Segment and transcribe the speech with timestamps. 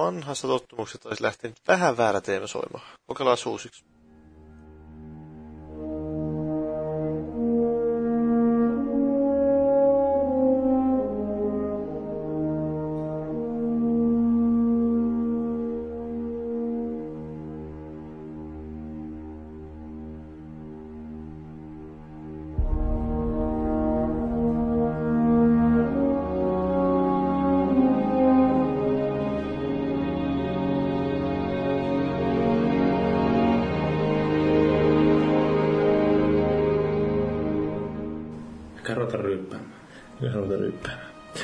[0.00, 2.84] vanhassa tottumuksessa olisi lähtenyt vähän väärä teema soimaan.
[3.06, 3.84] Kokeillaan uusiksi.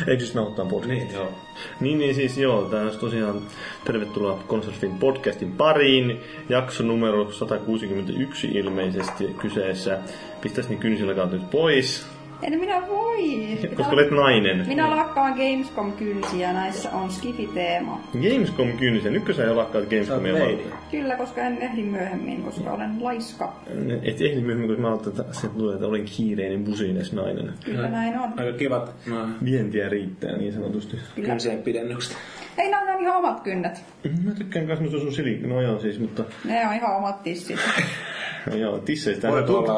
[0.06, 0.90] Eikö siis nauhoittaa podcast?
[0.90, 1.32] Niin, joo.
[1.80, 3.42] Niin, niin siis joo, tämä olisi tosiaan
[3.84, 6.20] tervetuloa Consolfin podcastin pariin.
[6.48, 9.98] Jakso numero 161 ilmeisesti kyseessä.
[10.40, 12.13] Pistäisi niin kynsillä nyt pois.
[12.44, 13.58] En minä voi.
[13.74, 14.68] Koska olet nainen.
[14.68, 18.00] Minä lakkaan Gamescom kynsiä, näissä on Skifi-teema.
[18.12, 19.10] Gamescom kynsiä?
[19.10, 20.34] Nytkö sä jo lakkaat Gamescomia?
[20.34, 20.58] lady.
[20.90, 23.56] Kyllä, koska en ehdi myöhemmin, koska olen laiska.
[24.02, 27.52] Et ehdi myöhemmin, koska mä ajattelin, että sieltä tulee, että olen kiireinen busines nainen.
[27.64, 28.40] Kyllä näin on.
[28.40, 30.96] Aika kivat no, Vientiä riittää niin sanotusti.
[31.14, 31.28] Kyllä.
[31.28, 32.16] kynsien pidennykset.
[32.58, 33.84] Ei, nämä on ihan omat kynnet.
[34.24, 35.42] Mä tykkään kanssa noista sun silik...
[35.46, 36.24] No joo siis, mutta...
[36.44, 37.58] Ne on ihan omat tissit.
[38.50, 39.28] No joo, tisseistä.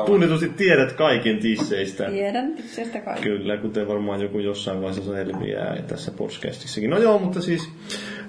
[0.06, 2.04] Tunnetusti tiedät kaiken tisseistä.
[2.04, 3.22] Tiedän tisseistä kaikki.
[3.22, 6.90] Kyllä, kuten varmaan joku jossain vaiheessa selviää tässä podcastissakin.
[6.90, 7.70] No joo, mutta siis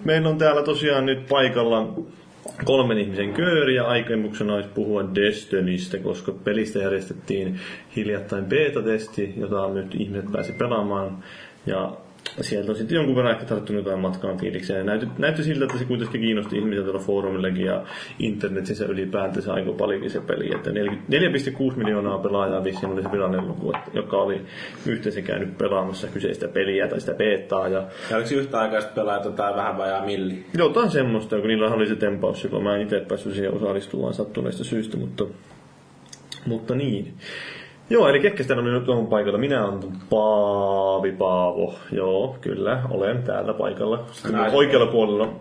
[0.06, 1.94] meillä on täällä tosiaan nyt paikalla
[2.66, 7.60] kolmen ihmisen kööri ja aikemuksena olisi puhua Destinystä, koska pelistä järjestettiin
[7.96, 11.24] hiljattain beta-testi, jota nyt ihmiset pääsi pelaamaan.
[11.66, 11.92] Ja
[12.44, 14.86] sieltä on sitten jonkun verran ehkä tarttunut jotain matkaan fiilikseen.
[14.86, 17.84] Näytti, näytti siltä, että se kuitenkin kiinnosti ihmisiä tuolla foorumillakin ja
[18.20, 20.56] internetissä ylipäätänsä aika paljonkin se peli.
[20.56, 24.42] Että 40 4,6 miljoonaa pelaajaa vissiin oli se virallinen luku, joka oli
[24.86, 27.68] yhteensä käynyt pelaamassa kyseistä peliä tai sitä betaa.
[27.68, 30.46] Ja Ja oliko yhtä aikaa sitten pelaa jotain vähän vajaa milli?
[30.58, 32.64] jotain semmoista, kun niillä oli se tempaus silloin.
[32.64, 35.24] Mä en itse päässyt siihen osallistumaan sattuneista syistä, mutta,
[36.46, 37.14] mutta niin.
[37.90, 39.38] Joo, eli ketkä on nyt on paikalla?
[39.38, 41.74] Minä olen Paavi Paavo.
[41.92, 44.06] Joo, kyllä, olen täällä paikalla.
[44.54, 45.34] Oikealla puolella.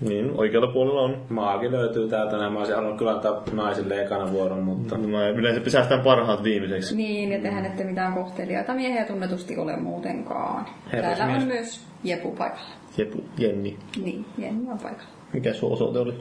[0.00, 1.16] Niin, oikealla puolella on.
[1.28, 2.52] Maakin löytyy täältä näin.
[2.52, 4.98] Mä olisin halunnut kyllä antaa naisille ekana vuoron, mutta...
[4.98, 6.96] Mä yleensä säästän parhaat viimeiseksi.
[6.96, 10.66] Niin, ja tehän ette mitään kohteliaita miehiä tunnetusti ole muutenkaan.
[10.92, 11.18] Herrasmies.
[11.18, 12.70] Täällä on myös Jepu paikalla.
[12.98, 13.76] Jepu, Jenni.
[14.04, 15.10] Niin, Jenni on paikalla.
[15.32, 16.14] Mikä sun osoite oli?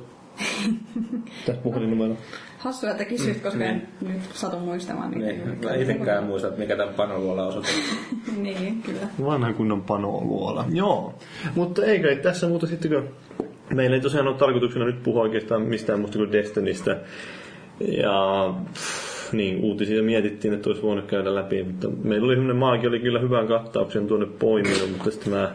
[1.45, 2.13] Tässä puhelinnumero.
[2.63, 5.25] Hassua, että kysyt, koska en nyt satu muistamaan niitä.
[5.25, 7.69] Niin, mä itsekään en muista, että mikä tämän panoluolla osoite.
[8.37, 8.99] Niin, kyllä.
[9.25, 10.65] Vanha kunnon panoluola.
[10.71, 11.13] Joo.
[11.55, 13.09] Mutta ei kai tässä muuta sitten, kun
[13.75, 16.97] meillä ei tosiaan ole tarkoituksena nyt puhua oikeastaan mistään muusta kuin Destinystä.
[17.97, 22.89] Ja pff, niin, uutisia mietittiin, että olisi voinut käydä läpi, mutta meillä oli semmoinen maakin,
[22.89, 25.51] oli kyllä hyvän kattauksen tuonne poiminut, mutta sitten mä,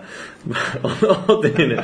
[0.46, 0.58] mä
[1.28, 1.78] otin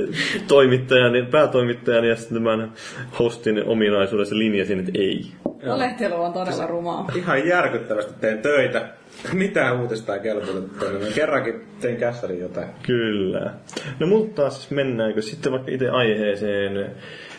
[0.48, 2.72] toimittajan, päätoimittajan ja sitten tämän
[3.18, 5.26] hostin ominaisuudessa linjasin, että ei.
[5.62, 5.78] Joo.
[5.78, 7.10] Lehtelu on todella rumaa.
[7.14, 8.88] Ihan järkyttävästi teen töitä.
[9.32, 10.86] Mitään uutista ei kelpuutettu.
[11.14, 12.68] Kerrankin tein kässärin jotain.
[12.82, 13.54] Kyllä.
[13.98, 16.90] No mutta taas mennäänkö sitten vaikka itse aiheeseen.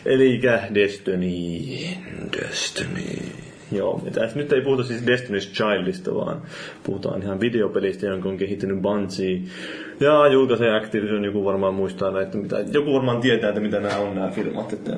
[0.06, 0.40] Eli
[0.74, 1.28] Destiny.
[2.32, 3.43] Destiny.
[3.72, 6.42] Joo, tässä nyt ei puhuta siis Destiny's Childista, vaan
[6.82, 9.40] puhutaan ihan videopelistä, jonka on kehittänyt Bungie.
[10.00, 14.14] Ja julkaisee Activision, joku varmaan muistaa näitä, mitä, joku varmaan tietää, että mitä nämä on
[14.14, 14.72] nämä firmat.
[14.72, 14.96] Että,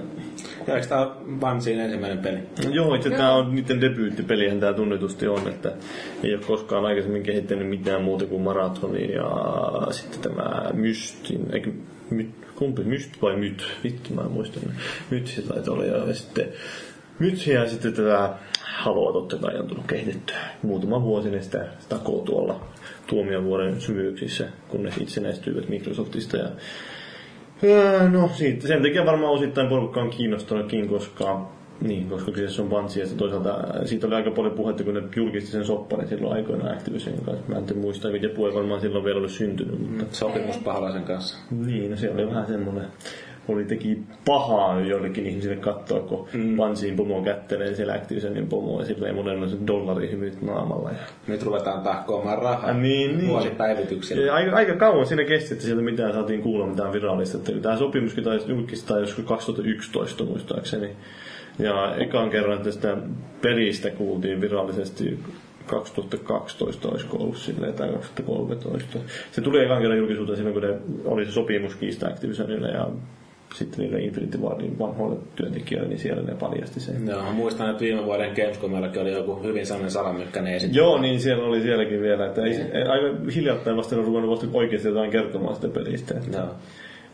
[0.66, 1.06] Ja eikö tää
[1.40, 2.38] Bansiin ensimmäinen peli?
[2.70, 5.72] Joo, itse tämä on niiden debyyttipelihän tämä tunnetusti on, että
[6.22, 11.70] ei ole koskaan aikaisemmin kehittänyt mitään muuta kuin Marathonia ja sitten tämä Mystin, eikö
[12.10, 13.66] myt, kumpi, Myst vai Myt?
[13.84, 14.60] Vittu, mä en muista.
[15.10, 16.48] Myt se taitaa olla ja sitten
[17.18, 18.30] Myt ja sitten tätä
[18.76, 20.36] Haloa totta kai on tullut kehitettyä.
[20.62, 22.60] Muutama vuosi ne sitä takoo tuolla
[23.06, 26.48] tuomiovuoden syvyyksissä, kunnes itsenäistyivät Microsoftista ja
[28.10, 31.50] No siitä, sen takia varmaan osittain porukka on kiinnostunutkin, koska
[31.80, 35.50] niin, koska kyseessä on Bungie ja toisaalta siitä oli aika paljon puhetta, kun ne julkisti
[35.50, 37.44] sen sopparin silloin aikoinaan Activisionin kanssa.
[37.48, 41.38] Mä en muista, miten puhe varmaan silloin vielä oli syntynyt, mutta Sopimus paholaisen kanssa.
[41.50, 42.86] niin, no se oli vähän semmoinen
[43.48, 46.56] oli teki pahaa jollekin ihmisille katsoa, kun mm.
[46.56, 50.90] Bungien pomo kättelee siellä Activisionin pomoa ja silleen monella on se dollari hyvyyt naamalla.
[50.90, 50.96] Ja...
[51.26, 52.70] Nyt ruvetaan tahkoamaan rahaa.
[52.70, 53.28] Ah, niin, niin.
[53.28, 54.26] Vuosipäivityksillä.
[54.26, 57.38] Ja aika, aika kauan siinä kesti, että sieltä mitään saatiin kuulla mitään virallista.
[57.38, 60.90] Että Tämä sopimuskin taisi julkistaa joskus 2011 muistaakseni.
[61.58, 62.96] Ja ekan kerran tästä
[63.42, 65.18] pelistä kuultiin virallisesti
[65.66, 68.98] 2012 olisiko ollut silleen, tai 2013.
[69.32, 72.88] Se tuli ekan kerran julkisuuteen silloin, kun ne oli se sopimuskiista Activisionille ja
[73.58, 77.08] sitten niille Infinity Wardin vanhoille työntekijöille, niin siellä ne paljasti sen.
[77.08, 80.76] Joo, mä muistan, että viime vuoden Gamescomillakin oli joku hyvin sellainen salamykkäinen esitys.
[80.76, 84.46] Joo, niin siellä oli sielläkin vielä, että ei, ei, aika hiljattain vasta on ruvennut vasta
[84.52, 86.14] oikeasti jotain kertomaan sitä pelistä.
[86.14, 86.54] Että, Joo.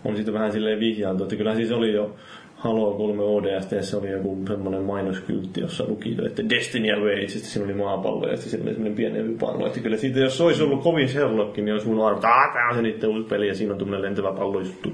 [0.04, 2.16] on siitä vähän silleen vihjailtu, että kyllä siis oli jo
[2.62, 7.74] Halo 3 ODST oli joku semmoinen mainoskyltti, jossa luki, että Destiny Away, sitten siinä oli
[7.74, 9.66] maapallo ja sitten siinä oli semmoinen pieni pallo.
[9.66, 12.74] Että kyllä siitä, jos olisi ollut kovin Sherlock, niin olisi mun arvo, että tämä on
[12.74, 14.92] se niiden uusi peli ja siinä on tämmöinen lentävä pallojuttu.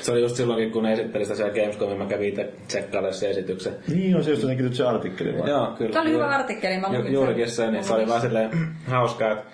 [0.00, 3.30] Se oli just silloinkin, kun ne esitteli sitä siellä Gamescomin, mä kävin itse tsekkailemaan se
[3.30, 3.72] esityksen.
[3.94, 5.50] Niin on se, josta näkyy se artikkeli vai?
[5.50, 5.92] Joo, kyllä.
[5.92, 7.66] Se oli hyvä artikkeli, mä lukin Juurikin sen.
[7.66, 8.50] se, niin se oli vaan silleen
[8.86, 9.44] hauskaa, että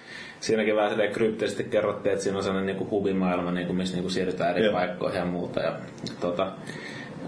[0.41, 4.51] siinäkin vähän silleen kryptisesti kerrottiin, että siinä on sellainen niinku hubimaailma, niinku, missä niinku siirrytään
[4.51, 4.73] eri Joo.
[4.73, 5.61] paikkoihin ja muuta.
[5.61, 5.73] Ja,
[6.21, 6.53] tota,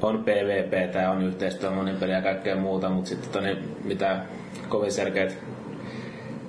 [0.02, 4.20] on PvP, tää on yhteistyö, monin peliä ja kaikkea muuta, mutta sitten niin, mitä
[4.68, 5.38] kovin selkeät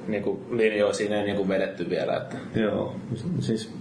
[0.07, 2.17] niinku, linjoja siinä ei niinku vedetty vielä.
[2.17, 2.95] Että, Joo,
[3.39, 3.73] siis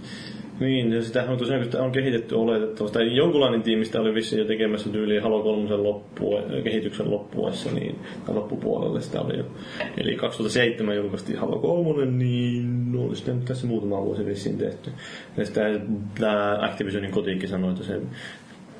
[0.59, 4.39] niin, ja sitä on tosiaan, kun on kehitetty oletettavasti, tai jonkunlainen tiimi sitä oli vissiin
[4.39, 9.43] jo tekemässä tyyliin Halo 3 loppu, kehityksen loppuessa, niin, tai loppupuolelle sitä oli jo.
[9.97, 14.91] Eli 2007 julkaistiin Halo 3, niin no, sitä nyt tässä muutama vuosi vissiin tehty.
[15.37, 15.61] Ja sitä
[16.19, 18.01] tämä Activisionin kotiikki sanoi, että se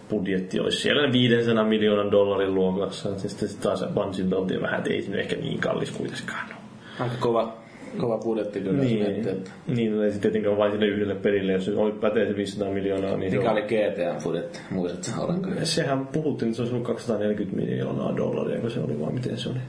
[0.10, 3.20] budjetti olisi siellä 500 miljoonan dollarin luokassa.
[3.20, 6.56] Sitten taas Bunsilta oltiin vähän, että ei se ehkä niin kallis kuitenkaan ole.
[7.00, 7.58] aika kova,
[7.98, 11.52] kova budjetti kyllä, miettii, Niin, että niin no ei se tietenkään vain sille yhdelle pelille,
[11.52, 15.66] jos se oli pätee se 500 miljoonaa, niin se mikä on, oli GTA-budjetti, muistatko ollenkaan?
[15.66, 19.50] sehän puhuttiin, että se olisi ollut 240 miljoonaa dollaria, kun se oli vaan miten se
[19.50, 19.60] oli.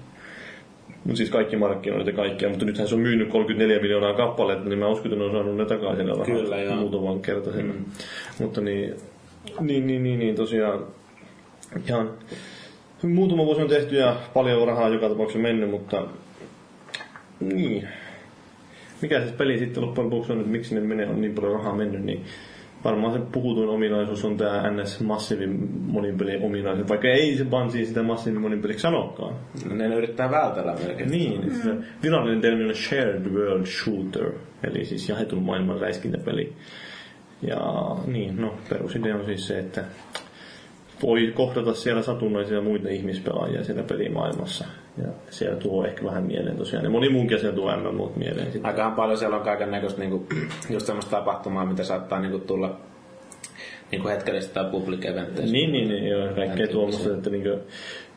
[1.04, 4.78] Mutta siis kaikki markkinoita ja kaikkia, mutta nythän se on myynyt 34 miljoonaa kappaletta, niin
[4.78, 6.76] mä uskon, että ne on saanut ne takaisin Kyllä, joo.
[6.76, 7.66] muutaman kertaisen.
[7.66, 7.84] Mm.
[8.40, 8.94] Mutta niin,
[9.60, 10.86] niin, niin, niin, niin, tosiaan
[11.88, 12.10] ihan
[13.02, 16.06] muutama vuosi on tehty ja paljon rahaa joka tapauksessa mennyt, mutta
[17.40, 17.88] niin.
[19.02, 21.74] Mikä se peli sitten loppujen lopuksi on, että miksi ne menee, on niin paljon rahaa
[21.74, 22.24] mennyt, niin
[22.84, 28.02] varmaan se puhutuin ominaisuus on tämä NS massiivin monipelin ominaisuus, vaikka ei se Bungie sitä
[28.02, 29.34] massiivin monipeliksi sanokaan.
[29.70, 31.10] Ne yrittää vältellä melkein.
[31.10, 31.62] Niin, mm.
[31.62, 31.70] se
[32.02, 34.32] virallinen termi on Shared World Shooter,
[34.64, 36.52] eli siis jaetun maailman räiskintäpeli.
[37.48, 39.84] Ja niin, no perusidea on siis se, että
[41.02, 44.64] voi kohdata siellä satunnaisia muita ihmispelaajia siellä pelimaailmassa.
[44.98, 46.84] Ja siellä tuo ehkä vähän mieleen tosiaan.
[46.84, 48.52] Ja moni muunkin asia tuo MMO mieleen.
[48.52, 48.66] Sitten.
[48.66, 50.26] Aikahan paljon siellä on kaiken näköistä niinku,
[50.70, 52.80] just semmoista tapahtumaa, mitä saattaa niinku tulla
[53.90, 55.52] niinku hetkellistä tai public eventteistä.
[55.52, 57.58] Niin, niin, niin joo, kaikkea tuommoista, että niinkö,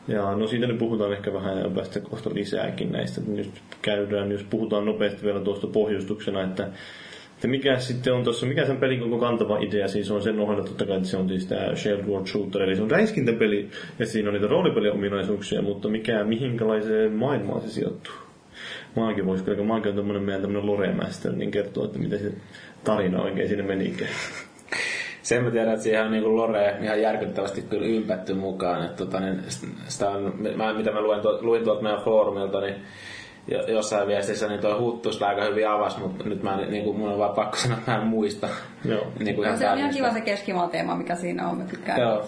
[0.08, 3.20] ja no siitä nyt puhutaan ehkä vähän ja päästä kohta lisääkin näistä.
[3.26, 3.50] Nyt
[3.82, 6.68] käydään, jos puhutaan nopeasti vielä tuosta pohjustuksena, että
[7.38, 10.64] että mikä sitten on tuossa, mikä sen pelin koko kantava idea, siis on sen ohella
[10.64, 13.68] totta kai, että se on siis tämä Shared World Shooter, eli se on räiskintäpeli,
[13.98, 18.12] ja siinä on niitä roolipeliominaisuuksia, mutta mikä, mihinkälaiseen maailmaan se sijoittuu.
[18.96, 22.18] Maakin voisi kyllä, kun maakin on tämmöinen meidän tämmöinen lore master, niin kertoo, että mitä
[22.18, 22.32] se
[22.84, 24.10] tarina oikein sinne menikään.
[25.22, 28.84] Sen mä tiedän, että siihen on niinku Lore ihan järkyttävästi kyllä ympätty mukaan.
[28.84, 29.42] Että tota, niin
[29.88, 32.74] sitä on, mä, mitä mä luin, tuo, luin tuolta meidän foorumilta, niin
[33.48, 36.98] jo- jossain viestissä niin toi huttu sitä aika hyvin avasi, mutta nyt mä niin kuin,
[36.98, 38.48] mun on vaan pakko sanoa, että mä en muista.
[38.84, 39.06] Joo.
[39.24, 41.58] niin kuin No, se on ihan kiva se keskimaa-teema, mikä siinä on.
[41.58, 42.24] Mä tykkään Joo.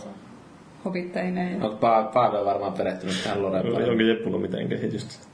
[0.84, 1.58] hobitteineen.
[1.58, 3.90] ja- Onko Pa- Paave on varmaan perehtynyt tähän Loreen paljon?
[3.90, 5.26] Onko Jeppulla mitään kehitystä?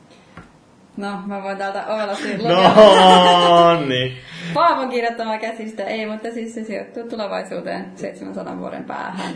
[0.96, 3.80] No, mä voin täältä ovelasti No lukea.
[3.88, 4.12] niin.
[4.54, 9.34] Paavon kirjoittama käsistä ei, mutta siis se sijoittuu tulevaisuuteen 700 vuoden päähän.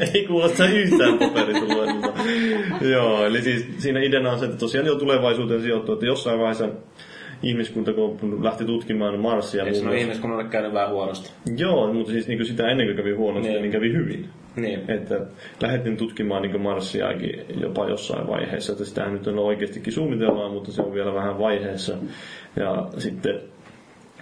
[0.14, 2.12] Ei kuulosta yhtään paperituloiselta.
[2.80, 6.68] Joo, eli siis siinä ideana on se, että tosiaan jo tulevaisuuteen sijoittuu, että jossain vaiheessa
[7.42, 10.00] ihmiskunta kun lähti tutkimaan Marsia Eikö ole muassa.
[10.00, 11.30] ihmiskunnalle käynyt vähän huonosti?
[11.56, 13.62] Joo, mutta siis niin sitä ennen kuin kävi huonosti, Niin.
[13.62, 14.28] niin, kävi hyvin.
[14.56, 14.90] Niin.
[14.90, 15.20] Että
[15.62, 20.82] lähdettiin tutkimaan niin Marsiakin jopa jossain vaiheessa, että sitä nyt on oikeastikin suunnitellaan, mutta se
[20.82, 21.96] on vielä vähän vaiheessa.
[22.56, 23.40] Ja sitten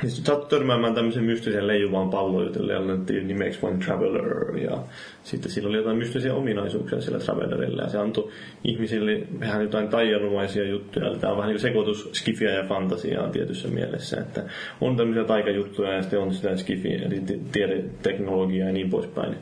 [0.07, 4.57] sitten saat törmäämään tämmöisen mystisen leijuvaan pallon, jolle annettiin nimeksi One Traveler.
[4.57, 4.79] Ja
[5.23, 7.83] sitten sillä oli jotain mystisiä ominaisuuksia sillä Travelerilla.
[7.83, 8.31] Ja se antoi
[8.65, 11.07] ihmisille vähän jotain taianomaisia juttuja.
[11.07, 14.21] Eli tämä on vähän niin sekoitus skifia ja fantasiaa tietyssä mielessä.
[14.21, 14.43] Että
[14.81, 19.37] on tämmöisiä taikajuttuja ja sitten on sitä skifia, eli ti- tiedeteknologiaa ja niin poispäin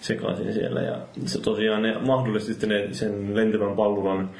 [0.00, 0.80] sekaisin siellä.
[0.80, 4.30] Ja se tosiaan ne mahdollisesti ne, sen lentävän pallulan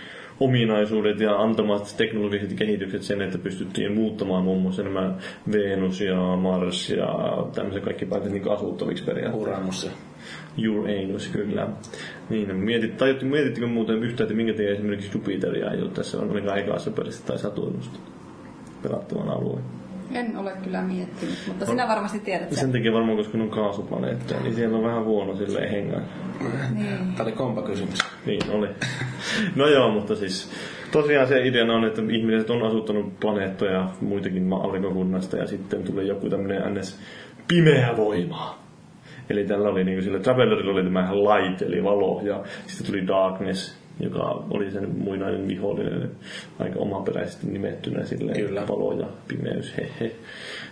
[0.45, 5.15] ominaisuudet ja antamat teknologiset kehitykset sen, että pystyttiin muuttamaan muun muassa nämä
[5.53, 7.09] Venus ja Mars ja
[7.55, 9.51] tämmöiset kaikki paikat niin asuttaviksi periaatteessa.
[9.51, 9.91] Uramus.
[10.71, 11.69] Uranus, kyllä.
[12.31, 16.29] Niin, mietit, tai mietittikö muuten yhtään, että minkä takia esimerkiksi Jupiteria ei ole tässä on
[16.29, 17.99] ainakaan ekassa pelissä tai Saturnusta
[18.83, 19.82] pelattavan alueen.
[20.15, 22.59] En ole kyllä miettinyt, mutta sinä varmasti tiedät sen.
[22.59, 26.01] Sen takia varmaan, koska ne on kaasuplaneetteja, niin siellä on vähän huono silleen hengaa.
[26.75, 26.99] Niin.
[27.17, 27.99] Tämä oli kompa kysymys.
[28.27, 28.69] Niin oli.
[29.57, 30.51] No joo, mutta siis
[30.93, 36.05] tosiaan se ideana on, että ihmiset on asuttanut planeettoja muitakin ma- aurinkokunnasta ja sitten tulee
[36.05, 37.01] joku tämmöinen ns.
[37.49, 38.59] pimeä voima.
[39.31, 43.82] Eli tällä oli niin sillä Travelerilla oli tämä light, eli valo, ja sitten tuli darkness,
[44.01, 46.11] joka oli sen muinainen vihollinen
[46.59, 48.63] aika omaperäisesti nimettynä silleen Kyllä.
[48.69, 50.13] palo ja pimeys, hehe.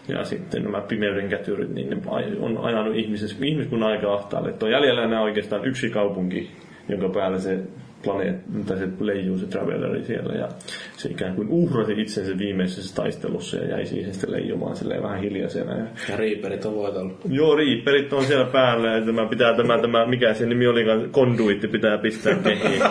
[0.09, 1.97] Ja sitten nämä pimeyden kätyrit, niin ne
[2.41, 4.55] on ajanut ihmises, ihmiskunnan aika ahtaalle.
[4.63, 6.51] On jäljellä enää oikeastaan yksi kaupunki,
[6.89, 7.59] jonka päällä se
[8.03, 10.49] planeet, tai se leijuu se Traveleri siellä ja
[10.97, 15.79] se ikään kuin uhrasi itsensä viimeisessä taistelussa ja jäi siihen sitten leijumaan silleen vähän hiljaisena.
[15.79, 17.21] Ja Ja Reaperit on voitellut.
[17.29, 21.69] Joo, riipperit on siellä päällä ja tämä pitää tämä, tämä mikä se nimi olikaan, konduitti
[21.69, 22.83] pitää pistää kehiin.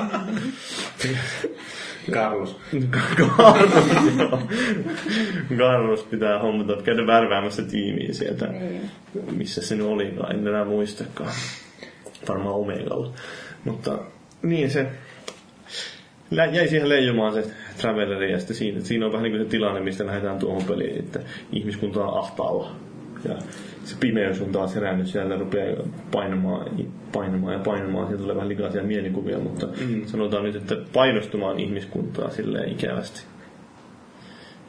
[2.12, 2.58] Carlos.
[3.18, 4.40] Carlos, joo.
[5.58, 8.48] Carlos pitää hommata, käydä värväämässä tiimiä sieltä.
[8.48, 8.82] Niin.
[9.38, 11.34] Missä se nyt olikaan, en enää muistakaan.
[12.28, 13.14] Varmaan Omegalla.
[13.66, 14.00] Mutta
[14.44, 14.88] niin se
[16.32, 17.44] lä- jäi siihen leijumaan se
[17.82, 21.00] Traveleri ja sitten siinä, siinä on vähän niin kuin se tilanne, mistä lähdetään tuohon peliin,
[21.00, 21.20] että
[21.52, 22.72] ihmiskunta on ahtaalla.
[23.26, 23.36] Ja
[23.84, 26.68] se pimeys on taas herännyt siellä, rupeaa painamaan,
[27.12, 28.08] painamaan ja painamaan.
[28.08, 30.06] Sieltä tulee vähän likaisia mielikuvia, mutta mm.
[30.06, 33.22] sanotaan nyt, että painostumaan ihmiskuntaa silleen ikävästi.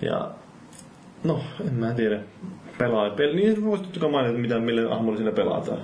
[0.03, 0.31] Ja
[1.25, 2.21] no, en mä tiedä.
[2.79, 3.09] Pelaa.
[3.09, 5.81] Pel- niin voisi totta kai mainita, mitä, millä hahmolla siinä pelataan.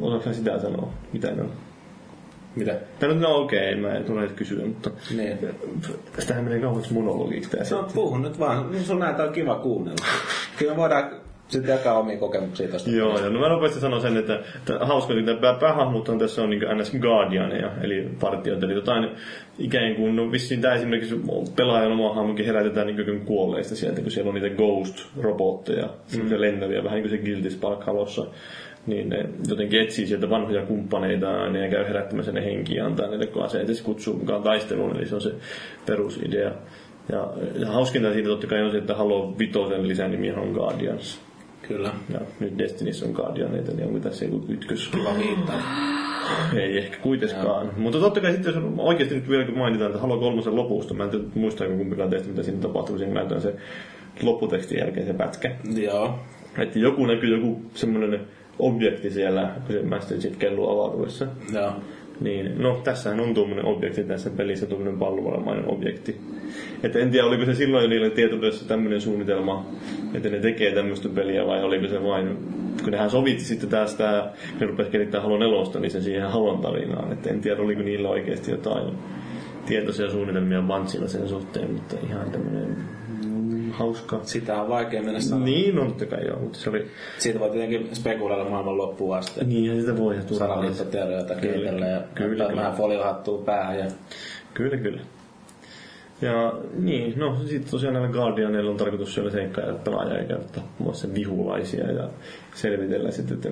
[0.00, 0.92] Osaatko sitä sanoa?
[1.12, 1.50] Mitä ne on?
[2.56, 2.78] Mitä?
[3.02, 5.38] No, no okei, okay, mä en tule kysyä, mutta Niin.
[6.16, 8.70] tästähän menee kauheasti monologiksi tää No puhu nyt vaan.
[8.70, 10.06] Niin sun näitä on kiva kuunnella.
[10.58, 11.10] Kyllä voidaan
[11.50, 12.90] sitten jakaa omia kokemuksia tosta.
[12.90, 16.50] Joo, ja no mä nopeasti sanon sen, että, että hauska, että tämä päähahmothan tässä on
[16.50, 19.10] niin NS Guardianeja, eli partioita, eli jotain
[19.58, 21.20] ikään kuin, no vissiin tämä esimerkiksi
[21.56, 26.40] pelaajan oma hahmonkin herätetään niin kuin kuolleista sieltä, kun siellä on niitä ghost-robotteja, mm.
[26.40, 28.26] lentäviä, vähän niin kuin se Guilty Spark-halossa,
[28.86, 33.28] niin ne jotenkin etsii sieltä vanhoja kumppaneitaan ja käy herättämässä ne henkiä ja antaa niille
[33.44, 35.34] aseita ja se kutsuu mukaan taisteluun, eli se on se
[35.86, 36.50] perusidea.
[37.08, 41.20] Ja, ja hauskinta siitä totta kai on se, että Halo Vitosen lisänimi on Guardians.
[41.68, 41.90] Kyllä.
[42.12, 45.62] Ja nyt Destinissä on Guardianeita, niin onko tässä joku viittaa.
[46.56, 47.70] Ei ehkä kuitenkaan.
[47.76, 51.04] Mutta totta kai sitten, jos oikeasti nyt vielä kun mainitaan, että Halo 3 lopusta, mä
[51.04, 53.54] en tiedä, muistaako kumpikaan teistä, mitä siinä tapahtuu, kun siinä näytetään se
[54.22, 55.50] lopputekstin jälkeen se pätkä.
[55.76, 56.18] Joo.
[56.58, 58.20] Että joku näkyy joku semmoinen
[58.60, 61.26] objekti siellä, kun se Master Chief kelluu avaruudessa.
[61.52, 61.72] Joo.
[62.20, 66.20] Niin, no tässähän on tuommoinen objekti tässä pelissä, tuommoinen pallovalmainen objekti.
[66.82, 69.66] Että en tiedä, oliko se silloin jo niille tietotyössä tämmöinen suunnitelma,
[70.14, 72.36] että ne tekee tämmöistä peliä vai oliko se vain,
[72.84, 77.12] kun nehän sovitti sitten tästä, ne rupesi kehittämään Halo nelosta, niin se siihen Halon tarinaan.
[77.12, 78.84] Että en tiedä, oliko niillä oikeasti jotain
[79.66, 82.76] tietoisia suunnitelmia Bunchilla sen suhteen, mutta ihan tämmöinen
[83.80, 84.20] hauska.
[84.22, 85.44] Sitä on vaikea mennä sanoa.
[85.44, 86.86] Niin on totta kai joo, mutta se oli...
[87.18, 89.44] Siitä voi tietenkin spekuloida maailman loppuun asti.
[89.44, 90.48] Niin, ja sitä voi ja turhaa.
[90.48, 92.56] Salaliittoteorioita Kyllä, kehitellä ja kyllä, kyllä.
[92.56, 93.78] vähän foliohattua päähän.
[93.78, 93.86] Ja...
[94.54, 95.00] Kyllä, kyllä.
[96.22, 101.92] Ja niin, no sitten tosiaan näillä Guardianeilla on tarkoitus siellä seikkailla pelaaja eikä tappamassa vihulaisia
[101.92, 102.08] ja
[102.54, 103.48] selvitellä sitten, että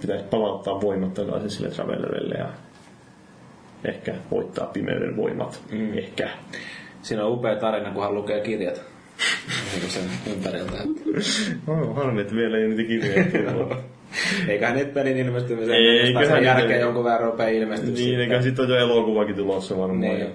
[0.00, 2.48] pitäisi palauttaa voimat takaisin sille Travelerille ja
[3.84, 5.62] ehkä voittaa pimeyden voimat.
[5.72, 5.98] Mm.
[5.98, 6.30] Ehkä.
[7.02, 8.82] Siinä on upea tarina, kunhan lukee kirjat.
[9.74, 10.76] Niin sen ympäriltä.
[11.66, 13.78] Oh, harmi, että vielä ei niitä kirjoja tullut.
[14.48, 17.90] Eiköhän nyt pelin ilmestymisen Eiköhän jälkeen jonkun verran rupeaa ilmestyä.
[17.90, 20.00] niin, eikä sitten on jo elokuvakin tulossa varmaan.
[20.00, 20.20] Niin.
[20.20, 20.26] Ja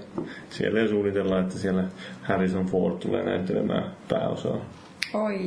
[0.49, 1.83] siellä ei suunnitella, että siellä
[2.21, 4.57] Harrison Ford tulee näyttelemään pääosaa.
[5.13, 5.39] Oi.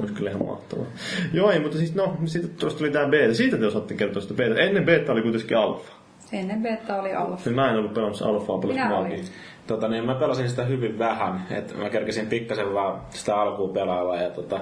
[0.00, 0.86] Olisi kyllä ihan mahtavaa.
[1.32, 3.34] Joo, ei, mutta siis no, sitten tuosta tuli tää beta.
[3.34, 4.60] Siitä te osaatte kertoa sitä beta.
[4.60, 5.92] Ennen beta oli kuitenkin alfa.
[6.32, 7.42] Ennen beta oli alfa.
[7.44, 9.24] Niin mä en ollut pelannut alfaa, Minä pelasin olin.
[9.66, 11.46] Tota, niin mä pelasin sitä hyvin vähän.
[11.50, 14.60] Et mä kerkesin pikkasen vaan sitä alkuun pelailla ja tota,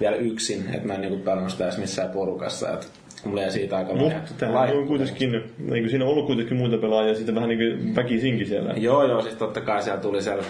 [0.00, 0.64] vielä yksin.
[0.74, 2.72] Että mä en niinku pelannut sitä edes missään porukassa.
[2.72, 2.90] Et
[3.24, 7.14] mulla jäi siitä aika Mutta täällä on kuitenkin, niin siinä on ollut kuitenkin muita pelaajia,
[7.14, 8.74] sitten vähän niin kuin väkisinkin siellä.
[8.76, 10.44] Joo, joo, siis totta kai siellä tuli siellä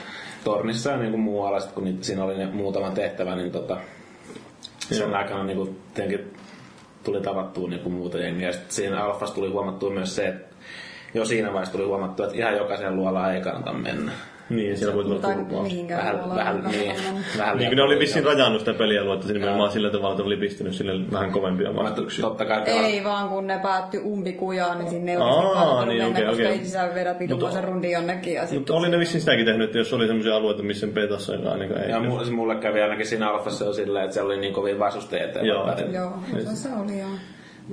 [0.44, 3.76] tornissa ja niin kuin muualla, sit kun niitä, siinä oli ne muutama tehtävä, niin tota,
[4.78, 5.76] sen aikana niin kuin,
[7.04, 8.52] tuli tavattua niin kuin muuta jengiä.
[8.52, 10.49] Sitten siinä alfassa tuli huomattua myös se, että
[11.14, 14.12] jo siinä vaiheessa tuli huomattua, että ihan jokaisen luolaan ei kannata mennä.
[14.50, 15.64] Niin, siellä voi tulla turpaa.
[15.96, 16.94] Vähän, tuolla vähän, niin,
[17.38, 20.36] vähän Niin, kun ne oli vissiin rajannut sitä pelialuetta sinne nimenomaan sillä tavalla, että oli
[20.36, 22.22] pistänyt sille vähän kovempia vastuksia.
[22.22, 26.02] Totta kai Ei vaan kun ne päättyi umpikujaan, niin sinne ei Aa, olisi kannattanut niin,
[26.02, 26.58] mennä, okei, koska okei.
[26.58, 28.34] ei sisään vedät vitumaisen rundin jonnekin.
[28.34, 28.42] Ja.
[28.54, 31.82] Mutta oli ne vissiin sitäkin tehnyt, että jos oli semmoisia alueita, missä betassa ei ainakaan
[31.82, 31.90] ei.
[31.90, 34.78] Ja mu- se mulle kävi ainakin siinä alfassa jo silleen, että siellä oli niin kovin
[34.78, 35.68] vastustajia, Joo.
[36.54, 37.10] se oli joo.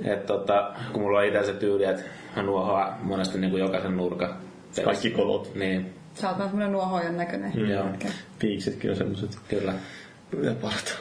[0.04, 2.02] Et tota, kun mulla on itse se tyyli, että
[2.36, 4.36] mä nuohoan monesti niin kuin jokaisen nurkan.
[4.84, 5.54] Kaikki kolot.
[5.54, 7.52] Niin, Sä oot vähän semmonen nuohojan näköinen.
[7.56, 7.70] Mm.
[7.70, 7.84] Joo.
[8.38, 9.38] Piiksetkin on semmoset.
[9.48, 9.74] kyllä.
[10.42, 10.92] Ja parta.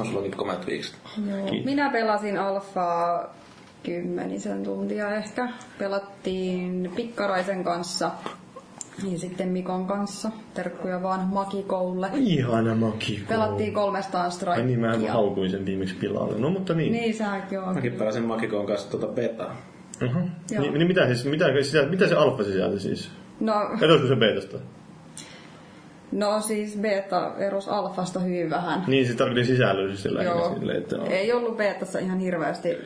[0.00, 0.94] On sullakin komeat viikset.
[1.30, 1.46] Joo.
[1.46, 1.64] Kiitos.
[1.64, 3.34] Minä pelasin alfaa
[3.82, 5.48] kymmenisen tuntia ehkä.
[5.78, 8.10] Pelattiin Pikkaraisen kanssa
[9.12, 10.30] ja sitten Mikon kanssa.
[10.54, 12.10] Terkkuja vaan Makikoulle.
[12.14, 13.24] Ihana maki.
[13.28, 15.12] Pelattiin kolmestaan Ai niin, mä strikea.
[15.12, 16.38] haukuin sen viimeksi pilalle.
[16.38, 16.92] No mutta niin.
[16.92, 17.74] Niin säkin joo.
[17.74, 19.56] Mäkin pelasin Makikon kanssa tuota betaa.
[20.00, 20.12] Joo.
[20.60, 23.10] Niin, niin mitä, siis, mitä, sisältö, mitä se alfa sisältö siis?
[23.40, 24.58] No, Erosko se betasta?
[26.12, 28.84] no siis beta eros alfasta hyvin vähän.
[28.86, 31.06] Niin, siis tarkoitin sisällöllisesti lähinnä että no.
[31.06, 32.76] Ei ollut betassa ihan hirveästi,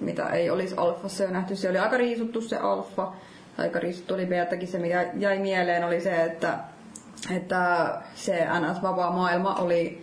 [0.00, 1.56] mitä ei olisi alfassa jo nähty.
[1.56, 3.12] Se oli aika riisuttu se alfa.
[3.58, 3.80] Aika
[4.14, 4.68] oli betakin.
[4.68, 6.58] Se, mikä jäi mieleen, oli se, että,
[7.36, 10.02] että se NS-vapaa maailma oli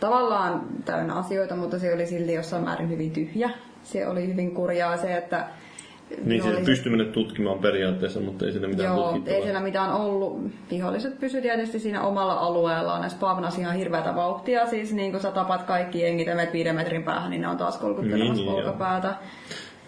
[0.00, 3.50] tavallaan täynnä asioita, mutta se oli silti jossain määrin hyvin tyhjä.
[3.82, 5.46] Se oli hyvin kurjaa se, että
[6.10, 9.36] Niin ne siis oli- pystyy mennä tutkimaan periaatteessa, mutta ei siinä mitään Joo, tutkittavaa.
[9.36, 10.40] ei siellä mitään ollut.
[10.70, 13.02] Viholliset pysy tietysti siinä omalla alueellaan.
[13.02, 14.66] Ne spavnasi ihan hirveätä vauhtia.
[14.66, 17.56] Siis niin kun sä tapat kaikki jengit ja menet viiden metrin päähän, niin ne on
[17.56, 18.74] taas kolkuttelemassa Niin, joo.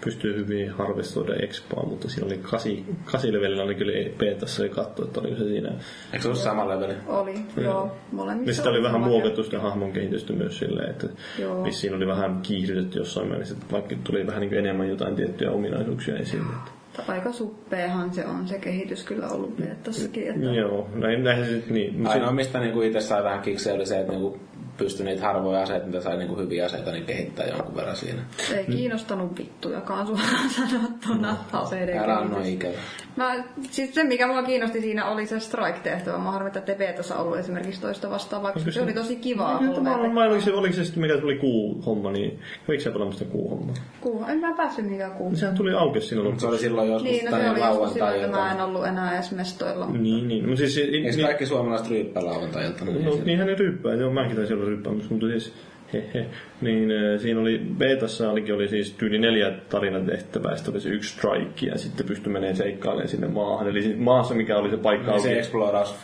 [0.04, 5.20] Pystyy hyvin harvestoida expaa, mutta siinä oli kasi, kasi levelillä oli betassa ja katsoi, että
[5.20, 5.68] oliko se siinä.
[6.12, 6.94] Eikö se ollut sama leveli?
[7.06, 7.96] Oli, joo.
[8.12, 11.06] Molemmissa Ja sitä oli oli vähän muokattu sitä hahmon kehitystä myös silleen, että
[11.38, 11.64] Joo.
[11.64, 15.50] vissiin oli vähän kiihdytetty jossain määrin, että vaikka tuli vähän niin kuin enemmän jotain tiettyjä
[15.50, 16.46] ominaisuuksia esille.
[16.46, 17.12] Että.
[17.12, 20.28] Aika suppeahan se on se kehitys kyllä ollut betassakin.
[20.28, 20.46] Että...
[20.46, 22.06] Joo, näin, näin se sitten niin.
[22.06, 24.40] Ainoa, mistä niinku itse sai vähän kiksejä, oli se, että niinku
[24.78, 28.22] pystyi niitä harvoja aseita, mitä sai niinku hyviä aseita, niin kehittää jonkun verran siinä.
[28.56, 32.48] Ei kiinnostanut vittujakaan suoraan sanottuna aseiden Älä kehitys.
[32.52, 32.72] ikävä.
[33.16, 36.18] Mä, siis se, mikä mua kiinnosti siinä, oli se strike-tehtävä.
[36.18, 39.58] Mä harmi, että betassa ollut esimerkiksi toista vastaan, vaikka se se- oli tosi kivaa.
[39.58, 43.30] Kyllä, mä, oliko, se, oliko se sitten mikä tuli kuu-homma, niin kävikö sä pelaamassa sitä
[43.32, 43.74] kuu-hommaa?
[44.00, 45.36] Kuu, en mä päässyt mihinkään kuuhun.
[45.36, 48.14] Sehän tuli auki siinä Se oli silloin joskus Niin, no se tänne oli joskus silloin,
[48.16, 49.86] että mä en ollut enää edes mestoilla.
[49.86, 50.44] Niin, niin.
[50.48, 52.90] Mutta siis, Eikö niin, kaikki suomalaiset ryyppää lauantai-iltana?
[52.92, 55.52] no, niinhän ne ryppää, joo, mäkin taisin ryppäämässä, mutta siis
[55.92, 56.26] he, he.
[56.60, 61.12] Niin äh, siinä oli, betassa olikin oli siis tyyli neljä tarinatehtävää, sitten oli se yksi
[61.14, 63.68] strike ja sitten pystyi menemään seikkailemaan sinne maahan.
[63.68, 65.38] Eli maassa, mikä oli se paikka Niin se auki.
[65.38, 65.94] exploraus.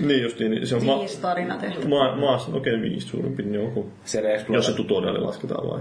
[0.00, 1.88] Niin justiin, niin se on ma- Viisi tarina tehty.
[1.88, 3.90] ma- maassa, okei okay, viisi suurin piirtein joku.
[4.04, 5.80] Se Jos se tutoriali lasketaan vai?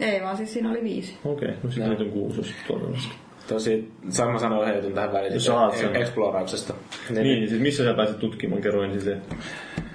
[0.00, 1.18] Ei vaan siis siinä oli viisi.
[1.24, 3.29] Okei, okay, no sitten niitä on kuusi, jos tutoriali lasketaan.
[3.50, 5.40] Tosi, sama sanoa jutun tähän väliin.
[5.40, 5.96] Saat sen.
[5.96, 6.74] Explorauksesta.
[7.10, 9.16] Niin, Niin, siis missä sä pääset tutkimaan, kerro ensin se.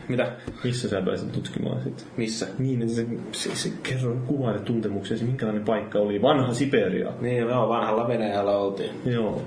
[0.07, 0.31] Mitä?
[0.63, 2.07] Missä sä pääset tutkimaan sitten?
[2.17, 2.47] Missä?
[2.59, 6.21] Niin, että se, se, se kerro kuvaile tuntemuksia, minkälainen paikka oli.
[6.21, 7.11] Vanha Siberia.
[7.21, 9.41] Niin, joo, vanhalla Venäjällä oltiin Joo.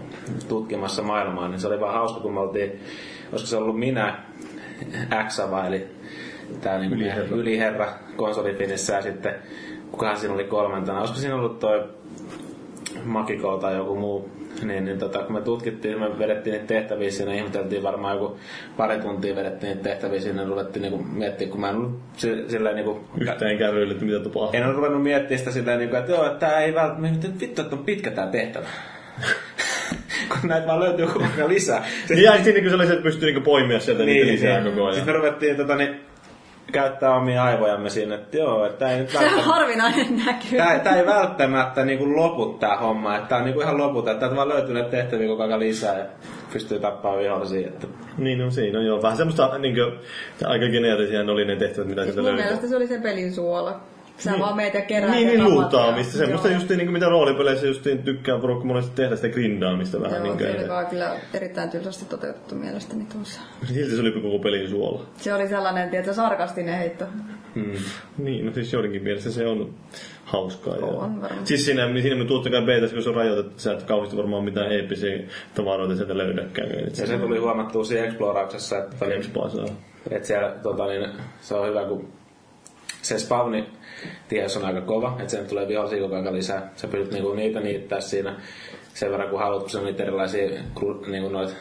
[0.49, 2.71] tutkimassa maailmaa, niin se oli vaan hauska, kun me oltiin,
[3.33, 4.23] olisiko se ollut minä,
[5.29, 5.87] Xava, eli
[6.61, 7.23] tämä niin Yliherra.
[7.23, 9.35] yliherra, yliherra konsolifinissä ja sitten
[9.91, 11.85] kukahan siinä oli kolmantena, olisiko siinä ollut toi
[13.05, 14.31] Makiko tai joku muu,
[14.63, 18.39] niin, niin tota, kun me tutkittiin, me vedettiin niitä tehtäviä siinä, ihmeteltiin varmaan joku
[18.77, 22.45] pari tuntia vedettiin niitä tehtäviä siinä, ja ruvettiin niinku miettiä, kun mä en ollut si-
[22.49, 23.01] silleen niinku...
[23.21, 24.61] Yhtään kärryille, että mitä tapahtuu.
[24.61, 27.77] En ole ruvennut miettimään sitä silleen, niinku, että joo, että tää ei välttämättä, vittu, että
[27.77, 28.67] on pitkä tää tehtävä.
[30.41, 31.87] kun näitä vaan löytyy koko ajan lisää.
[32.09, 34.75] Niin jäi sinne, kun sellaiset pystyy niinku poimia sieltä niin, niitä lisää niin.
[34.75, 34.95] koko ajan.
[34.95, 36.01] Sitten me ruvettiin tota, niin,
[36.73, 39.51] käyttää omia aivojamme siinä, että joo, että ei nyt Se on välttämättä...
[39.53, 40.57] harvinainen näky.
[40.57, 44.37] Tää, tää ei välttämättä niinku lopu tää homma, että tää on niinku ihan loputa, että
[44.37, 46.05] vaan löytyy näitä tehtäviä koko ajan lisää ja
[46.53, 47.69] pystyy tappaa vihollisia.
[47.69, 47.87] Että...
[48.19, 49.03] Niin, no siinä on joo.
[49.03, 49.93] Vähän semmoista niin kuin,
[50.45, 52.45] aika geneerisiä ne oli ne tehtävät, mitä Siis sieltä mun löytyy.
[52.45, 53.81] mielestä se oli sen pelin suola.
[54.19, 56.19] Sä vaan meet ja keräät Niin, niin luutaamista.
[56.19, 60.27] Semmoista just niin kuin mitä roolipeleissä just tykkää porukka monesti tehdä sitä grindaamista vähän.
[60.27, 63.41] Joo, niin oli vaan kyllä erittäin tylsästi toteutettu mielestäni tuossa.
[63.65, 65.03] Silti se oli koko pelin suola.
[65.17, 67.05] Se oli sellainen, tietysti sarkastinen heitto.
[67.55, 67.73] Hmm.
[68.19, 69.75] Niin, no siis joidenkin mielestä se on
[70.25, 70.77] hauskaa.
[70.77, 71.47] ja- On varmasti.
[71.47, 74.17] Siis siinä, siinä me totta kai beitäs, kun se on rajoitettu, että sä et kauheasti
[74.17, 75.19] varmaan mitään eeppisiä
[75.55, 76.71] tavaroita sieltä löydäkään.
[76.79, 79.67] Et Ja se, se tuli huomattua siinä Explorauksessa, että, niin, saa.
[80.11, 81.09] että siellä tota, niin,
[81.41, 82.09] se on hyvä, kun
[83.03, 83.69] se spawni
[84.29, 86.73] ties on aika kova, että sen tulee vihollisia koko ajan lisää.
[86.77, 88.41] Sä pystyt niinku niitä niittää siinä
[88.95, 90.49] sen verran, kun haluat, kun on niitä erilaisia
[91.07, 91.57] niinku noit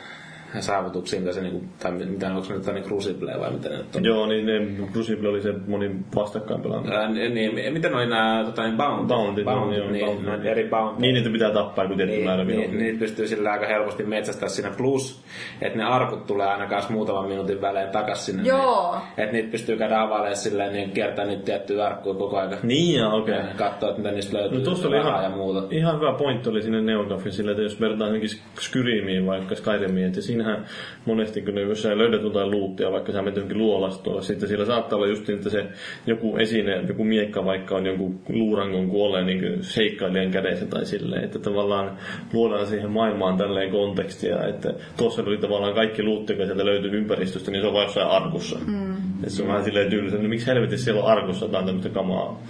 [0.59, 4.05] saavutuksia, mitä se niinku, tai mitä onko ne jotain crucibleja vai mitä ne nyt on?
[4.05, 6.99] Joo, niin ne Crucible oli se moni vastakkain pelaaminen.
[6.99, 9.07] Ää, niin, miten oli nämä tota, niin bounty?
[9.07, 10.25] Bounty, bounty joo, niin, bounty.
[10.25, 11.01] noita eri bounty.
[11.01, 14.49] Niin, että pitää tappaa joku tietty määrä Niin, niin, niitä pystyy sillä aika helposti metsästää
[14.49, 14.71] siinä.
[14.77, 15.23] Plus,
[15.61, 18.43] että ne arkut tulee aina kanssa muutaman minuutin välein takas sinne.
[18.43, 18.91] Joo.
[18.91, 22.57] Niin, että niitä pystyy käydä availemaan silleen, niin kiertää niitä tiettyjä arkkuja koko ajan.
[22.63, 23.35] Niin, ja okei.
[23.35, 25.63] Ja katsoa, että mitä niistä löytyy No tuossa oli ihan, ja muuta.
[25.71, 28.29] ihan hyvä pointti oli sinne Neogafin sillä, että jos vertaa johonkin
[28.59, 30.65] Skyrimiin vaikka Skyrimiin, että siinähän
[31.05, 34.65] monesti kun ne, jos sä löydät jotain luuttia, vaikka sä menet johonkin luolastoon, sitten siellä
[34.65, 35.65] saattaa olla just niin, että se
[36.07, 41.39] joku esine, joku miekka vaikka on jonkun luurangon kuolleen niin seikkailijan kädessä tai silleen, että
[41.39, 41.97] tavallaan
[42.33, 47.51] luodaan siihen maailmaan tälleen kontekstia, että tuossa oli tavallaan kaikki luutti, joka sieltä löytyy ympäristöstä,
[47.51, 48.59] niin se on vain jossain arkussa.
[48.67, 48.95] Mm.
[49.17, 52.41] Että se on vähän silleen tyylissä, no miksi helvetissä siellä on arkussa jotain tämmöistä kamaa.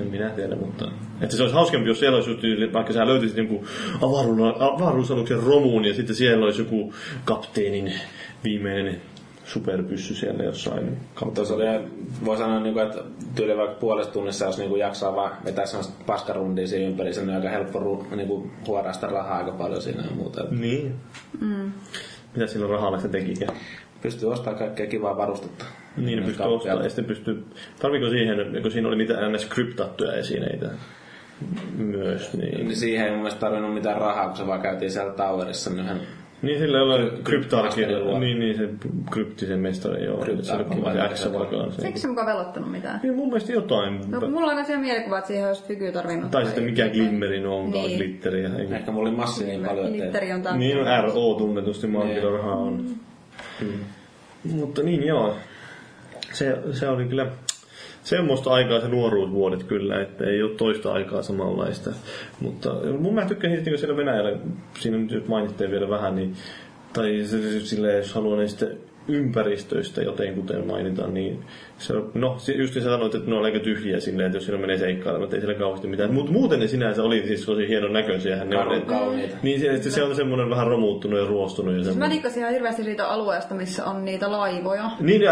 [0.00, 0.90] En minä tiedä, mutta...
[1.20, 3.64] Että se olisi hauskempi, jos siellä olisi just, tyyli- vaikka sä löytäisit jonkun
[4.00, 6.92] avaruus- avaruusaluksen romuun ja sitten siellä olisi joku
[7.24, 7.92] kapteenin
[8.44, 9.00] viimeinen
[9.44, 11.64] superpyssy siellä jossain Mutta se oli,
[12.24, 13.02] voi sanoa, niin kuin, että
[13.34, 17.20] tyyli vaikka puolesta tunnissa, jos niin kuin jaksaa vaan vetää sellaista paskarundia siinä ympäri, se
[17.20, 20.44] on aika helppo ru, niin kuin, huoraa sitä rahaa aika paljon siinä ja muuta.
[20.50, 20.94] Niin.
[21.40, 21.72] Mm.
[22.34, 23.48] Mitä sillä rahalla se tekikin?
[24.04, 25.64] Pystyy ostamaan kaikkea kivaa varustetta.
[25.96, 26.84] Niin, Myös pystyy ostamaan.
[26.84, 27.44] Ja sitten pystyy...
[27.80, 29.44] Tarviko siihen, kun siinä oli niitä ns.
[29.44, 30.70] kryptattuja esineitä
[31.76, 32.54] myös, niin...
[32.66, 35.84] Niin siihen ei mun mielestä tarvinnut mitään rahaa, kun se vaan käytiin siellä towerissa niin
[35.84, 36.00] yhden
[36.42, 38.18] Niin sillä ei ole luo.
[38.18, 38.68] niin, niin se
[39.10, 40.16] kryptisen mestari, joo.
[40.18, 40.78] Kryptaarkin
[41.14, 41.46] Se vai.
[41.84, 43.00] Eikö se mukaan velottanut mitään?
[43.02, 44.00] Niin mun mielestä jotain.
[44.10, 46.30] No, mulla on asia mielikuva, että siihen olisi fyky tarvinnut.
[46.30, 47.96] Tai sitten mikä glimmeri no onkaan, Niin.
[47.98, 48.50] glitteriä.
[48.70, 50.56] Ehkä mulla oli massi niin paljon, että Glitteri on tää.
[50.56, 52.72] Niin on RO tunnetusti maankilorahaa on.
[52.82, 52.94] Mm.
[54.44, 55.36] Mutta niin joo,
[56.32, 57.26] se, se oli kyllä
[58.02, 61.90] semmoista aikaa se nuoruusvuodet kyllä, että ei ole toista aikaa samanlaista.
[62.40, 64.38] Mutta mun mä tykkäsin sitten, kun siellä Venäjällä,
[64.78, 66.36] siinä nyt mainittiin vielä vähän, niin
[66.92, 67.20] tai
[67.64, 68.66] silleen, jos haluaa niistä
[69.08, 71.44] ympäristöistä jotenkuten mainita, niin
[71.84, 74.60] se, on- no just sä sanoit, että ne on aika tyhjiä silleen, että jos siinä
[74.60, 76.14] menee seikkailemaan, että ei siellä kauheasti mitään.
[76.14, 78.44] Mutta muuten ne sinänsä oli siis tosi hienon näköisiä.
[78.44, 79.36] Ne on, kauniita.
[79.42, 81.72] niin se, että se on semmoinen vähän romuuttunut ja ruostunut.
[81.72, 82.10] Ja Mä semmoinen.
[82.16, 84.90] dikkasin ihan hirveästi siitä alueesta, missä on niitä laivoja.
[85.00, 85.22] Niin,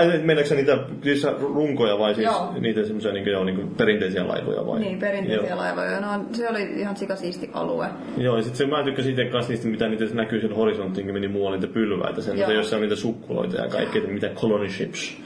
[0.45, 2.53] sä niitä siis runkoja vai siis Joo.
[2.61, 4.81] niitä semmoisia niin joo, niin perinteisiä laivoja vai?
[4.81, 5.59] Niin, perinteisiä joo.
[5.59, 6.01] laivoja.
[6.01, 7.87] No, se oli ihan sikasiisti alue.
[8.17, 11.29] Joo, ja sitten mä tykkäsin itse kanssa niistä, mitä niitä näkyy siellä horisonttiin, kun meni
[11.29, 12.51] muualle niitä pylväitä, sen, Joo.
[12.51, 15.17] jossa on niitä sukkuloita ja kaikkea, mitä colony ships.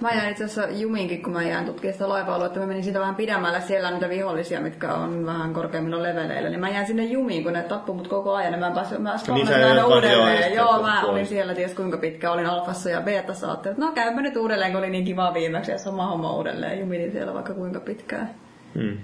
[0.00, 2.60] Mä jäin itse asiassa juminkin, kun mä jäin tutkimaan sitä laiva-aluetta.
[2.60, 3.60] Mä menin siitä vähän pidemmälle.
[3.60, 6.50] Siellä niitä vihollisia, mitkä on vähän korkeammilla leveleillä.
[6.50, 8.52] Niin mä jäin sinne jumiin, kun ne tappui mut koko ajan.
[8.52, 10.54] Niin mä pääsin, mä Niin aina joo, uudelleen.
[10.54, 11.12] Joo, sieltä mä pois.
[11.12, 12.32] olin siellä ties kuinka pitkä.
[12.32, 13.46] Olin alfassa ja betassa.
[13.46, 15.70] Ajattelin, että no käypä nyt uudelleen, kun oli niin kiva viimeksi.
[15.70, 16.80] Ja sama homma uudelleen.
[16.80, 18.30] Jumitin siellä vaikka kuinka pitkään.
[18.74, 18.96] Hmm.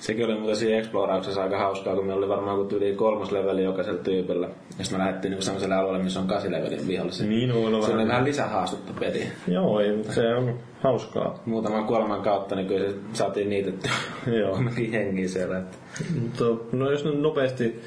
[0.00, 3.64] Sekin oli muuten siinä Explorauksessa aika hauskaa, kun meillä oli varmaan kuin yli kolmas leveli
[3.64, 4.46] jokaisella tyypillä.
[4.78, 7.26] Ja sitten me lähdettiin niin sellaiselle alueelle, missä on kasi levelin vihollisia.
[7.26, 8.08] Niin, olla Se oli vähän.
[8.08, 9.22] vähän lisähaastetta peli.
[9.48, 11.42] Joo, ei, mutta se on hauskaa.
[11.46, 13.90] Muutaman kuoleman kautta, niin kyllä se saatiin niitetty
[14.26, 14.52] Joo.
[14.54, 15.58] kumminkin hengiä siellä.
[15.58, 15.76] Että.
[16.20, 16.44] Mutta
[16.76, 17.80] no jos nyt nopeasti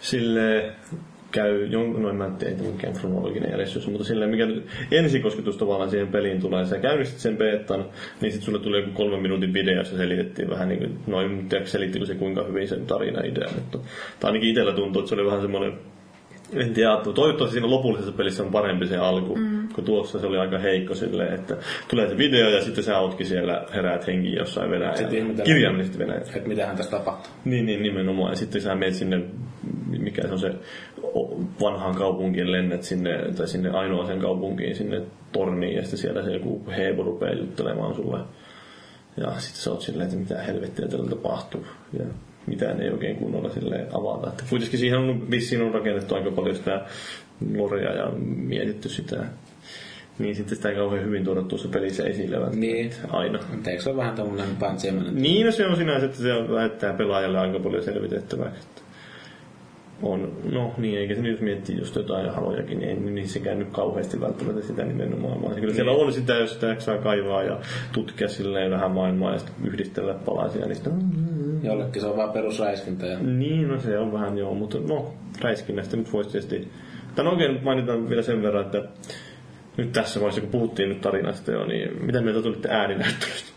[0.00, 0.72] sille
[1.36, 5.56] käy jonkun, no en mä tiedä, ei mikään kronologinen järjestys, mutta silleen, mikä nyt ensikosketus
[5.56, 7.84] tavallaan siihen peliin tulee, sä käynnistit sen beettan,
[8.20, 11.48] niin sitten sulle tuli joku kolmen minuutin video, jossa selitettiin vähän niin kuin, noin, en
[11.48, 13.78] tiedä selittikö se kuinka hyvin sen tarina idea, mutta
[14.20, 15.72] tai ainakin itsellä tuntuu, että se oli vähän semmoinen
[16.52, 19.68] en tiedä, toivottavasti siinä lopullisessa pelissä on parempi se alku, mm.
[19.74, 21.56] kun tuossa se oli aika heikko silleen, että
[21.88, 25.42] tulee se video ja sitten sä ootkin siellä heräät henkiin jossain Venäjällä.
[25.44, 26.26] Kirjaimellisesti Venäjällä.
[26.34, 27.32] että mitähän tässä tapahtuu.
[27.44, 28.32] Niin, niin, nimenomaan.
[28.32, 29.20] Ja sitten sä menet sinne,
[29.98, 30.52] mikä se on se
[31.60, 36.62] vanhaan kaupunkiin, lennät sinne, tai sinne ainoaseen kaupunkiin, sinne torniin, ja sitten siellä se joku
[36.76, 38.18] heebo rupeaa juttelemaan sulle.
[39.16, 41.66] Ja sitten sä oot silleen, että mitä helvettiä tällä tapahtuu.
[41.98, 42.04] Ja
[42.46, 44.28] mitään ei oikein kunnolla silleen avata.
[44.28, 46.84] Että kuitenkin siihen on, vissiin on rakennettu aika paljon sitä
[47.56, 49.24] lorea ja mietitty sitä.
[50.18, 52.50] Niin sitten sitä ei kauhean hyvin tuoda tuossa pelissä esille.
[52.50, 52.90] Niin.
[53.10, 53.38] Aina.
[53.52, 55.22] Mutta eikö se ole vähän tommonen pantseemainen?
[55.22, 58.60] Niin, no se on sinänsä, että se lähettää pelaajalle aika paljon selvitettäväksi.
[60.02, 63.58] On, no niin, eikä se nyt jos miettii just jotain halojakin, niin ei niin sekään
[63.58, 65.42] nyt kauheasti välttämättä sitä nimenomaan.
[65.42, 67.58] Vaan kyllä siellä on sitä, jos sitä jaksaa kaivaa ja
[67.92, 70.66] tutkia silleen vähän maailmaa ja sitten yhdistellä palasia.
[70.66, 70.90] Niin, sitä,
[71.62, 73.06] Jollekin se on vaan perusräiskintä.
[73.06, 73.18] Ja...
[73.18, 76.68] niin, no se on vähän joo, mutta no, räiskinnästä nyt voisi tietysti...
[77.14, 78.82] Tämän oikein mainitaan vielä sen verran, että
[79.76, 83.56] nyt tässä vaiheessa, kun puhuttiin nyt tarinasta jo, niin mitä mieltä tulitte ääninäyttelystä?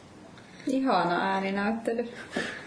[0.67, 2.07] Ihana ääninäyttely.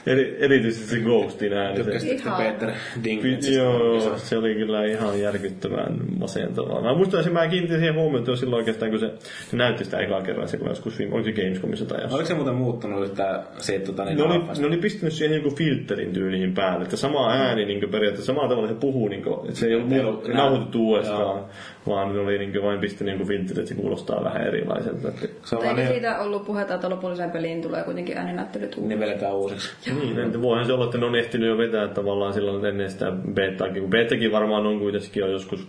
[0.07, 1.77] Eri, erityisesti se Ghostin ääni.
[1.77, 2.31] se- Tykkäsitkö.
[2.38, 2.71] Peter
[3.05, 3.49] Dinklage?
[3.57, 6.83] Joo, se oli kyllä ihan järkyttävän masentavaa.
[6.83, 9.11] Mä muistan, että mä kiinnitin siihen huomioon, että jo silloin oikeastaan, kun se,
[9.51, 12.15] se näytti sitä ekaa kerran, se kun joskus viime, oliko se Gamescomissa tai jossain.
[12.15, 15.51] Oliko se muuten muuttunut yhtään siitä tota, niin Ne oli, ne oli pistänyt siihen joku
[15.57, 19.61] filterin tyyliin päälle, että sama ääni niin periaatteessa, samalla tavalla se puhuu, niin kuin, että
[19.61, 21.49] se ei ollut nauhoitettu uudestaan, Joo.
[21.87, 25.09] vaan ne oli niin kuin, vain pistänyt joku filteri, että se kuulostaa vähän erilaiselta.
[25.09, 29.01] Että, Se on eikö niin, siitä ollut puhetta, että lopulliseen peliin tulee kuitenkin ääninäyttelyt uudelleen?
[29.01, 29.71] nivelletään uusiksi.
[30.01, 33.13] Niin, että voihan se olla, että ne on ehtinyt jo vetää tavallaan silloin ennen sitä
[33.35, 33.83] betaakin.
[33.83, 35.69] Kun betakin varmaan on kuitenkin jo joskus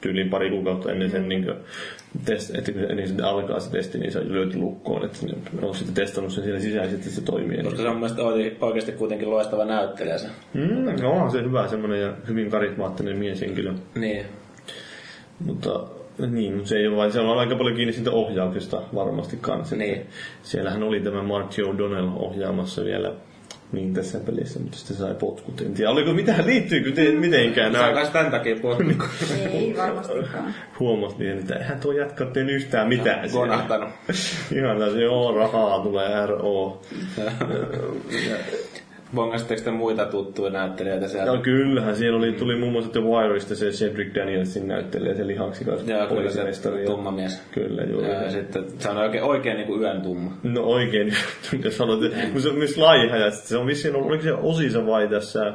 [0.00, 1.46] tyyliin pari kuukautta ennen sen niin
[2.24, 5.74] test, että ennen sitä alkaa se testi, niin se on löyty lukkoon, että ne on
[5.74, 7.62] sitten testannut sen siellä sisäisesti, että se toimii.
[7.62, 10.28] Koska se on mun mielestä oikein- oikeasti kuitenkin loistava näyttelijä se.
[10.54, 13.72] Mm, no, onhan se hyvä semmoinen ja hyvin karismaattinen mieshenkilö.
[13.94, 14.26] Niin.
[15.44, 15.80] Mutta
[16.30, 19.76] niin, mutta se ei ole vain, se on aika paljon kiinni siitä ohjauksesta varmasti kanssa.
[19.76, 20.06] Niin.
[20.42, 23.12] Siellähän oli tämä Mark Joe Donnell ohjaamassa vielä
[23.72, 25.60] niin tässä pelissä, mutta sitten sai potkut.
[25.60, 28.84] En tiedä, oliko mitään, liittyykö te, mitenkään Se on nämä kai tämän takia puhuttu.
[29.50, 30.54] Ei varmastikaan.
[30.80, 33.30] huomasi, että eihän tuo jätkä tehnyt yhtään mitään.
[33.30, 33.46] siellä.
[33.46, 33.88] Konahtanut.
[34.56, 36.82] Ihan täysin, joo, rahaa tulee RO.
[39.14, 41.32] Bongasitteko te muita tuttuja näyttelijöitä sieltä?
[41.32, 45.80] No kyllähän, siellä oli, tuli muun muassa The Wireista se Cedric Danielsin näyttelijä, se lihaksikas
[45.86, 46.42] Joo, kyllä se
[46.86, 47.42] tumma mies.
[47.52, 48.00] Kyllä, joo.
[48.00, 50.32] Ja, ja sitten se on oikein, oikein niin kuin yön tumma.
[50.42, 51.14] No oikein,
[51.64, 52.00] jos sanot,
[52.32, 55.08] kun se on myös laiha ja sitten se on vissiin ollut, oliko se osissa vai
[55.08, 55.52] tässä?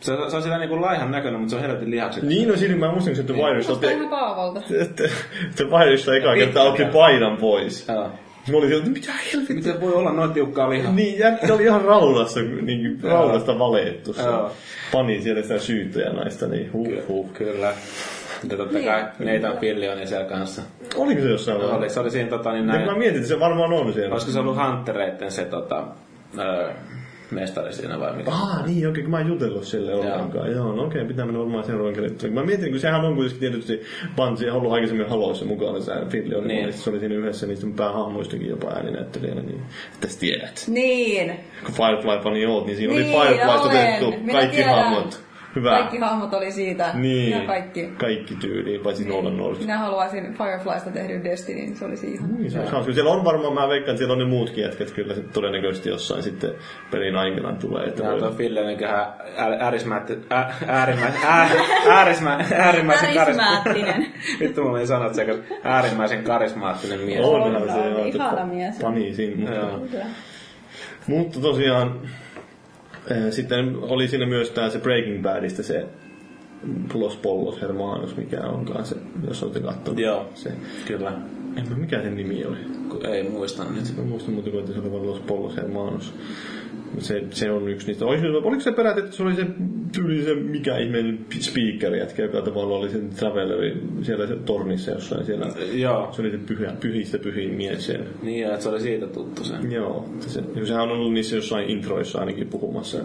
[0.00, 2.22] Se, se on sitä niin kuin laihan näköinen, mutta se on helvetin lihakset.
[2.22, 4.62] Niin, no siinä mä muistin, että The Wireista Kuulostaa ihan Paavolta.
[4.80, 5.02] että
[5.56, 7.88] The Wireista eka kertaa otti paidan pois.
[7.88, 8.10] Joo.
[8.50, 9.56] Mä olin sieltä, mitä helvettiä?
[9.56, 10.92] Miten voi olla noin tiukkaa lihaa?
[10.92, 14.12] Niin, jätkä oli ihan raudasta, niin raudasta valettu.
[14.12, 14.22] se.
[14.22, 14.52] Joo.
[14.92, 17.32] Pani siellä sitä syyttäjänaista, niin huh, huh.
[17.32, 17.72] Kyllä.
[18.50, 18.84] Ja totta Niin.
[18.84, 20.62] kai Nathan Fillioni siellä kanssa.
[20.96, 21.94] Oliko se jossain Se oli, vaiheessa?
[21.94, 24.12] se oli siinä tota, niin Mä näin, mietin, että se varmaan on siellä.
[24.12, 25.84] olisiko se ollut Huntereitten se tota,
[26.38, 26.70] öö,
[27.30, 28.30] mestari siinä vai mikä?
[28.30, 30.52] Ah, niin, okei, kun mä en jutellut sille ollenkaan.
[30.52, 32.12] Joo, no okei, pitää mennä varmaan seuraavan kerran.
[32.30, 33.82] Mä mietin, kun sehän on kuitenkin tietysti
[34.16, 36.62] Bansi ollut aikaisemmin haloissa mukana, se Filli oli, Niin.
[36.62, 36.72] niin.
[36.72, 39.62] se oli siinä yhdessä niistä päähahmoistakin jopa ääninäyttelijänä, niin
[39.94, 40.64] että sä tiedät.
[40.68, 41.32] Niin.
[41.64, 43.94] Kun Firefly pani oot, niin siinä niin, oli Fireflysta olen.
[44.04, 45.25] otettu kaikki hahmot.
[45.56, 45.70] Hyvä.
[45.70, 46.90] Kaikki hahmot oli siitä.
[46.94, 47.86] Niin, Ja kaikki.
[47.98, 49.60] kaikki tyyliin, paitsi Nolan North.
[49.60, 52.34] Minä haluaisin Fireflysta tehdyn Destiny, niin se olisi ihan.
[52.36, 52.94] Niin, se on.
[52.94, 56.22] Siellä on varmaan, mä veikkaan, että siellä on ne muutkin jätkät kyllä sit todennäköisesti jossain
[56.22, 56.50] sitten
[56.90, 57.84] pelin aikana tulee.
[57.86, 59.06] Että voi- tuo Fillioninköhän
[59.60, 60.24] äärimmäisen,
[60.68, 61.20] äärimmäisen,
[61.88, 64.06] äärimmäisen, äärimmäisen Karismaattinen.
[64.40, 67.24] Vittu sanoa, että se on äärimmäisen karismaattinen mies.
[67.24, 68.78] Onhan On, se on, joo, ihana että mies.
[68.82, 69.36] Pani siinä.
[69.36, 69.78] Mutta, Joo.
[69.90, 70.04] Kyllä.
[71.06, 72.10] mutta tosiaan eh,
[73.30, 75.86] sitten oli siinä myös tää se Breaking Badista se
[76.94, 78.96] Los Pollos Hermanos, mikä onkaan se,
[79.28, 80.00] jos olette kattonut.
[80.00, 80.30] Joo.
[80.34, 80.52] Se,
[80.86, 81.12] Kyllä.
[81.56, 82.56] en mä mikä sen nimi oli.
[83.08, 83.96] Ei muista nyt.
[83.96, 86.14] Mä muistan muuten, että se oli vaan Los Pollos Hermanos.
[86.98, 88.06] Se, se on yksi niistä.
[88.06, 89.46] Oliko, oliko se peräti, että se oli se
[89.92, 95.26] tyyli se mikä ihmeinen speaker jätkä, joka tavallaan oli se traveleri siellä se tornissa jossain
[95.26, 95.46] siellä.
[95.72, 96.12] Joo.
[96.12, 98.06] Se oli se pyhä, pyhistä pyhin mies siellä.
[98.22, 99.54] Niin, että se oli siitä tuttu se.
[99.70, 102.98] Joo, että se, sehän on ollut niissä jossain introissa ainakin puhumassa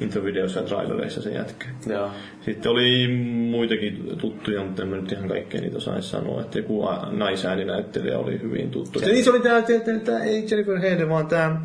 [0.00, 1.66] introvideoissa ja trailereissa se jätkä.
[1.86, 2.10] Joo.
[2.40, 3.08] Sitten oli
[3.50, 6.40] muitakin tuttuja, mutta en mä nyt ihan kaikkea niitä osaisi sanoa.
[6.40, 8.98] Että joku naisääninäyttelijä oli hyvin tuttu.
[8.98, 11.62] Se, niin se oli tää, tää, tää, tää ei Jennifer Hayden, vaan tää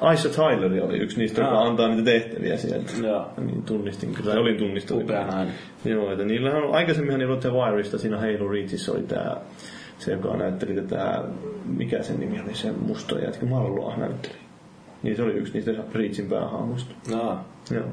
[0.00, 1.66] Aisha Tyler oli yksi niistä, joka Aa.
[1.68, 2.92] antaa niitä tehtäviä sieltä.
[3.02, 3.30] Joo.
[3.38, 5.02] Niin tunnistin kyllä, olin tunnistanut.
[5.02, 5.54] Upea nainen.
[5.84, 9.36] Joo, että niillähän on, aikaisemminhan niillä oli The Wireista, siinä Halo Reachissä oli tää,
[9.98, 11.24] se joka näytteli tätä,
[11.64, 14.41] mikä sen nimi oli, se musta jätkä, Marloa näytteli.
[15.02, 16.94] Niin se oli yksi niistä Reachin päähahmoista.
[17.10, 17.38] No.
[17.70, 17.84] Joo.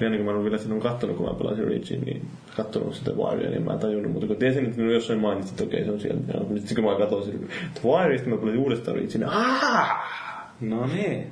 [0.00, 3.10] Eli ennen kuin mä olin vielä silloin kattonut, kun mä pelasin Reachin, niin kattonut sitä
[3.10, 5.90] Wirea, niin mä en tajunnut, mutta kun tiesin, että minun jossain mainitsit, että okei, se
[5.90, 6.20] on siellä.
[6.34, 10.26] Ja sitten kun mä katsoin sitä Wireista, mä pelasin uudestaan Reachin, niin aah!
[10.60, 11.26] No niin.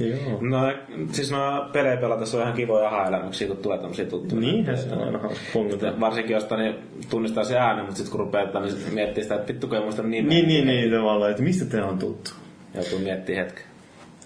[0.00, 0.38] Joo.
[0.40, 0.72] No,
[1.12, 4.40] siis no pelejä pelatessa on ihan kivoja aha-elämyksiä, kun tulee tämmöisiä tuttuja.
[4.40, 6.00] Niinhän se on aina hauska.
[6.00, 6.74] Varsinkin jos niin
[7.10, 9.82] tunnistaa se äänen, mutta sitten kun rupeaa, niin sit miettii sitä, että vittu kun ei
[9.82, 10.28] muista nimeä.
[10.28, 12.30] Niin, niin, niin, tavallaan, että mistä tää on tuttu.
[12.74, 13.64] Joutuu miettimään hetken.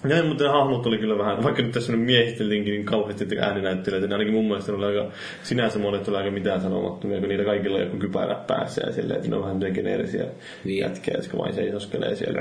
[0.09, 4.07] Joo, mutta ne hahmot oli kyllä vähän, vaikka nyt tässä nyt miehisteltiinkin niin kauheasti ääninäyttelijöitä,
[4.07, 5.11] niin ainakin mun mielestä oli aika,
[5.43, 9.17] sinänsä monet oli aika mitään sanomattomia, kun niillä kaikilla on joku kypärä päässä ja silleen,
[9.17, 10.25] että ne on vähän geneerisiä
[10.65, 10.79] Niin.
[10.79, 12.41] jätkiä, jotka vain seisoskelee siellä.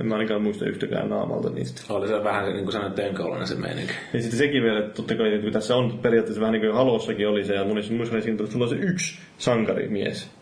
[0.00, 1.94] En mä ainakaan muista yhtäkään naamalta niistä.
[1.94, 3.92] Oli se vähän niin kuin sanoin tönköoloinen se meininki.
[4.12, 6.74] Ja sitten sekin vielä, että totta kai, että kun tässä on periaatteessa vähän niin kuin
[6.74, 10.39] Halossakin oli se, ja monissa muissa reissä, että sulla on se yksi sankarimies.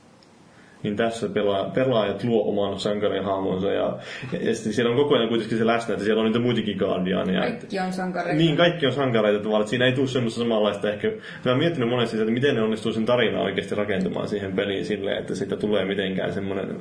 [0.82, 3.96] Niin tässä pelaa, pelaajat luo oman sankarin hahmonsa ja,
[4.32, 6.76] ja, ja sitten siellä on koko ajan kuitenkin se läsnä, että siellä on niitä muitakin
[6.78, 7.40] guardianeja.
[7.40, 8.38] Kaikki on sankareita.
[8.38, 11.08] niin, kaikki on sankareita tavallaan, että siinä ei tule semmoista samanlaista ehkä.
[11.44, 14.84] Mä oon miettinyt monesti, sitä, että miten ne onnistuu sen tarinaa oikeasti rakentamaan siihen peliin
[14.84, 16.76] silleen, että siitä tulee mitenkään semmoinen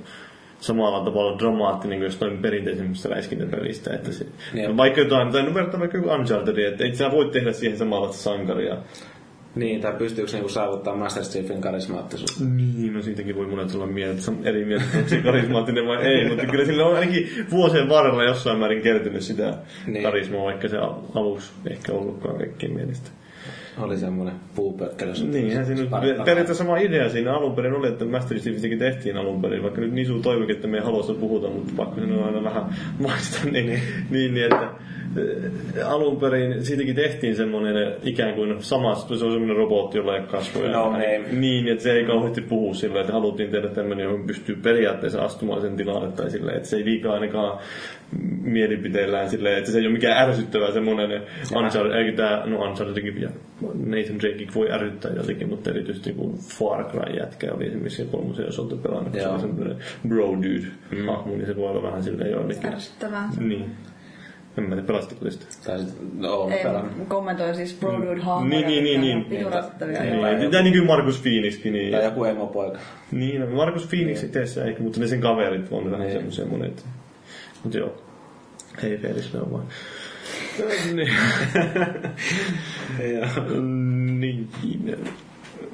[0.60, 3.94] samalla tavalla dramaattinen kuin jostain perinteisemmästä räiskintäpelistä.
[3.94, 4.78] Että se, Niin.
[4.78, 8.78] vaikka jotain, tai no verrattuna vaikka Uncharted, että ei sä voi tehdä siihen samanlaista sankaria.
[9.58, 12.44] Niin, tai pystyykö niinku saavuttaa Master Chiefin karismaattisuutta?
[12.56, 16.46] Niin, no siitäkin voi monet olla mieltä, eri mieltä, onko se karismaattinen vai ei, mutta
[16.46, 19.54] kyllä sillä on ainakin vuosien varrella jossain määrin kertynyt sitä
[19.88, 20.04] Niin.
[20.04, 23.10] karismaa, vaikka se al- aluksi ehkä ollutkaan kaikkien mielestä.
[23.80, 25.14] Oli semmoinen puupökkelö.
[25.32, 25.90] Niin, se nyt
[26.26, 29.94] periaatteessa sama idea siinä alun perin oli, että Master Chiefistäkin tehtiin alun perin, vaikka nyt
[29.94, 32.64] Nisu toivokin, että me ei halua puhuta, mutta pakko sen on aina vähän
[33.08, 34.64] maistaa, niin, niin, niin, niin että
[35.82, 40.24] äh, alun perin siitäkin tehtiin semmoinen ikään kuin sama, se on semmoinen robotti, jolla ei
[40.24, 40.72] kasvoja.
[40.72, 41.24] No name.
[41.32, 45.62] Niin, että se ei kauheasti puhu sillä, että haluttiin tehdä tämmöinen, joka pystyy periaatteessa astumaan
[45.62, 47.60] sen tilalle tai sillä, että se ei liikaa ainakaan
[48.42, 51.22] mielipiteillään silleen, että se ei ole mikään ärsyttävä semmoinen
[51.56, 53.30] Uncharted, eikä tää, no Unchartedkin ja
[53.62, 58.76] Nathan Drakekin voi ärsyttää jotenkin, mutta erityisesti kun Far Cry jätkä oli esimerkiksi kolmosen osalta
[58.76, 60.68] pelannut, kun se on semmoinen bro dude
[61.12, 62.74] hahmo, niin se voi olla vähän silleen joillekin.
[62.74, 63.30] Ärsyttävää.
[63.40, 63.66] Niin.
[64.58, 65.46] En mä tiedä, pelastiko te sitä?
[65.66, 66.92] Tai sit, no, on Ei, pelannut.
[67.08, 68.50] kommentoin siis Bro Dude hahmoja.
[68.50, 69.30] Niin, niin, niin, niin.
[69.30, 70.04] Vitu rasittavia.
[70.04, 72.80] Niin, Tämä niin kuin Markus Phoenixkin, niin, Tai joku emo-poika.
[73.12, 76.12] niin no, Markus Phoenix itse ehkä, mutta ne sen kaverit on vähän Niin.
[76.14, 76.86] semmoisia monet.
[77.64, 77.94] Mutta joo,
[78.84, 79.68] ei Feris, ne on vaan.
[80.94, 81.10] niin.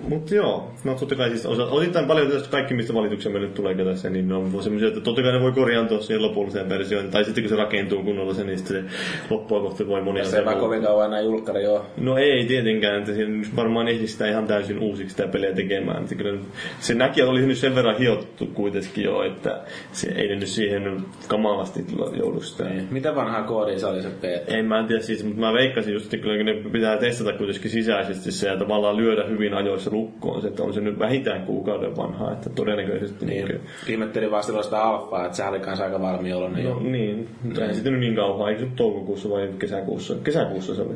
[0.09, 3.75] Mutta joo, no totta kai siis osa, osittain paljon tästä kaikki, mistä valituksia meille tulee
[3.75, 7.25] tässä, niin ne on semmoisia, että totta kai ne voi korjaantua siihen lopulliseen versioon, tai
[7.25, 8.95] sitten kun se rakentuu kunnolla se, niin sitten se
[9.29, 10.25] loppua kohti voi monia...
[10.25, 11.85] Se ei vaan kovin kauan enää julkkari joo.
[11.97, 16.03] No ei tietenkään, että siinä varmaan ehdi sitä ihan täysin uusiksi sitä peliä tekemään.
[16.03, 16.39] Että kyllä
[16.79, 19.61] se näki, että oli nyt sen verran hiottu kuitenkin jo, että
[19.91, 21.85] se ei nyt siihen kamalasti
[22.17, 22.63] joudu sitä.
[22.63, 22.87] Niin.
[22.91, 24.55] Mitä vanhaa koodia se oli se beta?
[24.55, 27.71] En mä en tiedä siis, mutta mä veikkasin just, että kyllä ne pitää testata kuitenkin
[27.71, 31.97] sisäisesti se ja tavallaan lyödä hyvin ajoissa lukkoon se, että on se nyt vähintään kuukauden
[31.97, 33.25] vanha, että todennäköisesti...
[33.25, 33.45] Niin.
[33.47, 36.79] Niin, Ihmettelin vaan silloin sitä alfaa, että sehän oli kanssa aika valmi oloinen no, jo.
[36.79, 40.15] niin, mutta ei sitten nyt niin kauan, eikö toukokuussa vai kesäkuussa?
[40.23, 40.95] Kesäkuussa se oli.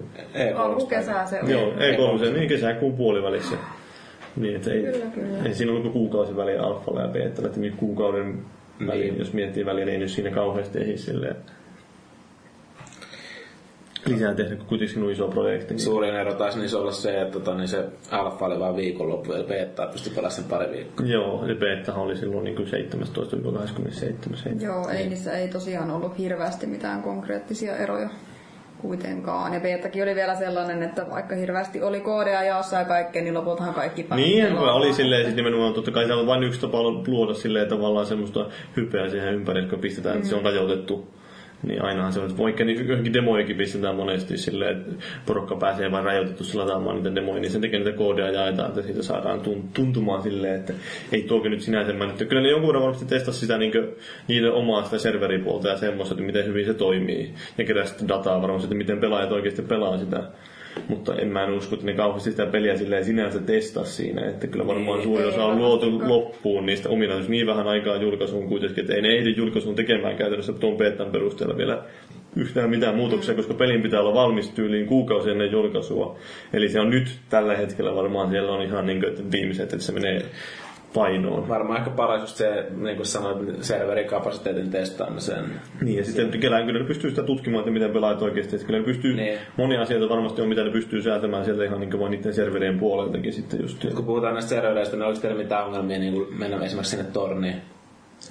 [0.56, 1.52] Alkukesää se oli.
[1.52, 3.56] Joo, ei kolme, niin kesäkuun puolivälissä.
[4.36, 5.44] Niin, että ei, Kyllä, kyllä.
[5.46, 8.40] ei siinä ollut kuin kuukausi väliä alfalla ja beetalla, että niin kuukauden
[8.88, 9.20] väliin, Niin.
[9.20, 11.36] jos miettii väliä, niin ei nyt siinä kauheasti ehdi silleen
[14.08, 15.74] lisää tehdä, kun kuitenkin on iso projekti.
[15.74, 15.80] Niin.
[15.82, 19.44] Suurin ero taisi niissä olla se, että tota, niin se alfa oli vain viikonloppu ja
[19.44, 21.06] beta pystyi pelaamaan sen pari viikkoa.
[21.06, 22.68] Joo, ja beettahan oli silloin niin kuin
[24.60, 24.64] 17-27.
[24.64, 28.10] Joo, ei niissä ei tosiaan ollut hirveästi mitään konkreettisia eroja
[28.82, 29.54] kuitenkaan.
[29.54, 33.74] Ja beetakin oli vielä sellainen, että vaikka hirveästi oli koodeja jaossa ja kaikkea, niin lopultahan
[33.74, 37.34] kaikki pääsi Niin, oli silleen, siis nimenomaan totta kai se on vain yksi tapa luoda
[37.34, 38.46] silleen tavallaan semmoista
[38.78, 41.08] hypeä siihen ympärille, kun pistetään, että se on rajoitettu.
[41.64, 44.92] Niin ainahan se on, vaikka niin demoihinkin pistetään monesti silleen, että
[45.26, 49.04] porukka pääsee vain rajoitetusti lataamaan niitä demoja, niin sen takia niitä koodeja jaetaan, että siitä
[49.04, 50.74] saadaan tun- tuntumaan silleen, että
[51.12, 52.30] ei tuokin nyt sinänsä mennyt.
[52.30, 53.72] Kyllä ne jonkun verran varmasti testasi sitä niin
[54.28, 57.34] niiden omaa sitä serveripuolta ja semmoista, että miten hyvin se toimii.
[57.58, 60.24] Ja keräsi sitten dataa varmasti, että miten pelaajat oikeasti pelaa sitä.
[60.88, 64.30] Mutta en mä en usko, että ne kauheasti sitä peliä silleen sinänsä testaa siinä.
[64.30, 68.48] Että kyllä varmaan Ei, suuri osa on luotu loppuun niistä ominaisuuksista niin vähän aikaa julkaisuun
[68.48, 71.84] kuitenkin, että ei ne ehdi julkaisuun tekemään käytännössä tuon betan perusteella vielä
[72.36, 76.16] yhtään mitään muutoksia, koska pelin pitää olla valmis tyyliin kuukausi ennen julkaisua.
[76.54, 79.86] Eli se on nyt tällä hetkellä varmaan siellä on ihan niin kuin, että viimeiset, että
[79.86, 80.26] se menee
[80.98, 81.48] painoon.
[81.50, 85.46] Varmaan ehkä paras just se, niin kuin sanoit, serverikapasiteetin testaamisen.
[85.82, 88.56] Niin, ja sitten kyllä, kyllä ne pystyy sitä tutkimaan, että miten pelaajat oikeasti.
[88.56, 89.40] Että kyllä ne pystyy, Niin.
[89.58, 92.80] monia asioita varmasti on, mitä ne pystyy säätämään sieltä ihan niin kuin vaan niiden serverien
[92.80, 93.86] puoleltakin sitten just.
[93.96, 97.56] Kun puhutaan näistä servereistä, niin oliko teillä mitään ongelmia niin kuin mennä esimerkiksi sinne torniin?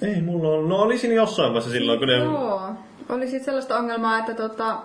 [0.01, 2.15] Ei, mulla on, no oli siinä jossain vaiheessa silloin, kun ne...
[2.17, 2.61] Joo,
[3.09, 4.77] oli sitten sellaista ongelmaa, että tota,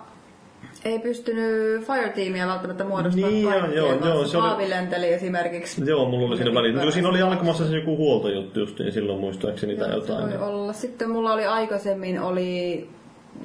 [0.85, 5.83] ei pystynyt Fireteamia välttämättä muodostamaan Niin, joo, joo, joo, se oli- lenteli esimerkiksi.
[5.91, 6.63] Joo, mulla oli siinä.
[6.63, 10.41] Niin, Siinä oli alkamassa se joku huoltojuttu just, niin silloin muistaakseni tai jotain.
[10.41, 10.73] voi olla.
[10.73, 12.89] Sitten mulla oli aikaisemmin oli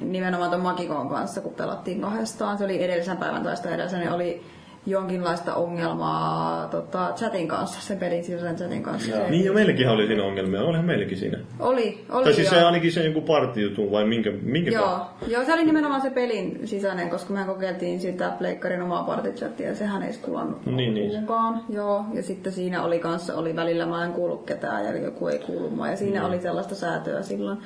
[0.00, 2.58] nimenomaan ton Magikon kanssa, kun pelattiin kahdestaan.
[2.58, 4.42] Se oli edellisen päivän tai sitä edellisen, niin oli
[4.90, 9.12] jonkinlaista ongelmaa tota, chatin kanssa, sen pelin sisäisen chatin kanssa.
[9.12, 10.62] Se- Niin, ja meilläkin oli siinä ongelmia.
[10.62, 11.38] Olihan meilläkin siinä.
[11.60, 12.66] Oli, oli Tai siis se joo.
[12.66, 17.10] ainakin se joku partijutun vai minkä, minkä Joo, joo, se oli nimenomaan se pelin sisäinen,
[17.10, 21.06] koska mehän kokeiltiin sitä pleikkarin omaa partychattia ja sehän ei kulannut Niin, niin.
[21.10, 21.60] alkuunkaan.
[21.68, 25.38] Joo, ja sitten siinä oli kanssa, oli välillä mä en kuullut ketään ja joku ei
[25.38, 27.58] kuulu mua ja siinä oli sellaista säätöä silloin.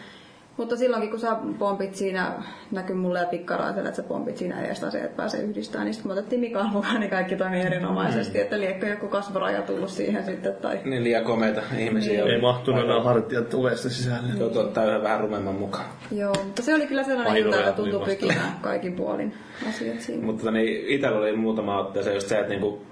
[0.56, 2.32] Mutta silloinkin kun sä pompit siinä,
[2.70, 6.08] näkyy mulle ja pikkaraiselle, että sä pompit siinä eestä se, että pääsee yhdistämään, niin sitten
[6.08, 10.54] me otettiin Mikan mukaan, niin kaikki toimii erinomaisesti, että liekö joku kasvaraja tullut siihen sitten
[10.62, 10.80] tai...
[10.84, 14.32] Niin liian komeita ihmisiä Ei mahtunut enää hartiat ovesta sisälle.
[14.38, 15.84] Joutuu ottaa yhden vähän rumemman mukaan.
[16.10, 19.34] Joo, mutta se oli kyllä sellainen ilta, että tuli tuntui pykimään kaikin puolin
[19.68, 20.26] asiat siinä.
[20.26, 22.82] Mutta niin, itsellä oli muutama otteeseen just se, että niinku,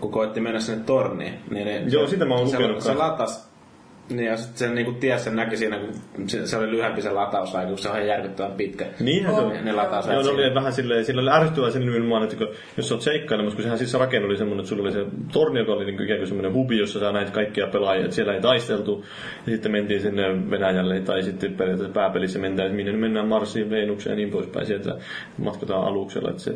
[0.00, 3.04] kun koitti mennä sinne torniin, niin ne, Joo, sitä mä oon se, lukenut se, kanssa.
[3.04, 3.55] latas,
[4.10, 7.10] niin ja sitten sen niinku ties sen näki siinä, kun se, se oli lyhyempi se
[7.10, 8.86] latausaika, kun se on ihan järkyttävän pitkä.
[9.00, 9.64] Niinhän se On.
[9.64, 12.88] Ne lataus Joo, ne oli vähän silleen, sillä oli ärsyttävää sen nimenomaan, että kun, jos
[12.88, 15.72] sä oot seikkailemassa, kun sehän siis rakenne oli semmoinen, että sulla oli se torni, joka
[15.72, 19.04] oli niin ikään kuin semmoinen hubi, jossa sä näit kaikkia pelaajia, että siellä ei taisteltu,
[19.46, 24.12] ja sitten mentiin sinne Venäjälle, tai sitten periaatteessa pääpelissä mennään, että minne mennään Marsiin, Veenukseen
[24.12, 24.94] ja niin poispäin, sieltä
[25.38, 26.54] matkataan aluksella, että se,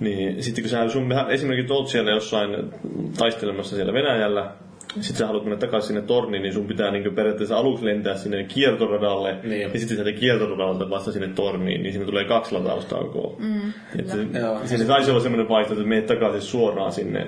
[0.00, 2.72] niin sitten kun sä sun, esimerkiksi oot siellä jossain
[3.18, 4.52] taistelemassa siellä Venäjällä,
[4.90, 8.44] sitten sä haluat mennä takaisin sinne torniin, niin sun pitää niin periaatteessa aluksi lentää sinne
[8.44, 9.60] kiertoradalle, Niin.
[9.60, 13.36] ja sitten sieltä kiertoradalta vasta sinne torniin, niin siinä tulee kaksi lataustaukoa.
[13.38, 14.60] Mm, että se, Joo.
[14.64, 17.26] siinä taisi olla semmoinen vaihtoehto, että menet takaisin suoraan sinne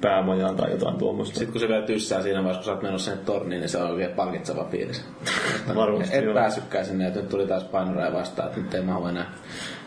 [0.00, 1.34] päämajaan tai jotain tuommoista.
[1.38, 3.78] Sitten kun se vielä tyssää siinä vaiheessa, kun sä oot menossa sinne torniin, niin se
[3.78, 5.04] on vielä palkitseva fiilis.
[5.74, 6.34] Varmasti Et joo.
[6.34, 9.32] päässytkään sinne, että nyt tuli taas painoraja vastaan, että nyt ei mahu enää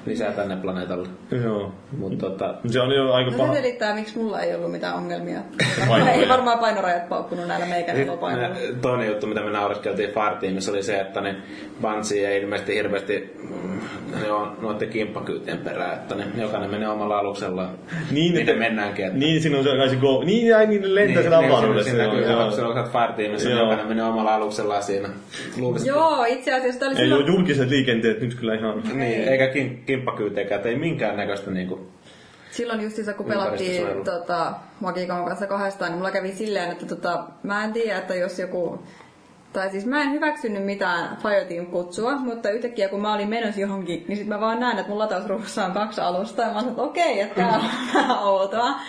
[0.07, 1.07] lisää tänne planeetalle.
[1.43, 1.71] Joo.
[1.97, 3.53] Mutta tota, Se on jo aika No paha.
[3.53, 5.39] se selittää, miksi mulla ei ollut mitään ongelmia.
[6.15, 8.55] Ei varmaan painorajat paukkunut näillä meikän elopainoilla.
[8.55, 11.35] Ne- Toinen juttu, mitä me naureskeltiin Fireteamissa, oli se, että ne
[11.81, 13.79] Bungie ei ilmeisesti hirveästi mm,
[14.21, 17.69] ne on noiden kimppakyytien perään, että ne, jokainen menee omalla aluksella.
[18.11, 19.05] Niin, niin mennäänkin.
[19.05, 20.23] Että, Niin, siinä on se, kai se go.
[20.23, 21.89] Niin jäi niille lentää siellä avaruudessa.
[21.89, 22.41] Siinä joo, näkyy, joo.
[22.41, 23.59] joo, se on Fire-tiimissä, Joo.
[23.59, 25.09] jokainen menee omalla aluksellaan siinä.
[25.59, 27.27] Luulisin, Joo, itse asiassa oli Ei ole silloin...
[27.27, 28.83] julkiset liikenteet nyt kyllä ihan...
[28.93, 29.77] Niin, eikä kim,
[30.55, 31.87] että ei minkään näköistä niinku...
[32.51, 37.63] Silloin justiinsa kun pelattiin tota, Magikon kanssa kahdestaan, niin mulla kävi silleen, että tota, mä
[37.63, 38.83] en tiedä, että jos joku...
[39.53, 44.17] Tai siis mä en hyväksynyt mitään Fireteam-kutsua, mutta yhtäkkiä kun mä olin menossa johonkin, niin
[44.17, 47.21] sit mä vaan näen, että mun latausruudussa on kaksi alusta, ja mä olin, että okei,
[47.21, 48.79] että tää on vähän outoa.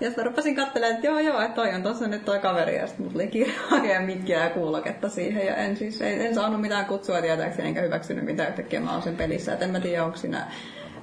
[0.04, 2.86] Ja sitten rupesin katselemaan, että joo joo, että toi on tossa nyt toi kaveri, ja
[2.86, 6.60] sitten mulla tuli kirjaa ja mikkiä ja kuuloketta siihen, ja en siis, en, en saanut
[6.60, 10.04] mitään kutsua tietääkseni, enkä hyväksynyt mitään yhtäkkiä mä oon sen pelissä, et en mä tiedä,
[10.04, 10.46] onko siinä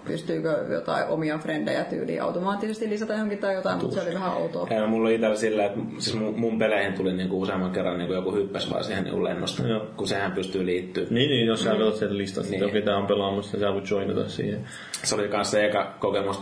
[0.08, 4.68] pystyykö jotain omia frendejä tyyliin automaattisesti lisätä johonkin tai jotain, mutta se oli vähän outoa.
[4.70, 8.14] Ja mulla oli itsellä sillä, että siis mun, mun peleihin tuli niinku useamman kerran niinku
[8.14, 9.88] joku hyppäs vaan siihen niinku lennosta, Joo.
[9.98, 11.06] kun sehän pystyy liittyä.
[11.10, 12.60] Niin, niin, jos sä katsot sieltä listasta, Niin.
[12.60, 12.70] niin.
[12.70, 14.66] että ketä on pelaamassa, sä voit joinata siihen.
[15.04, 16.40] Se oli kans se eka kokemus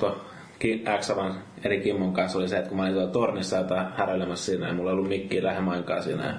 [0.99, 4.67] X-Avan eri Kimmon kanssa oli se, että kun mä olin tuolla tornissa jotain häröilemässä siinä
[4.67, 6.25] ja mulla ei ollut mikkiä lähemainkaan siinä.
[6.25, 6.33] Ja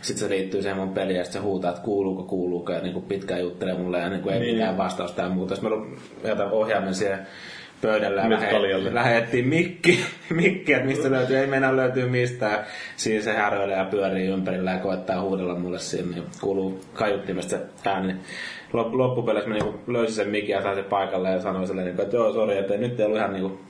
[0.00, 3.00] sit se liittyy siihen mun peliin ja sit se huutaa, että kuuluuko, kuuluuko ja niinku
[3.00, 4.54] pitkään juttelee mulle ja niinku ei Niin.
[4.56, 5.54] mitään vastausta ja muuta.
[5.54, 5.86] Sitten mä
[6.28, 7.18] jätän ohjaimen siihen
[7.82, 9.98] pöydälle ja lähe- lähettiin mikki,
[10.30, 12.58] mikki, että mistä löytyy, ei meinaa löytyy mistään.
[12.96, 17.60] Siinä se häröilee ja pyörii ympärillä ja koettaa huudella mulle siinä, niin kuuluu kaiuttimesta se
[17.90, 18.12] ääni.
[18.72, 22.02] Lop- Loppupeleissä mä niinku löysin sen mikin ja sain sen paikalle ja sanoin silleen, niinku,
[22.02, 23.60] että joo, sori, että nyt ei ollut ihan niinku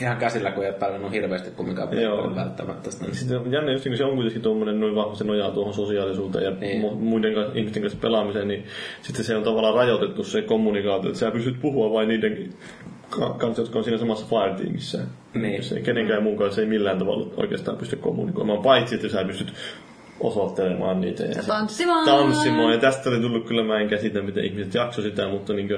[0.00, 2.34] ihan käsillä, kun ei ole tarvinnut hirveästi kumminkaan Joo.
[2.36, 2.90] välttämättä.
[2.90, 3.06] Sitä.
[3.12, 6.50] Sitten on jännä, just kun se on kuitenkin tuommoinen noin vahvasti nojaa tuohon sosiaalisuuteen ja
[6.50, 6.80] Niin.
[6.82, 6.96] niin.
[6.96, 8.64] muiden kanssa, ihmisten kanssa pelaamiseen, niin
[9.02, 12.48] sitten se on tavallaan rajoitettu se kommunikaatio, että sä pystyt puhua vain niiden
[13.10, 14.98] ka- kanssa, jotka on siinä samassa Fire-tiimissä.
[15.34, 15.62] Niin.
[15.62, 19.52] Se, kenenkään muun kanssa ei millään tavalla oikeastaan pysty kommunikoimaan, paitsi että sä pystyt
[20.20, 21.22] osoittelemaan niitä.
[21.22, 22.04] Ja, Ja se- tanssimaan!
[22.08, 22.72] tanssimaan.
[22.72, 25.68] Ja tästä oli tullut kyllä, mä en käsitä, miten ihmiset jakso sitä, mutta niin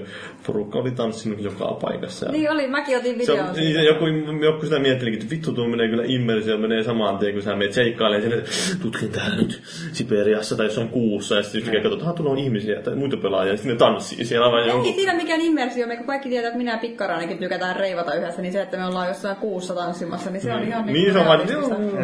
[0.47, 2.27] porukka oli tanssinut joka paikassa.
[2.27, 3.79] Ja Niin oli, mäkin otin se videon on, siitä.
[3.79, 4.05] niin, joku,
[4.45, 7.73] joku sitä miettelikin, että vittu tuo menee kyllä immersio, menee samaan tien, kun sä menet
[7.73, 9.61] seikkailemaan sinne, tutkin täällä nyt
[9.93, 13.53] Siperiassa tai jossain kuussa, ja sitten yhtäkkiä katsotaan, että tuolla on ihmisiä tai muita pelaajia,
[13.53, 14.95] ja sitten ne tanssii siellä vaan Ei jonkun...
[14.95, 18.53] siinä mikään immersio, me kun kaikki tietää, että minä ja Pikkaraanikin tykätään reivata yhdessä, niin
[18.53, 21.41] se, että me ollaan jossain kuussa tanssimassa, niin se on ihan Niin se on vaan.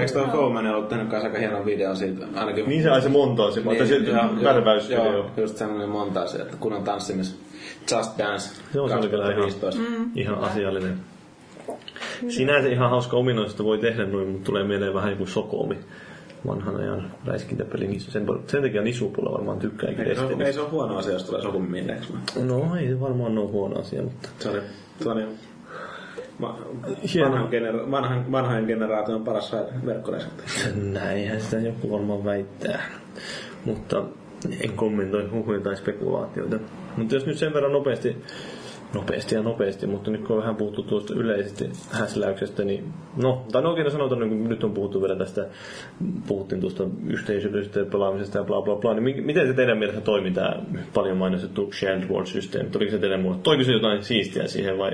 [0.01, 2.26] Eikö toi Bowman ollut tehnyt kanssa aika hienon videon siitä?
[2.35, 5.13] Ainakin Niin se ai se montaasi, niin, tai se värväysvideo.
[5.13, 7.39] Joo, just semmoinen montaasi, että kun on tanssimis
[7.91, 9.83] Just Dance Se on se kyllä ihan, 2015.
[9.83, 10.11] Mm.
[10.15, 11.01] ihan asiallinen.
[12.29, 15.79] Sinänsä ihan hauska ominaisuutta voi tehdä noin, mutta tulee mieleen vähän joku Sokomi
[16.47, 17.87] vanhan ajan räiskintäpeli.
[17.87, 21.43] Niin sen, sen takia Nisupulla varmaan tykkääkin Ei ei se ole huono asia, jos tulee
[21.43, 22.13] sopun minneksi.
[22.43, 24.61] No ei se varmaan ole huono asia, mutta Se oli,
[25.01, 25.23] se oli
[26.41, 29.53] vanhan, genera- vanhan, vanhan generaation paras
[29.87, 30.49] verkkoreisuntaja.
[30.75, 32.83] näinhän sitä joku varmaan väittää.
[33.65, 34.05] Mutta
[34.61, 36.57] en kommentoi huhuja tai spekulaatioita.
[36.97, 38.17] Mutta jos nyt sen verran nopeasti,
[38.95, 43.63] nopeasti ja nopeasti, mutta nyt kun on vähän puhuttu tuosta yleisesti häsläyksestä, niin no, tai
[43.63, 45.47] no oikein sanotaan, niin nyt on puhuttu vielä tästä,
[46.27, 50.31] puhuttiin tuosta yhteisöllisestä pelaamisesta ja bla bla bla, niin mi- miten se teidän mielestä toimi
[50.31, 50.57] tämä
[50.95, 52.71] paljon mainostettu shared world systeemi?
[52.77, 54.93] Oliko se teidän mielestä, toiko se jotain siistiä siihen vai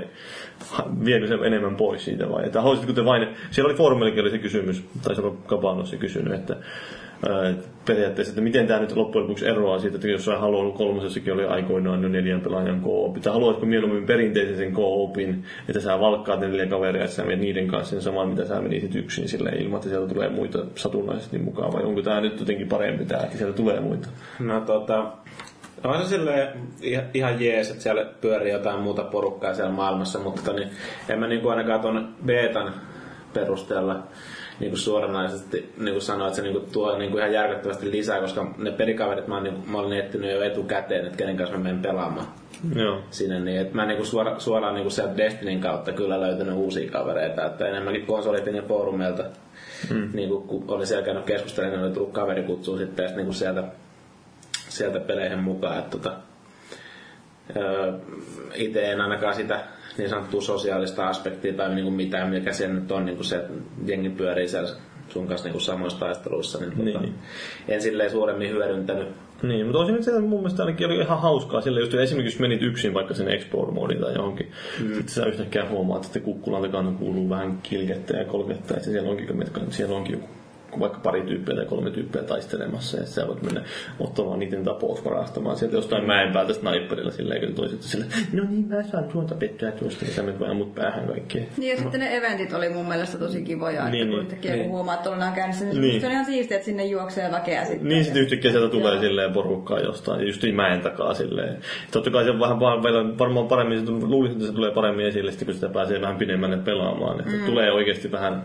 [1.05, 2.45] viekö se enemmän pois siitä vai?
[2.45, 6.55] Että haluaisitko te vain, siellä oli foorumillakin oli se kysymys, taisi olla Kapanos kysynyt, että
[7.85, 12.03] periaatteessa, että miten tämä nyt loppujen lopuksi eroaa siitä, että jos Halo kolmosessakin oli aikoinaan
[12.03, 16.65] jo neljän pelaajan co-op, tai haluatko mieluummin perinteisen sen co-opin, että sä valkkaat ne neljä
[16.65, 19.89] kaveria, että sä menet niiden kanssa sen saman, mitä sä menisit yksin sille ilman, että
[19.89, 23.79] sieltä tulee muita satunnaisesti mukaan, vai onko tämä nyt jotenkin parempi tämä, että sieltä tulee
[23.79, 24.07] muita?
[24.39, 25.11] No tota,
[25.83, 26.47] on se silleen
[26.81, 30.69] ihan, ihan jees, että siellä pyörii jotain muuta porukkaa siellä maailmassa, mutta tota, niin,
[31.09, 32.73] en mä niinku ainakaan tuon beetan
[33.33, 34.03] perusteella
[34.63, 39.27] niinku suoranaisesti niinku sanoa, että se niinku tuo niinku ihan järkyttävästi lisää, koska ne pelikaverit
[39.27, 42.27] mä, niinku, mä olin etsinyt jo etukäteen, että kenen kanssa mä menen pelaamaan
[42.75, 43.01] Joo.
[43.11, 47.45] sinne, niin että mä niinku suora, suoraan niinku sieltä Destinin kautta kyllä löytänyt uusia kavereita,
[47.45, 49.23] että enemmänkin konsolitin ja foorumeilta,
[49.89, 50.09] mm.
[50.13, 53.63] niinku, kun oli siellä käynyt keskustelemaan, niin oli tullut kaverikutsua sitten ja niinku sieltä,
[54.69, 56.13] sieltä peleihin mukaan, että tota,
[58.55, 59.59] itse en ainakaan sitä
[59.97, 63.53] niin sanottua sosiaalista aspektia tai niinku mitään, mikä se nyt on, niinku se, että
[63.85, 64.69] jengi pyörii siellä
[65.09, 67.15] sun kanssa niinku samoissa taisteluissa, niin, tota, Niin.
[67.67, 69.07] en silleen suuremmin hyödyntänyt.
[69.43, 72.41] Niin, mutta olisin nyt se mun mielestä ainakin oli ihan hauskaa sille, just esimerkiksi jos
[72.41, 74.87] menit yksin vaikka sen Explore-moodin tai johonkin, mm.
[74.87, 79.27] sitten sä yhtäkkiä huomaat, että kukkulan takana kuuluu vähän kilkettä ja kolketta, että siellä onkin,
[79.69, 80.27] siellä onkin joku
[80.79, 83.63] vaikka pari tyyppiä tai kolme tyyppiä taistelemassa ja sä voit mennä
[83.99, 88.67] ottamaan niiden tapoos varastamaan sieltä jostain mäen päältä sniperilla silleen, kun toiset sille, no niin
[88.67, 91.47] mä saan tuon tapettua tuosta, niin sä menet vaan mut päähän kaikkeen.
[91.57, 94.25] Niin ja sitten ne eventit oli mun mielestä tosi kivoja, että Niin, kun niin.
[94.25, 94.63] yhtäkkiä Niin.
[94.63, 96.01] kun huomaa, että ollaan käynnissä, niin, Niin.
[96.01, 97.87] se on ihan siistiä, että sinne juoksee väkeä sitten.
[97.87, 101.57] Niin sitten yhtäkkiä sieltä tulee silleen porukkaa jostain, ja just mäen takaa silleen.
[101.91, 102.83] Totta kai se on vähän vaan,
[103.19, 107.19] varmaan paremmin, se, luulisin, että se tulee paremmin esille, kun sitä pääsee vähän pidemmälle pelaamaan.
[107.19, 107.45] Että mm.
[107.45, 108.43] tulee oikeasti vähän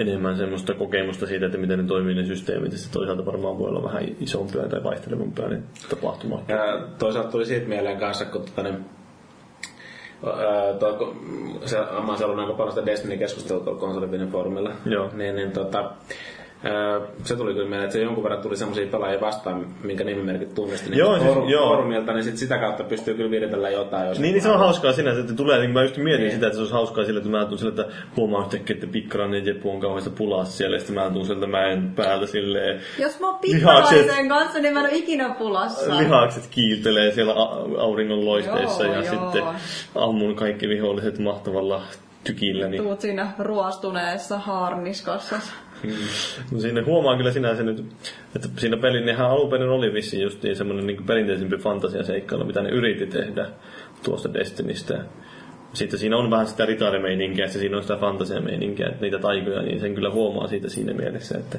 [0.00, 3.82] enemmän semmoista kokemusta siitä, että miten ne toimii ne systeemit, ja toisaalta varmaan voi olla
[3.82, 6.48] vähän isompia tai vaihtelevampia ne tapahtumat.
[6.48, 8.84] Ja toisaalta tuli siitä mieleen kanssa, kun tota, niin,
[10.26, 11.16] ää, toi,
[11.64, 14.70] se, mä oon aika paljon sitä Destiny-keskustelua tuolla foorumilla.
[14.86, 15.10] Joo.
[15.12, 15.90] Niin, niin tota,
[17.24, 20.90] se tuli kyllä mieleen, että se jonkun verran tuli semmoisia pelaajia vastaan, minkä nimimerkit tunnisti
[20.90, 21.68] niin Joo, siis- forum- joo.
[21.68, 24.08] foorumilta, niin sit sitä kautta pystyy kyllä viritellä jotain.
[24.08, 26.32] Jos Niin, niin se on hauskaa sinänsä, että tulee, niin mä just mietin Niin.
[26.34, 27.84] sitä, että se olisi hauskaa sillä, että mä tuun sille, että
[28.16, 31.92] huomaan yhtäkkiä, että pikkarainen Jeppu on kauheassa pulassa siellä, ja sitten mä tuun sieltä mäen
[31.96, 33.60] päältä silleen, Jos mä oon Lihakset.
[33.92, 35.98] pikkaraisen kanssa, niin mä en ole ikinä pulassa.
[35.98, 37.34] lihakset kiiltelee siellä
[37.78, 39.10] auringon loisteissa, Joo, ja joo.
[39.10, 39.42] sitten
[39.94, 41.82] ammun kaikki viholliset mahtavalla
[42.24, 42.68] tykillä.
[42.68, 45.36] Niin Tuut siinä ruostuneessa haarniskassa.
[46.52, 47.84] No siinä huomaa kyllä sinänsä nyt,
[48.36, 52.68] että siinä pelin nehän alun perin oli vissiin justiin semmoinen niin perinteisempi fantasiaseikkailu, mitä ne
[52.68, 53.46] yritti tehdä
[54.02, 55.04] tuosta Destinistä.
[55.72, 59.80] Sitten siinä on vähän sitä ritarimeininkiä, että siinä on sitä fantasiameininkiä, että niitä taikoja, niin
[59.80, 61.58] sen kyllä huomaa siitä siinä mielessä, että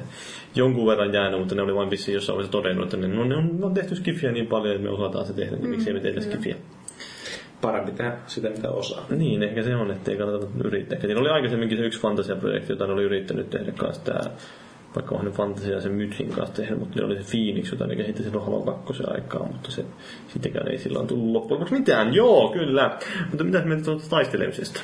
[0.54, 3.36] jonkun verran jäänyt, mutta ne oli vain vissiin jossain vaiheessa todennut, että ne, no, ne,
[3.36, 5.94] on, ne on tehty skifiä niin paljon, että me osataan se tehdä, niin miksi ei
[5.94, 6.56] me tehdä skifiä.
[7.60, 9.06] Parempi tehdä sitä, mitä osaa.
[9.10, 11.00] Niin, ehkä se on, ettei kannata yrittää.
[11.00, 14.20] Siinä oli aikaisemminkin se yksi fantasiaprojekti, jota ne oli yrittänyt tehdä kanssa tämä
[14.94, 18.22] vaikka on fantasia sen Mythin kanssa tehnyt, mutta ne oli se Phoenix, jota ne kehitti
[18.22, 19.84] silloin Halo 2 aikaa, mutta se
[20.28, 22.14] sitäkään ei silloin tullut lopuksi mitään.
[22.14, 22.98] Joo, kyllä.
[23.30, 24.80] Mutta mitä me tuota taistelemisesta?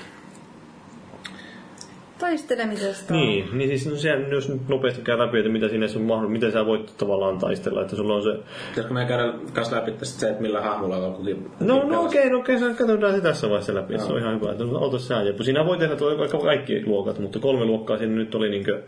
[2.18, 3.14] Taistelemisesta.
[3.14, 6.32] Niin, niin siis no, sehän, jos nyt nopeasti käy läpi, että mitä siinä on mahdollista,
[6.32, 8.30] miten sä voit tavallaan taistella, että sulla on se...
[8.68, 12.30] Pitäisikö me käydä kanssa läpi tästä se, että millä hahmolla on kukin No, no okei,
[12.30, 14.52] no okei, katsotaan se tässä vaiheessa läpi, se on ihan hyvä.
[14.52, 15.42] Että ota sä Jeppu.
[15.42, 18.82] Siinä voi tehdä vaikka kaikki luokat, mutta kolme luokkaa siinä nyt oli niinkö...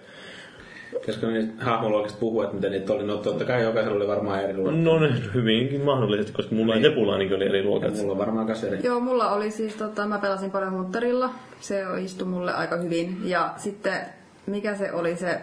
[0.93, 3.07] Pitäisikö niistä hahmoluokista puhua, että miten niitä oli?
[3.07, 4.77] No totta kai jokaisella oli varmaan eri luokka.
[4.77, 7.97] No ne hyvinkin mahdollisesti, koska mulla ei Jepulla niin oli eri luokat.
[7.97, 8.81] Mulla on varmaan kanssa eri.
[8.83, 11.31] Joo, mulla oli siis, tota, mä pelasin paljon Hunterilla.
[11.61, 13.19] Se istui mulle aika hyvin.
[13.25, 14.01] Ja sitten,
[14.47, 15.41] mikä se oli se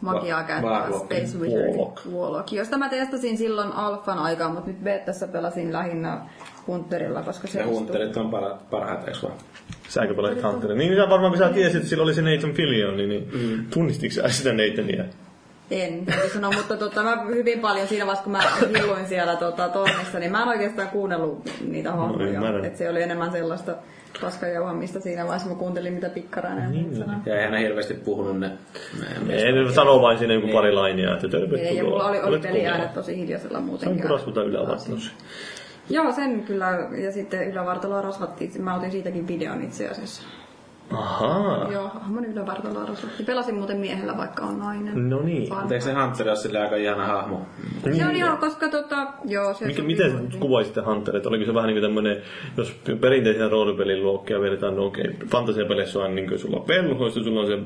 [0.00, 0.88] magiaa käyttävä.
[0.98, 2.06] Space Wizard Warlock.
[2.06, 6.20] Warlock, josta mä testasin silloin alfan aikaa, mutta nyt betassa pelasin lähinnä
[6.66, 9.38] Hunterilla, koska se Ja hunterit on para, parhaat, eikö vaan?
[9.88, 10.78] Säkö pelasit Hunterin?
[10.78, 13.66] Niin sä varmaan kun sä tiesit, että sillä oli se Nathan Fillion, niin mm.
[13.70, 15.04] tunnistitko sä sitä Nathania?
[15.70, 18.42] En, sanoa, mutta tota, mä hyvin paljon siinä vaiheessa, kun mä
[18.78, 22.66] hilluin siellä tota, tornissa, niin mä en oikeastaan kuunnellut niitä hahmoja.
[22.66, 23.74] että se oli enemmän sellaista
[24.20, 27.16] paskajauhamista siinä vaiheessa, mä kuuntelin mitä pikkarainen niin, sanoi.
[27.26, 28.50] Ja eihän ne hirveästi puhunut ne...
[29.26, 31.62] ne Ei, ne sanoo vain siinä joku pari lainia, että tervetuloa.
[31.62, 34.02] Ei, ja mulla oli, oli peliäänet tosi hiljaisella Se on muutenkin.
[34.02, 35.12] kuraskuta ylävartalossa.
[35.90, 36.88] Joo, sen kyllä.
[37.04, 38.62] Ja sitten ylävartaloa rasvattiin.
[38.62, 40.22] Mä otin siitäkin videon itse asiassa.
[40.92, 41.72] Ahaa.
[41.72, 43.26] Joo, hahmon ylävartaloa rasvattiin.
[43.26, 45.10] Pelasin muuten miehellä, vaikka on nainen.
[45.10, 45.54] No niin.
[45.54, 47.46] Mutta eikö se Hunter ole silleen aika ihana hahmo?
[47.94, 51.26] Se on ihan, koska tota, joo, se Mikä, miten sä kuvaisitte Hunterit?
[51.26, 52.22] Oliko se vähän niin kuin tämmöinen,
[52.56, 57.40] jos perinteisiä roolipelin luokkia vedetään, no okei, fantasiapeleissä on niin kuin sulla on velhoista, sulla
[57.40, 57.58] on se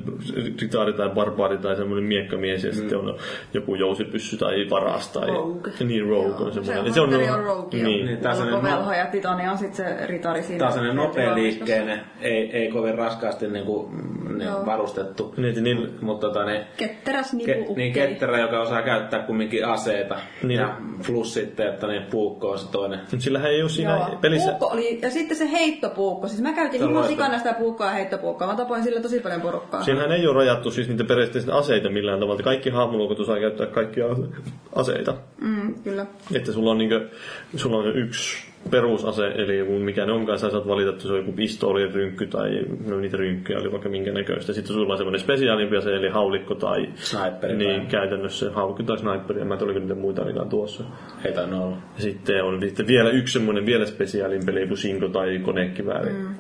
[0.61, 2.77] ritaari tai barbaari tai semmoinen miekkamies ja mm.
[2.77, 3.17] sitten on
[3.55, 5.31] joku jousipyssy tai varas tai...
[5.31, 5.73] Rogue.
[5.85, 6.81] Niin, rogue Joo, on se semmoinen.
[6.81, 7.89] on, Ja se on, Hunteri on rogue, joo.
[7.89, 8.07] niin.
[8.07, 10.59] Niin, tää on on velho ja Titani on sitten se ritari siinä.
[10.59, 13.91] Tää on sellainen nopea liikkeinen, ei, ei kovin raskaasti niinku,
[14.37, 14.67] ne Joo.
[14.67, 15.35] varustettu.
[15.37, 20.17] Niin, niin, Mutta tota, ne, Ketteräs ke, nipu niin ketterä, joka osaa käyttää kumminkin aseita.
[20.43, 20.61] Niin.
[20.61, 22.99] Ja plus sitten, että ne puukko on se toinen.
[22.99, 24.19] Mutta sillähän ei ole siinä Joo.
[24.21, 24.51] pelissä...
[24.51, 26.29] Puukko oli, ja sitten se heittopuukko.
[26.29, 28.47] Siis mä käytin ihan sikana sitä puukkoa ja heittopuukkoa.
[28.47, 29.83] Mä tapoin sillä tosi paljon porukkaa.
[29.85, 32.43] Siinähän ei ole rajattu siis niitä periaatteessa aseita millään tavalla.
[32.43, 34.29] Kaikki hahmoluokot osaa käyttää kaikkia ase-
[34.75, 35.15] aseita.
[35.41, 36.07] Mm, kyllä.
[36.35, 37.09] Että sulla on, niinkö,
[37.57, 41.19] sulla on yksi perusase, eli joku mikä ne onkaan, sä saat valita, että se on
[41.19, 44.53] joku pistooli, rynkky tai no niitä rynkkyjä oli vaikka minkä näköistä.
[44.53, 48.99] Sitten sulla on semmoinen spesiaalimpi ase, eli haulikko tai Sniperi niin, tai- käytännössä haulikko tai
[48.99, 50.85] sniperi, en mä tiedä, oliko niitä muita ainakaan tuossa.
[51.25, 51.77] Ei tainnut olla.
[51.97, 56.13] Ja sitten on sitten vielä yksi semmoinen vielä spesiaalimpi, eli joku sinko tai konekivääri.
[56.13, 56.35] Mm.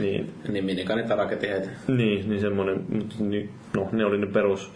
[0.00, 1.68] Niin, Niin minikanita raketti heitä.
[1.88, 4.72] niin, niin semmoinen, mutta niin, no ne oli ne perus,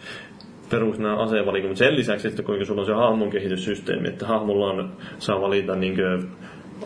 [0.70, 4.66] perus nämä asevalikot, mutta sen lisäksi, että kuinka sulla on se hahmon kehityssysteemi, että hahmolla
[4.70, 5.96] on, saa valita niin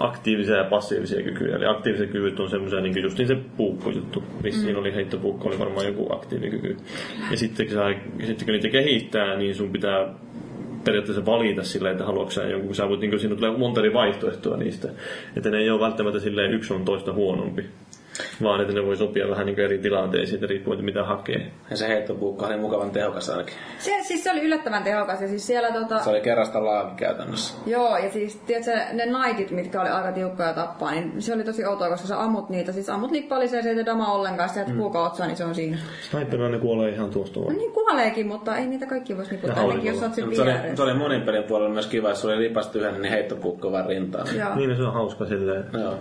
[0.00, 1.56] aktiivisia ja passiivisia kykyjä.
[1.56, 4.24] Eli aktiiviset kyvyt on semmoisia niin just niin se puukkojuttu.
[4.42, 4.80] Vissiin mm.
[4.80, 6.76] oli heittopuukko, oli varmaan joku aktiivikyky.
[7.30, 7.94] Ja sitten kun, sä,
[8.26, 10.08] sitten kun niitä kehittää, niin sun pitää
[10.84, 13.92] periaatteessa valita sillä, että haluatko sä jonkun, kun sä voit, niin siinä tulee monta eri
[13.92, 14.88] vaihtoehtoa niistä.
[15.36, 17.64] Että ne ei ole välttämättä silleen yksi on toista huonompi.
[18.42, 21.52] Vaan että ne voi sopia vähän niin eri tilanteisiin, että mitä hakee.
[21.70, 23.54] Ja se heittopuukko oli mukavan tehokas ainakin.
[23.78, 25.98] Se, siis se oli yllättävän tehokas ja siis siellä tota...
[25.98, 27.54] Se oli kerrasta laavi käytännössä.
[27.66, 31.64] Joo, ja siis tiedätkö, ne knightit, mitkä oli aika tiukkoja tappaa, niin se oli tosi
[31.64, 34.76] outoa, koska sä ammut niitä, siis ammut nippaliseen, se ei tee dama ollenkaan, sä mm.
[34.76, 35.78] puuka otsaan, niin se on siinä.
[36.10, 37.56] Sniperilla ne kuolee ihan tuosta No vaan.
[37.56, 40.44] niin kuoleekin, mutta ei niitä kaikki voisi niputtaa, Ja ainakin jos sä oot sen Mutta
[40.44, 43.12] se oli, se oli monin pelin puolella myös kiva, jos se oli lipasta yhden, niin
[43.12, 44.26] heittopuukko vaan rintaan.
[44.36, 44.54] Joo.
[44.54, 45.64] Niin, se on hauska silleen.
[45.72, 45.94] Joo.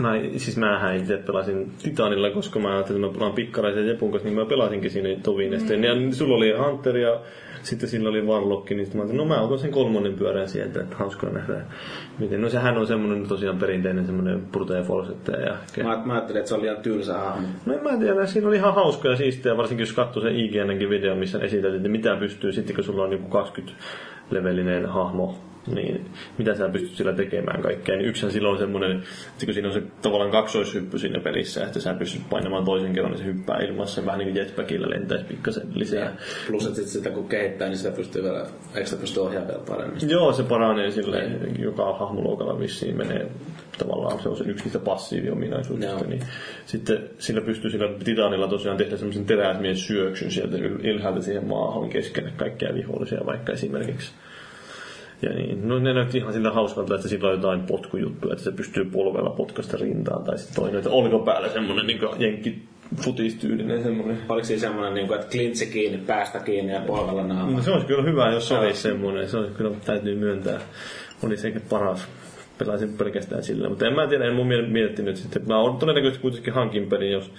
[0.00, 4.28] Näin, siis mähän itse pelasin Titanilla, koska mä ajattelin, että mä pelaan pikkaraisen Jepun kanssa,
[4.28, 5.50] niin mä pelasinkin siinä Tovin.
[5.50, 5.84] Mm.
[5.84, 7.20] Ja sulla oli Hunter ja
[7.62, 10.96] sitten sillä oli Warlock, niin sitten mä no mä otan sen kolmonen pyörän sieltä, että
[10.96, 11.60] hauskaa nähdä.
[12.18, 15.12] Miten, no sehän on semmoinen tosiaan perinteinen semmoinen brute force.
[15.46, 15.84] Ja...
[15.84, 17.48] Mä, mä ajattelin, että se oli ihan tylsä hahmo.
[17.66, 20.90] No en mä tiedä, siinä oli ihan hauska ja siistiä, varsinkin jos katsoo sen IGNkin
[20.90, 23.82] video, missä esität, että mitä pystyy sitten, kun sulla on niin 20
[24.30, 27.96] levelinen hahmo niin mitä sä pystyt sillä tekemään kaikkea.
[27.96, 28.92] Niin yksihän silloin on semmoinen,
[29.32, 33.12] että kun siinä on se tavallaan kaksoishyppy siinä pelissä, että sä pystyt painamaan toisen kerran,
[33.12, 36.04] niin se hyppää ilmassa vähän niin kuin jetpackilla lentäisi pikkasen lisää.
[36.04, 36.10] Ja
[36.46, 39.64] plus, että sit sitä kun kehittää, niin sitä pystyy vielä, eikö sitä pysty ohjaamaan vielä
[39.68, 40.10] paremmin?
[40.10, 43.30] Joo, se paranee sille joka hahmoluokalla vissiin menee
[43.78, 46.22] tavallaan se on se yksi niistä passiiviominaisuuksista, niin
[46.66, 52.32] sitten sillä pystyy sillä titanilla tosiaan tehdä semmoisen teräsmies syöksyn sieltä ylhäältä siihen maahan keskelle
[52.36, 54.12] kaikkia vihollisia vaikka esimerkiksi.
[55.22, 58.52] Ja niin, no ne näytti ihan sillä hauskalta, että sillä on jotain potkujuttuja, että se
[58.52, 60.24] pystyy polvella potkasta rintaan.
[60.24, 62.62] Tai sitten toinen, että olkapäällä semmoinen niin jenkki
[62.96, 64.18] futistyylinen semmoinen.
[64.28, 67.56] Oliko siinä semmoinen, niin kuin, että klintsi kiinni, päästä kiinni ja polvella naama?
[67.56, 69.28] No, se olisi kyllä hyvä, jos se olisi semmoinen.
[69.28, 70.60] Se olisi kyllä, täytyy myöntää.
[71.22, 72.08] Oli sekin paras.
[72.58, 73.68] Pelasin pelkästään sillä.
[73.68, 75.42] Mutta en mä tiedä, en mun miettinyt sitten.
[75.46, 77.30] Mä oon todennäköisesti kuitenkin hankin pelin, jos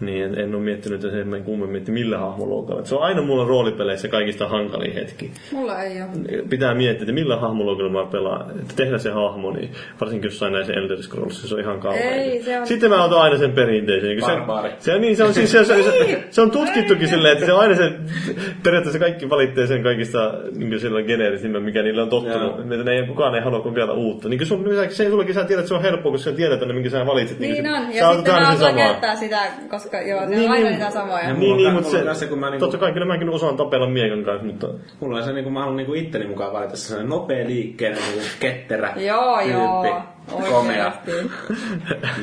[0.00, 2.84] niin en, en ole miettinyt että sen kummemmin, että millä hahmoluokalla.
[2.84, 5.30] Se on aina mulla roolipeleissä kaikista hankalin hetki.
[5.52, 6.42] Mulla ei ole.
[6.48, 8.50] Pitää miettiä, että millä hahmoluokalla mä pelaan.
[8.50, 9.70] Että tehdä se hahmo, niin
[10.00, 12.14] varsinkin jossain näissä Elder Scrolls, se on ihan kauhean.
[12.14, 12.66] Ei, se on...
[12.66, 14.20] Sitten mä otan aina sen perinteisen.
[14.20, 17.52] Se, se, niin, se, on, siis, se, se, se, se, on tutkittukin silleen, että se
[17.52, 17.92] on aina se,
[18.62, 22.60] periaatteessa kaikki valitsee sen kaikista niin sillä geneerisimmän, mikä niillä on tottunut.
[22.60, 24.28] Että ne ei, kukaan ei halua kokeilla uutta.
[24.28, 26.90] Niin sun, se, sullakin sä tiedät, että se on helppoa, kun sä tiedät, että minkä
[26.90, 27.38] sä valitset.
[27.38, 27.94] Niin, niin on.
[27.94, 29.40] Ja sitten mä sitä,
[29.70, 31.34] koska koska joo, ne niin, on aina niin, niitä samoja.
[31.34, 34.24] Niin, niin, mutta se, se, kun mä niinku, totta kai kyllä mäkin osaan tapella miekan
[34.24, 34.68] kanssa, mutta...
[35.00, 38.92] Mulla on se, niinku, mä haluan niinku itteni mukaan valita sellainen nopea liikkeinen, niinku ketterä
[38.96, 39.52] Joo, tyyppi.
[39.52, 40.02] joo.
[40.50, 40.92] Komea.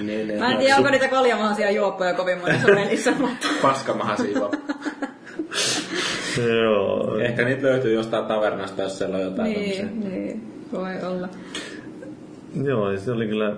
[0.04, 3.48] niin, niin, mä en tiedä, onko niitä kaljamahaisia juoppoja kovin monessa pelissä, mutta...
[3.62, 4.64] Paskamahaisia juoppoja.
[6.62, 7.20] Joo.
[7.20, 10.10] Ehkä niitä löytyy jostain tavernasta, jos siellä on jotain Niin, tämmöisiä.
[10.10, 11.30] niin, voi olla.
[12.64, 13.56] Joo, se oli kyllä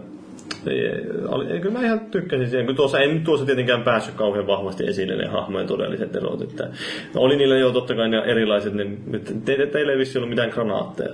[1.61, 5.27] kyllä mä ihan tykkäsin siihen, kun tuossa en tuossa tietenkään päässyt kauhean vahvasti esille ne
[5.27, 6.41] hahmojen todelliset erot.
[6.41, 6.69] Että
[7.15, 8.85] oli niillä jo totta kai ne erilaiset, ne,
[9.45, 11.13] te, teillä ei vissi ollut mitään granaatteja.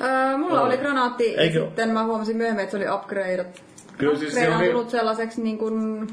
[0.00, 1.58] Öö, mulla oli, oli granaatti Eikö?
[1.58, 3.46] ja sitten mä huomasin myöhemmin, että se oli upgrade
[3.98, 6.06] Kyllä siis se on tullut sellaiseksi niin kuin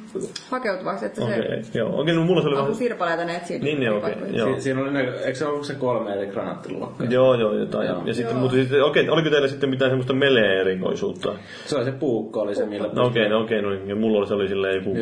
[0.49, 1.79] hakeutuvaksi, että okay, se...
[1.79, 2.75] Joo, okei, no mulla se oli vähän...
[2.75, 3.59] sirpaleita ne etsii.
[3.59, 4.55] Niin, niin okei, okay, joo.
[4.55, 7.07] Si- siinä oli ne, eikö se ollut se kolme eri granaattiluokkaa?
[7.07, 7.87] Joo, joo, jotain.
[7.87, 8.01] Joo.
[8.05, 8.41] Ja sitten, joo.
[8.41, 11.35] mutta sitten, okei, oliko teillä sitten mitään semmoista melee-erikoisuutta?
[11.65, 12.89] Se oli se puukko, oli se millä...
[12.93, 14.95] No okei, no okei, no, ja mulla oli, se oli silleen joku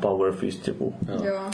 [0.00, 0.94] Power Fist joku.
[1.08, 1.24] Joo.
[1.24, 1.50] joo.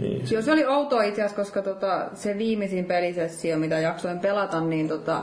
[0.00, 0.22] Niin.
[0.30, 4.88] Joo, se oli outoa itse asiassa, koska tota, se viimeisin pelisessio, mitä jaksoin pelata, niin
[4.88, 5.22] tota,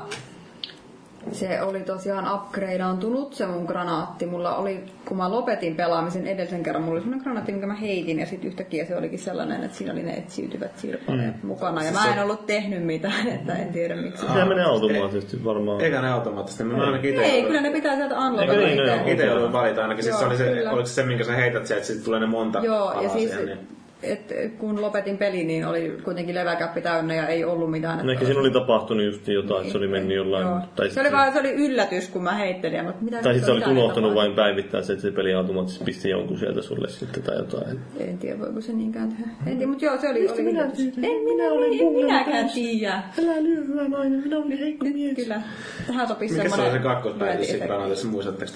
[1.32, 4.26] se oli tosiaan upgradeantunut se mun granaatti.
[4.26, 8.19] Mulla oli, kun mä lopetin pelaamisen edellisen kerran, mulla oli sellainen granaatti, minkä mä heitin
[8.19, 11.47] ja sitten yhtäkkiä se olikin sellainen, että siinä oli ne etsiytyvät sirpaleet mm.
[11.47, 11.84] mukana.
[11.84, 14.26] Ja mä en ollut tehnyt mitään, että en tiedä miksi.
[14.34, 15.82] Se menee automaattisesti varmaan.
[15.82, 16.63] Eikä ne automaattisesti.
[16.63, 19.11] Mä ainakin ite Ei, kyllä ne pitää sieltä unlockata itse.
[19.11, 20.03] Itse joudun valita ainakin.
[20.03, 22.26] Siis se oli se, oliko se se, minkä sä heität sieltä, että sitten tulee ne
[22.26, 23.76] monta Joo, ja siis niin
[24.06, 28.06] et kun lopetin pelin, niin oli kuitenkin leväkäppi täynnä ja ei ollut mitään.
[28.06, 30.47] No ehkä siinä oli tapahtunut just jotain, niin, että se oli mennyt jollain...
[30.47, 30.60] Joo.
[30.76, 32.86] Tai se, oli vaan, se oli yllätys, kun mä heittelin.
[32.86, 36.10] Mutta mitä tai sitten se oli unohtanut vain päivittää se, että se peli automaattisesti pisti
[36.10, 37.80] jonkun sieltä sulle sitten tai jotain.
[37.99, 39.32] En tiedä, voiko se niinkään tehdä.
[39.47, 40.80] En tiedä, mutta joo, se oli, oli minä yllätys.
[40.80, 43.03] En minä, olen en minäkään tiedä.
[43.20, 45.16] Älä lyö, hyvä nainen, minä olen heikko mies.
[45.16, 45.41] Kyllä,
[45.88, 46.60] tähän sopisi semmoinen...
[46.60, 48.51] Mikä se on se kakkospäivitys siinä granaatissa, muistatteko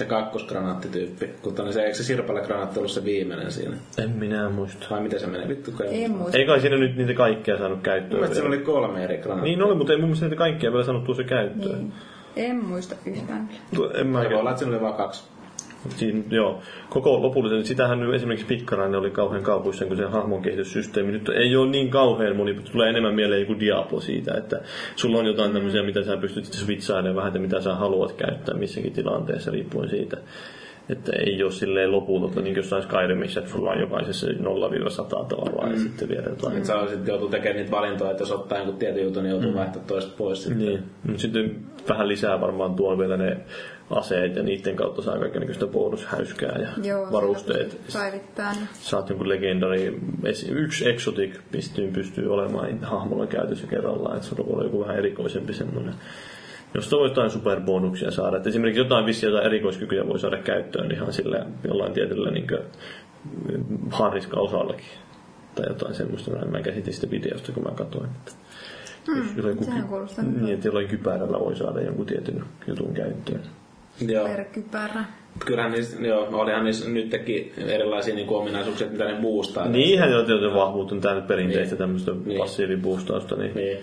[0.00, 3.76] Se kakkosgranaattityyppi, kun se, eikö se sirpale granaatti ollut se viimeinen siinä?
[3.98, 4.86] En minä muista.
[4.90, 5.48] Vai miten se menee?
[5.48, 6.38] Vittu kai En muista.
[6.38, 8.24] Ei kai siinä nyt niitä kaikkia saanut käyttöön.
[8.24, 9.44] Mun siellä oli kolme eri granaattia.
[9.44, 11.78] Niin oli, mutta ei mun mielestä niitä kaikkia vielä sanottu se käyttöön.
[11.78, 11.92] Niin.
[12.36, 13.48] En muista yhtään.
[13.94, 15.24] En mä voi olla, että siinä oli vain kaksi.
[15.88, 21.12] Siin, joo, koko lopullisen, sitähän nyt esimerkiksi Pikkarainen oli kauhean kaupuissa, kun se hahmon kehityssysteemi
[21.12, 24.60] nyt ei ole niin kauhean moni, mutta tulee enemmän mieleen joku Diablo siitä, että
[24.96, 28.92] sulla on jotain tämmöisiä, mitä sä pystyt switchailemaan vähän, että mitä sä haluat käyttää missäkin
[28.92, 30.16] tilanteessa riippuen siitä.
[30.88, 34.30] Että ei ole silleen loputonta, niin kuin jossain Skyrimissä, että sulla on jokaisessa 0-100
[35.28, 35.74] tavallaan mm.
[35.74, 36.56] ja sitten vielä jotain.
[36.56, 39.50] Että sä sitten joutuu tekemään niitä valintoja, että jos ottaa jonkun tietyn jutun, niin joutuu
[39.50, 39.56] mm.
[39.56, 40.42] vaihtamaan toista pois.
[40.42, 40.66] Sitten.
[40.66, 40.82] Niin.
[41.06, 41.56] Mutta sitten
[41.88, 43.36] vähän lisää varmaan tuon vielä ne
[43.90, 47.80] aseet ja niiden kautta saa kaikenlaista bonushäyskää ja Joo, varusteet.
[47.92, 48.54] Päivittää.
[48.72, 50.00] Saat jonkun legendari,
[50.50, 55.52] yksi exotic pystyy, pystyy olemaan hahmolla käytössä kerrallaan, että sulla voi olla joku vähän erikoisempi
[55.52, 55.94] semmoinen
[56.74, 58.36] jos voi jotain superbonuksia saada.
[58.36, 62.46] Et esimerkiksi jotain vissiä jotain erikoiskykyjä voi saada käyttöön ihan sillä jollain tietyllä niin
[63.90, 64.86] harniska-osallakin.
[65.54, 66.30] Tai jotain semmoista.
[66.30, 68.06] Mä käsitin sitä videosta, kun mä katsoin.
[68.06, 68.32] Että
[69.06, 73.40] hmm, jos jollain, ky- niin, että jollain kypärällä voi saada jonkun tietyn jutun käyttöön.
[74.08, 74.28] Joo.
[74.52, 75.04] Kypärä.
[75.46, 79.68] kyllähän niissä, joo, olihan niissä nytkin erilaisia niin ominaisuuksia, mitä ne boostaa.
[79.68, 82.38] Niinhän jo tietysti vahvuut on tää nyt perinteistä tämmöistä Niin.
[82.38, 83.78] passiiviboostausta, niin, Niin.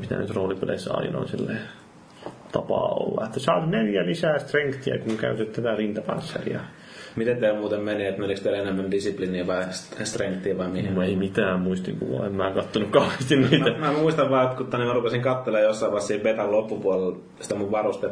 [0.00, 1.60] mitä nyt roolipeleissä aina on silleen
[2.52, 6.60] tapaa olla, että saat neljä lisää strengthia, kun käytät tätä rintapanssaria.
[7.16, 9.64] Miten teillä muuten meni, että menikö teillä enemmän disipliiniä vai
[10.04, 10.92] strengthia vai mihin?
[10.92, 13.70] Mulla ei mitään muistikuvaa, en mä kattonut kauheasti niitä.
[13.70, 17.16] Mä, mä muistan vaan, että kun tänne mä rupesin katselemaan jossain vaiheessa siinä betan loppupuolella
[17.40, 18.10] sitä mun varuste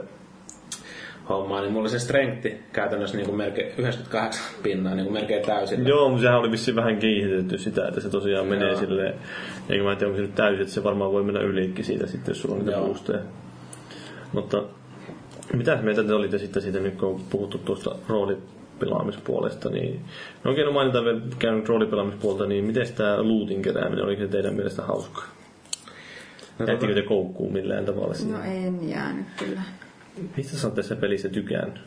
[1.30, 5.46] hommaa, niin mulla oli se strengthi käytännössä niin kuin melkein 98 pinnaa, niin kuin melkein
[5.46, 5.86] täysin.
[5.86, 8.80] Joo, mutta sehän oli vissiin vähän kiihdytetty sitä, että se tosiaan menee Joo.
[8.80, 9.14] silleen,
[9.68, 12.06] eikä mä en tiedä onko se nyt täysin, että se varmaan voi mennä ylikin siitä
[12.06, 12.86] sitten, jos sulla on niitä Joo.
[12.86, 13.20] boosteja.
[14.32, 14.62] Mutta
[15.52, 20.00] mitä mieltä te olitte sitten siitä, nyt kun on puhuttu tuosta roolipelaamispuolesta, niin
[20.44, 24.54] no oikein on mainita vielä käynyt roolipelaamispuolta, niin miten tämä lootin kerääminen, oliko se teidän
[24.54, 25.24] mielestä hauskaa?
[26.58, 28.38] No, Jäittikö te koukkuun millään tavalla siinä?
[28.38, 29.62] No en jäänyt kyllä.
[30.36, 31.80] Mistä sä oot tässä pelissä tykännyt?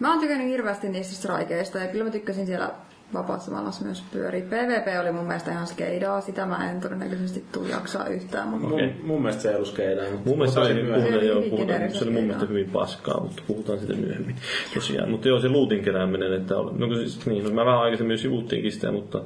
[0.00, 2.70] Mä oon tykännyt hirveästi niistä strikeista ja kyllä mä tykkäsin siellä
[3.14, 4.42] vapaassa maailmassa myös pyörii.
[4.42, 8.74] PvP oli mun mielestä ihan skeidaa, sitä mä en todennäköisesti tuu jaksaa yhtään, mutta Mun,
[8.74, 8.94] Okei.
[9.04, 10.10] mun mielestä se ei ollut skeidää.
[10.10, 11.02] mutta Mun mielestä se oli, myöhemmin.
[11.02, 12.36] puhutaan, Se joo, oli generistä se oli mun skeidaa.
[12.38, 14.36] mielestä hyvin paskaa, mutta puhutaan siitä myöhemmin
[14.74, 15.10] tosiaan.
[15.10, 18.18] Mutta joo, se lootin kerääminen, että oli, no, kun siis, niin, no, mä vähän aikaisemmin
[18.18, 19.22] sivuttiinkin sitä, mutta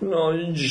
[0.00, 0.24] No,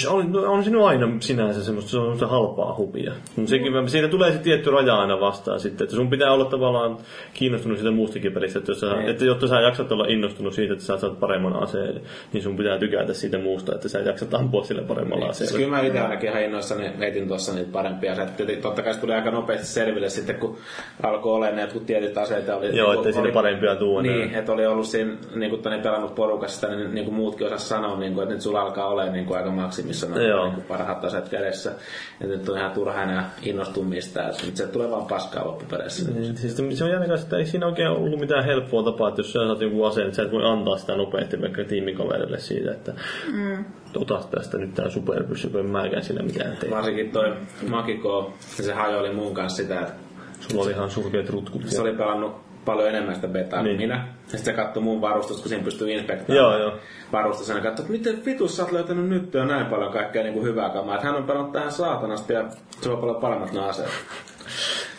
[0.09, 3.11] on, no, on siinä aina sinänsä semmoista, se on semmoista halpaa hupia.
[3.45, 6.97] Sekin, siitä tulee se tietty raja aina vastaan sitten, että sun pitää olla tavallaan
[7.33, 9.09] kiinnostunut siitä muustakin pelistä, että, jos sä, Niin.
[9.09, 12.01] että jotta sä jaksat olla innostunut siitä, että sä saat paremman aseen,
[12.33, 15.65] niin sun pitää tykätä siitä muusta, että sä jaksat ampua sille paremmalla Siis aseella.
[15.65, 18.31] kyllä mä itse ainakin ihan innoissani heitin tuossa niitä parempia aseita.
[18.61, 20.57] Totta kai se tuli aika nopeasti selville sitten, kun
[21.03, 22.47] alkoi olemaan ne jotkut tietyt aseet.
[22.47, 24.01] ja Oli, Joo, ettei siinä parempia tuu.
[24.01, 27.69] Niin, että oli ollut siinä, niin kuin tänne pelannut porukassa, niin, niin kuin muutkin osas
[27.69, 30.43] sanoa, niin kuin, että nyt sulla alkaa olemaan niin kuin aika maksimissa Joo.
[30.43, 31.71] niin kuin parhaat aseet kädessä.
[32.19, 34.33] Ja nyt on ihan turha enää innostua mistään.
[34.45, 36.11] Nyt se tulee vaan paskaa loppupeleissä.
[36.11, 39.33] Niin, siis se on jännä että ei siinä oikein ollut mitään helppoa tapaa, että jos
[39.33, 42.93] sä saat jonkun aseen, että sä et voi antaa sitä nopeasti vaikka tiimikaverille siitä, että
[43.31, 43.65] mm.
[43.95, 46.69] ota tästä nyt tää superpyssy, kun en mäkään sillä mitään tee.
[46.69, 47.33] Varsinkin toi
[47.67, 49.93] Makiko, se hajoili mun kanssa sitä, että
[50.39, 51.61] Sulla oli ihan surkeat rutkut.
[51.65, 53.77] se oli pelannut paljon enemmän sitä betaa Niin.
[53.77, 53.95] kuin minä.
[53.95, 56.51] Ja sitten se katsoi mun varustusta, kun siinä pystyy inspektoimaan.
[56.53, 56.79] Joo, joo.
[57.11, 60.33] Varustusta ja katsoi, että miten vitus sä oot löytänyt nyt jo näin paljon kaikkea niin
[60.33, 60.95] kuin hyvää kamaa.
[60.95, 62.45] Että hän on pelannut tähän saatanasti ja
[62.81, 63.89] se on paljon paremmat ne aseet.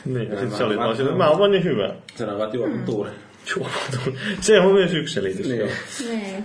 [0.05, 1.95] Niin, ja sit se oli vaan sillä, mä oon vaan niin hyvä.
[2.15, 3.11] Sanoi, että juopun tuuri.
[3.57, 3.73] Juopon
[4.41, 5.49] Se on myös yksi selitys.
[5.49, 5.71] Niin.
[6.09, 6.45] niin.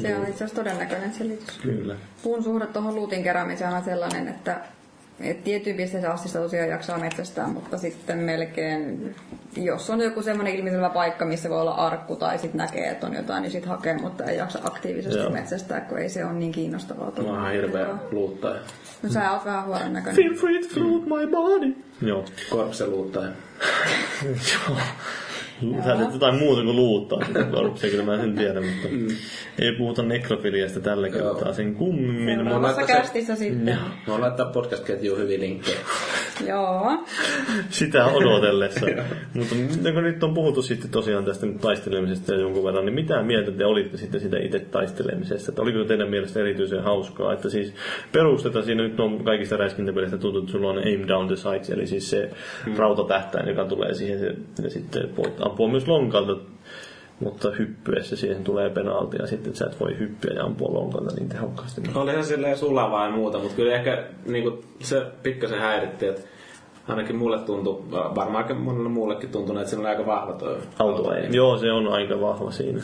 [0.00, 1.58] Se on itse asiassa todennäköinen selitys.
[1.62, 1.96] Kyllä.
[2.22, 4.60] Puun suhde tuohon luutin keräämiseen on sellainen, että
[5.20, 9.14] et tiettyyn pisteeseen asti sitä tosiaan jaksaa metsästää, mutta sitten melkein,
[9.56, 13.14] jos on joku semmoinen ilmiselvä paikka, missä voi olla arkku tai sitten näkee, että on
[13.14, 15.30] jotain, niin sitten hakee, mutta ei jaksa aktiivisesti Joo.
[15.30, 17.12] metsästää, kun ei se ole niin kiinnostavaa.
[17.22, 18.60] Mä oon hirveä luuttaja.
[19.02, 20.16] No sä oot vähän huonon näköinen.
[20.16, 21.76] Feel free to float my body.
[22.02, 22.24] Joo.
[22.50, 23.32] Korpsen luuttaja.
[24.68, 24.78] Joo.
[25.84, 28.88] Sä teet jotain muuta kuin luuttaa sitä korpsia, kyllä mä sen tiedän, mutta
[29.58, 32.38] ei puhuta nekrofiliasta tällä kertaa sen kummin.
[32.76, 33.78] Se- kästissä sitten.
[34.06, 35.78] Mä oon laittaa podcast-ketjuun hyviä linkkejä.
[36.46, 37.04] Joo.
[37.70, 38.86] Sitä odotellessa.
[39.34, 42.94] Mutta nyt kun nyt on puhuttu sitten tosiaan tästä nyt taistelemisesta ja jonkun verran, niin
[42.94, 45.50] mitä mieltä te olitte sitten sitä itse taistelemisesta?
[45.52, 47.32] Että oliko teidän mielestä erityisen hauskaa?
[47.32, 47.74] Että siis
[48.12, 51.86] perusteta siinä nyt on kaikista räiskintäpeleistä tuttu, että sulla on aim down the sights, eli
[51.86, 52.30] siis se
[52.64, 52.76] hmm.
[52.76, 56.36] rautatähtäin, joka tulee siihen se, ja sitten voit ampua myös lonkalta,
[57.20, 61.28] mutta hyppyessä siihen tulee penalti ja sitten sä et voi hyppyä ja ampua lonkalta niin
[61.28, 61.80] tehokkaasti.
[61.94, 66.22] Olihan silleen sulavaa ja muuta, mutta kyllä ehkä niinku, se pikkasen häiritti, että
[66.88, 71.14] ainakin mulle tuntui, varmaan aika monelle muullekin tuntunut, että siinä oli aika vahva toi Auto,
[71.30, 72.80] Joo, se on aika vahva siinä.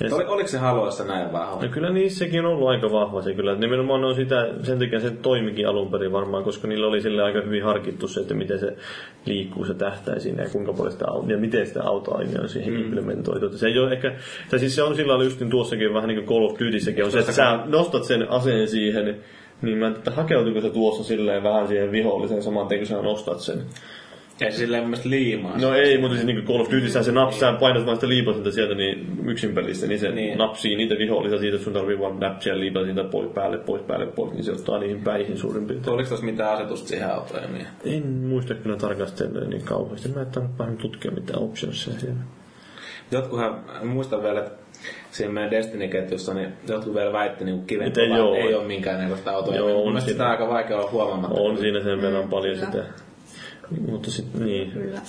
[0.00, 1.62] Ja Oli, oliko se haloissa näin vahva?
[1.62, 3.54] No kyllä niissäkin on ollut aika vahva se kyllä.
[3.54, 7.40] Nimenomaan on sitä, sen takia se toimikin alun perin varmaan, koska niillä oli sille aika
[7.40, 8.76] hyvin harkittu se, että miten se
[9.24, 12.80] liikkuu se tähtäin siinä ja kuinka paljon sitä ja miten sitä autoaineja on siihen mm.
[12.80, 13.46] implementoitu.
[13.46, 14.12] Että Se ei ole ehkä,
[14.50, 17.10] tai siis se on sillä lailla just tuossakin vähän niin kuin Call of Dutyssäkin on
[17.10, 19.16] se, että sä nostat sen aseen siihen,
[19.62, 23.02] niin mä en tiedä, hakeutuuko se tuossa silleen vähän siihen viholliseen saman tien, kun sä
[23.02, 23.62] nostat sen.
[24.40, 25.58] Ei se silleen mun mielestä liimaa.
[25.58, 28.08] No ei, mutta siis niin kuin Call of Dutyssä se naps, sä painat vaan sitä
[28.08, 30.38] liipasinta sieltä niin yksin pelissä, niin se niin.
[30.38, 34.06] Napsii niitä vihollisia siitä, että sun tarvii vaan näpsiä ja liipasinta pois päälle, pois päälle,
[34.06, 35.94] pois, niin se ottaa niihin päihin suurin piirtein.
[35.94, 37.66] Oliko tuossa mitään asetusta siihen autoimiin?
[37.84, 40.08] En muista kyllä tarkastella niin kauheasti.
[40.08, 42.20] Mä en tarvitse vähän tutkia mitään optionsia siellä.
[43.10, 44.52] Jotkuhan, muistan vielä, että
[45.10, 48.00] siinä meidän Destiny-ketjussa, niin jotkut vielä väitti niin kiven ei että
[48.36, 49.56] ei ole minkäännäköistä autoa.
[49.56, 50.12] Joo, on mielestä siinä.
[50.12, 51.40] sitä on aika vaikea olla huomaamatta.
[51.40, 52.70] On siinä sen verran paljon kyllä.
[52.72, 53.05] sitä.
[53.88, 54.70] Mutta sitten niin.
[54.70, 55.00] Kyllä.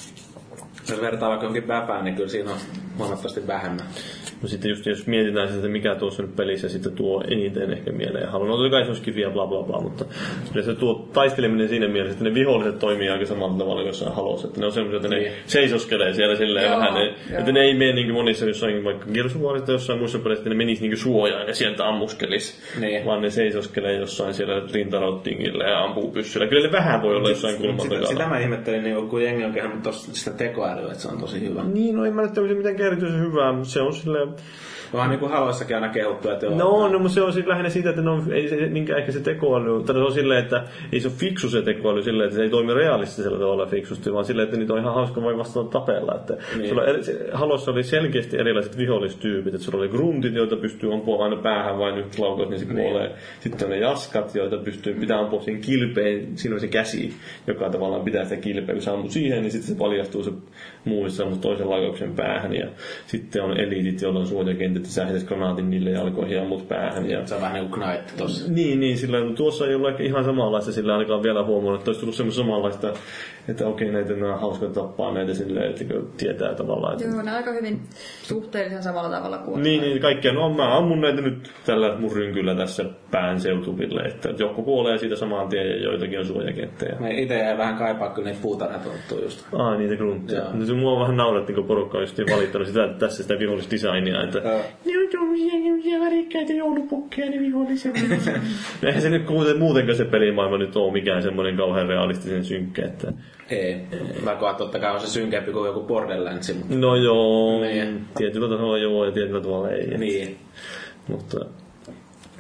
[0.90, 2.58] Jos vertaa vaikka johonkin väpään, niin kyllä siinä on
[2.98, 3.86] huomattavasti vähemmän.
[4.42, 7.92] No sitten just jos mietitään sitä, että mikä tuossa nyt pelissä sitten tuo eniten ehkä
[7.92, 8.50] mieleen haluan.
[8.50, 10.06] No totta kai se on skifiä bla bla bla, mutta
[10.62, 14.48] se tuo taisteleminen siinä mielessä, että ne viholliset toimii aika samalla tavalla kuin jossain halossa.
[14.48, 16.94] Että ne on semmoisia, että ne seisoskelee siellä silleen Joo, vähän.
[16.94, 17.40] Ne, joo.
[17.40, 19.06] että ne ei mene niin monissa jossain vaikka
[19.66, 22.62] tai jossain muissa peleissä, että ne menisi niin suojaan ja sieltä ammuskelis.
[22.80, 23.06] Niin.
[23.06, 26.48] Vaan ne seisoskelee jossain siellä rintarottingilla ja ampuu pyssyllä.
[26.48, 28.10] Kyllä ne vähän voi olla jossain kulman Sitä, takana.
[28.10, 31.64] sitä mä ihmettelin, niin kun jengi on kehannut sitä tekoälyä, että se on tosi hyvä.
[31.64, 34.27] Niin, no en mä nyt olisi mitenkään erityisen hyvää, mutta se on silleen...
[34.28, 34.46] them.
[34.94, 36.56] Onhan niin kuin haloissakin aina kehuttu, että joo.
[36.56, 39.12] No, no, mutta se on siis lähinnä siitä, että ne on, ei se, niin ehkä
[39.12, 42.36] se tekoäly, tai se on silleen, että ei se ole fiksu se tekoäly silleen, että
[42.36, 45.68] se ei toimi realistisella tavalla fiksusti, vaan silleen, että niitä on ihan hauska vain vastaan
[45.68, 46.16] tapella.
[46.16, 46.70] Että Niin.
[46.70, 51.24] sulla eri, se, Halossa oli selkeästi erilaiset vihollistyypit, että sulla oli gruntit, joita pystyy ampumaan
[51.24, 53.12] aina päähän vain yhtä laukaus, niin se kuolee.
[53.40, 57.14] Sitten on ne jaskat, joita pystyy, pitää ampua siihen kilpeen, siinä on se käsi,
[57.48, 60.32] joka tavallaan pitää sitä kilpeä, kun sä amput siihen, niin sitten se paljastuu se
[60.86, 62.56] niin sä ammut toisen laukauksen päähän.
[62.56, 62.68] Ja
[63.08, 64.28] sitten on eliitit, joilla on
[64.78, 67.10] että sä heität granaatin niille jalkoihin ja ammut päähän.
[67.10, 68.52] Ja Se on vähän niin kuin Knight tossa.
[68.52, 72.16] niin, niin sillä tuossa ei ehkä ihan samanlaista, sillä ainakaan vielä huomannut, että olisi tullut
[72.16, 72.94] semmoista samanlaista,
[73.48, 77.16] että okei, näitä on hauska tappaa näitä silleen, että kun tietää tavallaan, että...
[77.16, 77.82] Joo, ne aika hyvin
[78.24, 79.64] suhteellisen samalla tavalla kuin...
[79.64, 84.30] Niin, niin, kaikkia, no mä ammun näitä nyt tällä mun rynkyllä tässä pään seutuville, että
[84.40, 86.96] joku kuolee siitä samaan tien ja joitakin on suojakenttejä.
[87.00, 89.46] Me itse jäi vähän kaipaa, kun niitä puutarhatonttuu just.
[89.54, 90.44] Aa, niitä gruntteja.
[90.66, 94.38] Se mua vähän nauratti, kun porukka on just valittanut sitä, että tässä sitä vihollisdesignia, että
[94.38, 94.62] Joo.
[96.02, 97.94] Värikkäitä joulupukkeja, ne viholliset.
[98.82, 102.86] No Eihän se nyt kuuten- muutenkaan se pelimaailma nyt ole mikään semmoinen kauhean realistisen synkkä,
[102.86, 103.14] että
[103.50, 103.72] Ei.
[103.74, 106.76] Että totta kai on se synkempi kuin joku Borderlands, mutta...
[106.76, 108.06] no joo, Niin.
[108.18, 109.98] tietyllä tavalla joo ja tietyllä tavalla ei.
[109.98, 110.38] Niin.
[111.08, 111.46] Mutta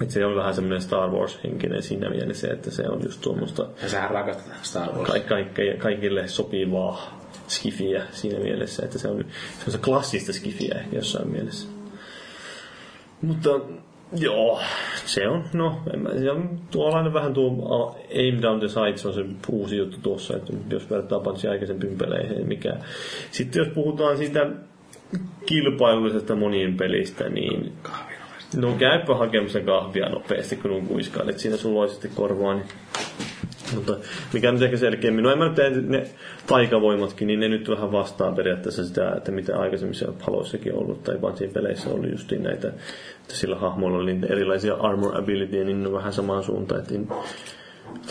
[0.01, 3.89] että se on vähän semmoinen Star Wars-henkinen siinä mielessä, että se on just tuommoista Ja
[3.89, 5.11] sähän rakastat Star Wars.
[5.11, 9.17] ka- kaikke, kaikille sopivaa skifiä siinä mielessä, että se on,
[9.59, 11.67] se on se klassista skifiä ehkä jossain mielessä.
[13.21, 13.49] Mutta
[14.17, 14.59] joo,
[15.05, 19.13] se on, no, en mä, on tuolla aina vähän tuo Aim Down the Sights on
[19.13, 22.77] se uusi juttu tuossa, että jos vertaa paitsi aikaisempiin peleihin, mikä.
[23.31, 24.47] Sitten jos puhutaan siitä
[25.45, 27.73] kilpailullisesta monien pelistä, niin
[28.55, 32.57] No käypä hakemassa kahvia nopeasti, kun on kuiskailet siinä suloisesti korvaan.
[32.57, 33.26] Niin.
[33.75, 33.95] Mutta
[34.33, 36.03] mikä nyt ehkä selkeämmin, no en mä nyt tee ne
[36.47, 41.17] taikavoimatkin, niin ne nyt vähän vastaa periaatteessa sitä, että mitä aikaisemmissa haloissakin on ollut, tai
[41.17, 45.87] paitsi peleissä oli just näitä, että sillä hahmoilla oli niitä erilaisia armor abilityjä, niin ne
[45.87, 47.09] on vähän samaan suuntaan, että niin-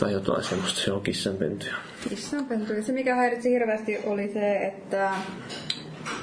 [0.00, 1.74] tai jotain semmoista, se on kissanpentyä.
[2.08, 2.72] Kissanpentu.
[2.72, 5.10] Ja se mikä häiritsi hirveästi oli se, että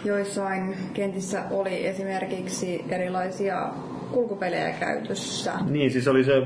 [0.05, 3.69] joissain kentissä oli esimerkiksi erilaisia
[4.11, 5.53] kulkupelejä käytössä.
[5.69, 6.43] Niin, siis oli se,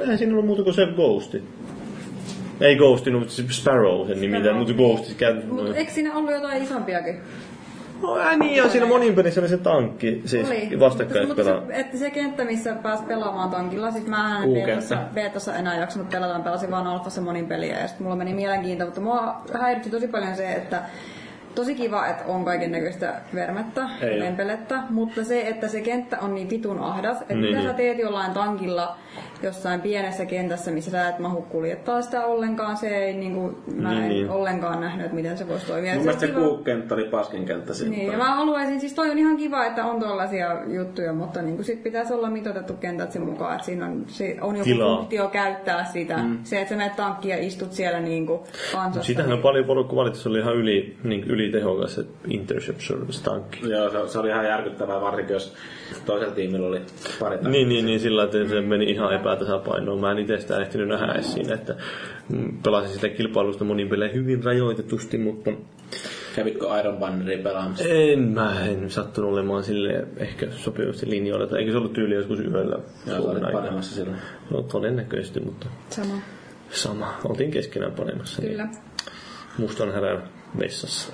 [0.00, 1.42] eihän siinä ollut muuta kuin se Ghosti.
[2.60, 5.42] Ei Ghosti, no, mutta Sparrow sen nimi, mutta Ghosti käy...
[5.46, 7.20] Mutta eikö siinä ollut jotain isompiakin?
[8.02, 10.80] No, ää, niin, ja siinä monin pelissä oli se tankki, siis Oli.
[10.80, 11.66] vastakkain Mutta pelaa.
[11.66, 14.50] se, että se kenttä, missä pääsi pelaamaan tankilla, siis mä en
[15.14, 18.84] beetassa enää jaksanut pelata, mä pelasin vaan alfassa monin peliä ja sitten mulla meni mielenkiinto,
[18.84, 20.82] mutta mua häiritsi tosi paljon se, että
[21.58, 24.18] tosi kiva, että on kaiken näköistä vermettä, oo.
[24.18, 27.98] lempelettä, mutta se, että se kenttä on niin vitun ahdas, että Niin, mitä sä teet
[27.98, 28.96] jollain tankilla
[29.42, 34.02] jossain pienessä kentässä, missä sä et mahu kuljettaa sitä ollenkaan, se ei niinku, mä Niin,
[34.02, 34.30] en niin.
[34.30, 35.94] ollenkaan nähnyt, että miten se voisi toimia.
[35.94, 39.10] Mun mielestä se on kiva- kuukkenttä oli paskin kenttä niin, ja mä haluaisin, siis toi
[39.10, 43.22] on ihan kiva, että on tuollaisia juttuja, mutta niin sit pitäisi olla mitoitettu kentät sen
[43.22, 44.96] mukaan, että siinä on, se on joku Tilaa.
[44.96, 46.16] funktio käyttää sitä.
[46.18, 46.38] Mm.
[46.44, 48.40] Se, että sä menet tankkiin ja istut siellä niin kuin
[48.76, 49.06] ansassa.
[49.06, 53.70] Sitähän on paljon porukka valittu, se oli ihan yli, niin, ylitehokas se Interception tankki.
[53.70, 55.54] Joo, se, se, oli ihan järkyttävää, varsinkin jos
[56.06, 56.80] toisella tiimillä oli
[57.20, 57.38] pari.
[57.48, 60.00] Niin, niin, niin sillä että se meni ihan epätasapainoon.
[60.00, 61.74] Mä en itse sitä ehtinyt nähdä edes siinä, että
[62.28, 65.50] mm, pelasin sitä kilpailusta monin pelejä hyvin rajoitetusti, mutta
[66.36, 67.84] Kävitkö Iron Banneria pelaamassa?
[67.88, 71.46] en mä en sattunut olemaan sille ehkä sopivasti linjoilla.
[71.46, 74.16] Tai Eikä se ollut tyyli joskus yöllä Joo, sä olit panemassa silloin.
[74.50, 76.14] No todennäköisesti, mutta Sama,
[76.70, 77.14] sama.
[77.24, 78.42] Oltiin keskenään panemassa.
[78.42, 78.68] niin kyllä.
[79.58, 80.22] Mustan härän
[80.58, 81.12] vessassa.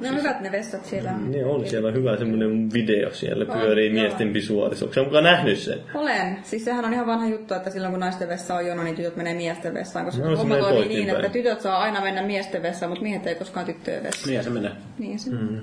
[0.00, 1.12] Ne on hyvät ne vessat siellä.
[1.12, 4.02] Ne on siellä hyvä semmoinen video siellä pyörii joo.
[4.02, 4.84] miesten visuaalissa.
[4.86, 5.78] Onko mukaan nähnyt sen?
[5.94, 6.38] Olen.
[6.42, 9.16] Siis sehän on ihan vanha juttu, että silloin kun naisten vessa on jono, niin tytöt
[9.16, 10.04] menee miesten vessaan.
[10.04, 11.16] Koska No, no, se homma toimii niin, toisinpäin.
[11.24, 14.30] että tytöt saa aina mennä miesten vessaan, mutta miehet ei koskaan tyttöjen vessaan.
[14.30, 14.72] Niin se menee.
[14.98, 15.30] Niin se.
[15.30, 15.60] Mm.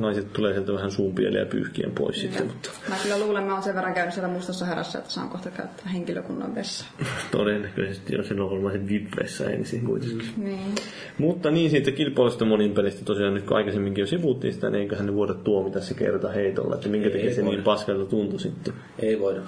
[0.00, 3.74] Naiset tulee sieltä vähän suunpieliä pyyhkien pois sitten, mutta Mä kyllä luulen, mä oon sen
[3.74, 6.88] verran käynyt siellä mustassa härässä, että saan kohta käyttää henkilökunnan vessaa.
[7.30, 10.28] todennäköisesti on sen varmaan se VIP-vessa ensin kuitenkin.
[10.36, 10.74] Niin.
[11.18, 15.06] Mutta niin siitä kilpailusta monin pelistä tosiaan nyt kun aikaisemminkin jo sivuttiin sitä, niin eiköhän
[15.06, 17.56] ne voida tuomita se kerta heitolla, että minkä Ei takia se voida.
[17.56, 18.74] niin paskalta tuntui sitten.
[18.98, 19.40] Ei voida.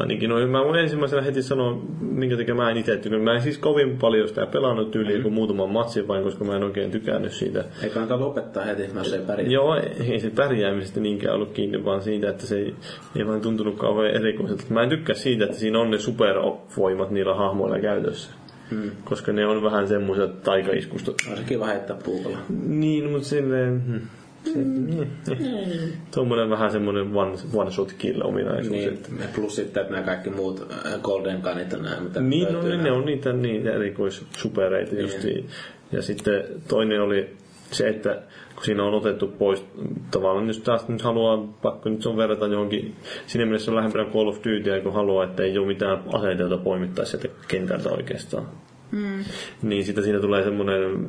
[0.00, 3.24] Ainakin no, mä voin ensimmäisenä heti sanoa, minkä takia mä en itse tykännyt.
[3.24, 5.22] Mä en siis kovin paljon sitä pelannut yli mm.
[5.22, 7.64] kuin muutaman matsin vain, koska mä en oikein tykännyt siitä.
[7.82, 9.50] Ei kannata lopettaa heti, jos ei pärjää.
[9.50, 9.74] Joo,
[10.10, 12.74] ei se pärjäämisestä niinkään ollut kiinni, vaan siitä, että se ei,
[13.16, 14.64] ei vain tuntunut kauhean erikoiselta.
[14.70, 18.30] Mä en tykkää siitä, että siinä on ne supervoimat niillä hahmoilla käytössä.
[18.70, 18.90] Hmm.
[19.04, 21.12] Koska ne on vähän semmoiset taikaiskusta.
[21.30, 22.38] On se kiva heittää puukolla.
[22.66, 23.82] Niin, mutta silleen...
[23.86, 24.00] Hmm.
[24.52, 25.06] Se, mm.
[26.14, 28.70] Tuommoinen vähän semmoinen one, one shot kill ominaisuus.
[28.70, 32.44] Niin, että- plus sitten, että nämä kaikki muut äh, Golden Gunit ja nämä, mitä Niin,
[32.44, 35.02] no, löytyy, ne, on niitä, niitä erikoissupereita Niin.
[35.02, 35.46] justiin.
[35.92, 37.36] Ja sitten toinen oli
[37.70, 38.22] se, että
[38.54, 39.64] kun siinä on otettu pois,
[40.10, 42.94] tavallaan jos taas nyt haluaa, pakko nyt se on verrata johonkin,
[43.26, 46.56] siinä mielessä on lähempänä Call of Dutyä, kun haluaa, että ei ole mitään aseita, joita
[46.58, 48.46] poimittaisi sieltä kentältä oikeastaan.
[48.90, 49.24] Mm.
[49.62, 51.08] Niin sitä siinä tulee semmoinen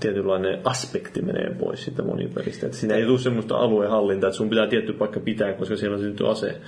[0.00, 2.66] tietynlainen aspekti menee pois siitä monipelistä.
[2.66, 6.02] Että siinä ei tule semmoista aluehallintaa, että sun pitää tietty paikka pitää, koska siellä on
[6.02, 6.60] tietty ase.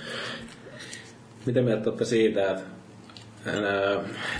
[1.45, 2.76] Mitä mieltä olette siitä, että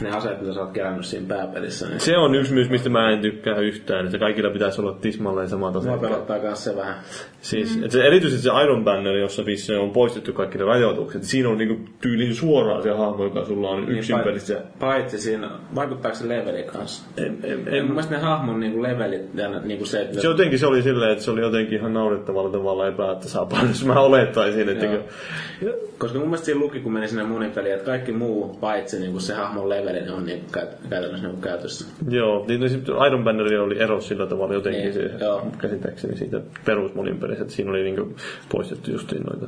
[0.02, 3.12] ne aseet, mitä sä oot kerännyt siinä pääpelissä, niin Se on yksi myös, mistä mä
[3.12, 6.02] en tykkää yhtään, että kaikilla pitäisi olla tismalleen samat mua aseet.
[6.02, 6.96] pelottaa myös se vähän.
[7.42, 11.24] Siis, että se, erityisesti se Iron Banner, jossa missä on poistettu kaikki ne rajoitukset.
[11.24, 14.62] Siinä on niinku tyyliin suoraan se hahmo, joka sulla on yksin Niin, pelissä.
[14.80, 17.04] Paitsi siinä, vaikuttaako se leveli kanssa?
[17.18, 20.28] En, en, En, en, mun mielestä ne hahmon niinku levelit ja niinku se, että se
[20.28, 23.70] jotenkin se oli silleen, että se oli jotenkin ihan naurettavalla tavalla epätasapainos.
[23.70, 25.74] jos mä olettaisin, että Joo.
[25.98, 29.34] Koska mun mielestä siinä luki, kun meni sinne monipeliin, että kaikki muu paitsi niinku se
[29.34, 31.86] hahmon leveli on niinku käyt- käytännössä niinku käytössä.
[32.10, 35.48] Joo, niin no Iron Banner oli ero sillä tavalla jotenkin Niin, se, joo.
[35.58, 38.16] käsittääkseni siitä perusmonin pelissä, että siinä oli niinku
[38.52, 39.48] poistettu justiin noita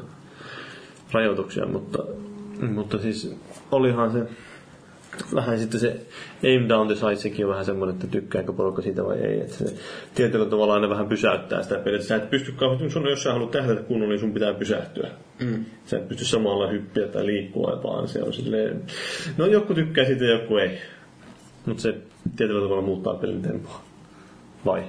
[1.12, 2.04] rajoituksia, mutta,
[2.74, 3.36] mutta siis
[3.72, 4.20] olihan se
[5.36, 6.01] vähän sitten se
[6.43, 9.39] aim down the sight, sekin on vähän semmoinen, että tykkääkö porukka siitä vai ei.
[9.41, 9.66] Että se
[10.16, 12.01] tietyllä tavalla aina vähän pysäyttää sitä peliä.
[12.01, 15.10] Sä et pysty kauheasti, sun, jos sä haluat tähdätä kunnolla, niin sun pitää pysähtyä.
[15.39, 15.66] Mm.
[15.86, 18.84] Sä et pysty samalla hyppiä tai liikkua, vaan se on silleen...
[19.38, 20.78] No joku tykkää siitä ja joku ei.
[21.66, 21.95] Mutta se
[22.38, 23.84] tietyllä tavalla muuttaa pelin tempoa.
[24.66, 24.84] Vai?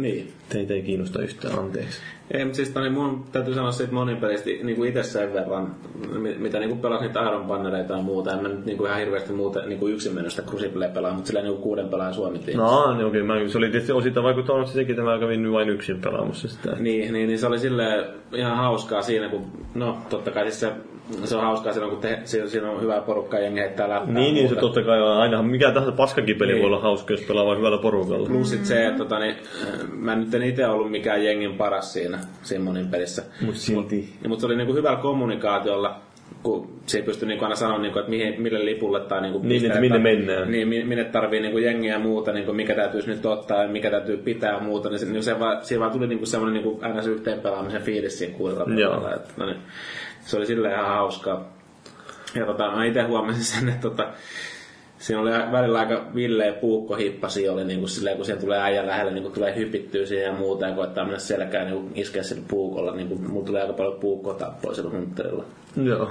[0.00, 0.32] Niin.
[0.48, 2.00] Teitä ei kiinnosta yhtään, anteeksi.
[2.30, 5.74] Ei, mutta siis niin mun täytyy sanoa siitä monipelistä niin kuin itse sen verran,
[6.18, 8.32] mi- mitä niin kuin pelasin niitä Iron Bannereita ja muuta.
[8.32, 11.12] En mä nyt niin kuin ihan hirveästi muuta niin kuin yksin mennyt sitä Cruciblea pelaa,
[11.12, 13.22] mutta sillä niin kuin kuuden pelaajan suomi No, niin okei.
[13.22, 16.76] Mä, se oli tietysti osittain vaikuttanut sekin, että mä kävin vain yksin pelaamassa sitä.
[16.78, 19.42] Niin, niin, niin se oli sille ihan hauskaa siinä, kun,
[19.74, 20.72] no totta kai siis se,
[21.24, 24.14] se on hauskaa silloin, kun te, siinä, siinä on hyvä porukka ja jengi heittää läppää.
[24.14, 25.16] Niin, niin se totta kai on.
[25.16, 26.62] Ainahan mikä tahansa paskakin peli Niin.
[26.62, 28.28] voi olla hauska, jos pelaa vain hyvällä porukalla.
[28.28, 29.34] Plus sit se, että tota, niin,
[29.92, 33.22] mä nyt en itse ollut mikään jengin paras siinä Simonin pelissä.
[33.40, 34.14] Mut silti.
[34.22, 36.00] Ja, mutta se oli niinku hyvällä kommunikaatiolla,
[36.42, 39.66] kun se pystyi niinku aina sanoa, niinku, että mihin, mille lipulle tai niinku, Niin, mistä-
[39.68, 40.50] että minne mennään.
[40.50, 43.90] Niin, mi- minne tarvii niinku jengiä ja muuta, niinku, mikä täytyisi nyt ottaa ja mikä
[43.90, 44.88] täytyy pitää ja muuta.
[44.90, 47.82] Niin se, niin se vaan, siinä vaan tuli niinku semmoinen niinku, aina se yhteen pelaamisen
[47.82, 48.64] fiilis siinä kuudella.
[49.14, 49.58] Että, no niin,
[50.20, 51.52] se oli silleen ihan hauskaa.
[52.34, 54.08] Ja tota, mä itse huomasin sen, että tota,
[54.98, 59.12] Siinä oli välillä aika villeä puukkohippasi oli niin kuin silleen, kun siihen tulee äijän lähelle,
[59.12, 62.42] niin kuin tulee hypittyä siihen ja muuta ja koettaa mennä selkään niin kuin iskeä sillä
[62.48, 62.94] puukolla.
[62.96, 65.44] Niin kuin, mulla tulee aika paljon puukkotappoa sillä huntterilla.
[65.76, 66.10] Joo.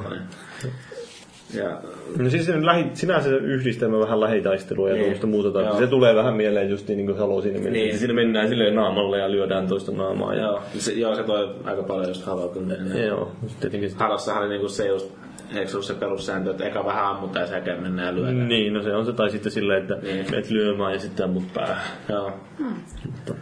[1.53, 1.81] Ja
[2.19, 5.29] No siis se lähi, sinänsä se yhdistelmä vähän lähitaistelua ja Niin.
[5.29, 5.51] muuta.
[5.51, 7.73] Tai se tulee vähän mieleen just niin kuin Halo siinä mielessä.
[7.73, 7.87] Niin.
[7.87, 7.97] Niin.
[7.99, 10.33] Siinä mennään silleen naamalle ja lyödään toista naamaa.
[10.33, 12.73] Ja, joo, se, joo, se toi aika paljon just Halo kyllä.
[13.05, 15.11] Joo, Sitten tietenkin Halossahan oli niinku se just,
[15.55, 18.47] eikö se ollut se perussääntö, että eka vähän ammutaan ja sen mennään ja lyödään.
[18.47, 20.25] Niin, no se on se, tai sitten silleen, että Niin.
[20.31, 21.77] menet lyömään ja sitten ammut päähän.
[22.09, 22.31] Joo.
[23.05, 23.33] Mutta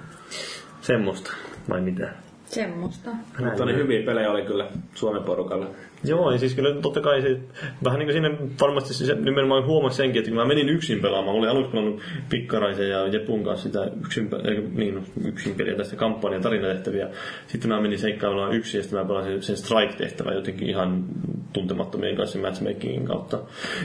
[0.82, 1.32] semmoista,
[1.70, 2.14] vai mitä?
[2.46, 3.10] Semmoista.
[3.40, 5.66] Mutta niin hyviä pelejä oli kyllä Suomen porukalla.
[6.06, 7.40] Joo, ja siis kyllä totta kai se,
[7.84, 11.38] vähän niin kuin siinä varmasti se nimenomaan huomasi senkin, että kun mä menin yksin pelaamaan,
[11.38, 14.30] olin aluksi pelannut Pikkaraisen ja Jepun kanssa sitä yksin,
[14.74, 17.10] niin, no, yksin peliä tästä kampanjan tarinatehtäviä.
[17.48, 21.06] Sitten mä menin seikkailemaan yksin ja sitten mä pelasin sen Strike-tehtävän jotenkin ihan
[21.54, 23.40] tuntemattomien kanssa matchmakingin kautta.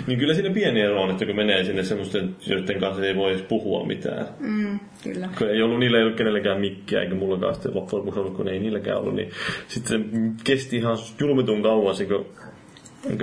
[0.07, 3.31] Niin kyllä siinä pieni ero on, että kun menee sinne semmoisten, joiden kanssa ei voi
[3.31, 4.27] edes puhua mitään.
[4.41, 5.29] Mm, kyllä.
[5.39, 8.49] kun ei ollut, niillä ei ollut kenelläkään mikkiä, eikä mullakaan sitten loppujen lopuksi ollut, kun
[8.49, 9.31] ei niilläkään ollut, niin
[9.67, 10.07] sitten se
[10.45, 12.27] kesti ihan julmetun kauan, se, kun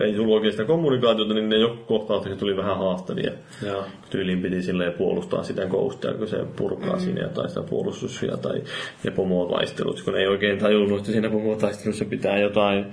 [0.04, 3.32] ei tullut oikein sitä kommunikaatiota, niin ne joku kohtaukset tuli vähän haastavia.
[3.66, 3.84] Joo.
[4.10, 7.00] Tyyliin piti silleen puolustaa sitä koustia, kun se purkaa mm.
[7.00, 8.62] siinä tai sitä puolustussia tai
[9.04, 12.86] ja pomotaistelut, kun ei oikein tajunnut, että siinä pomotaistelussa pitää jotain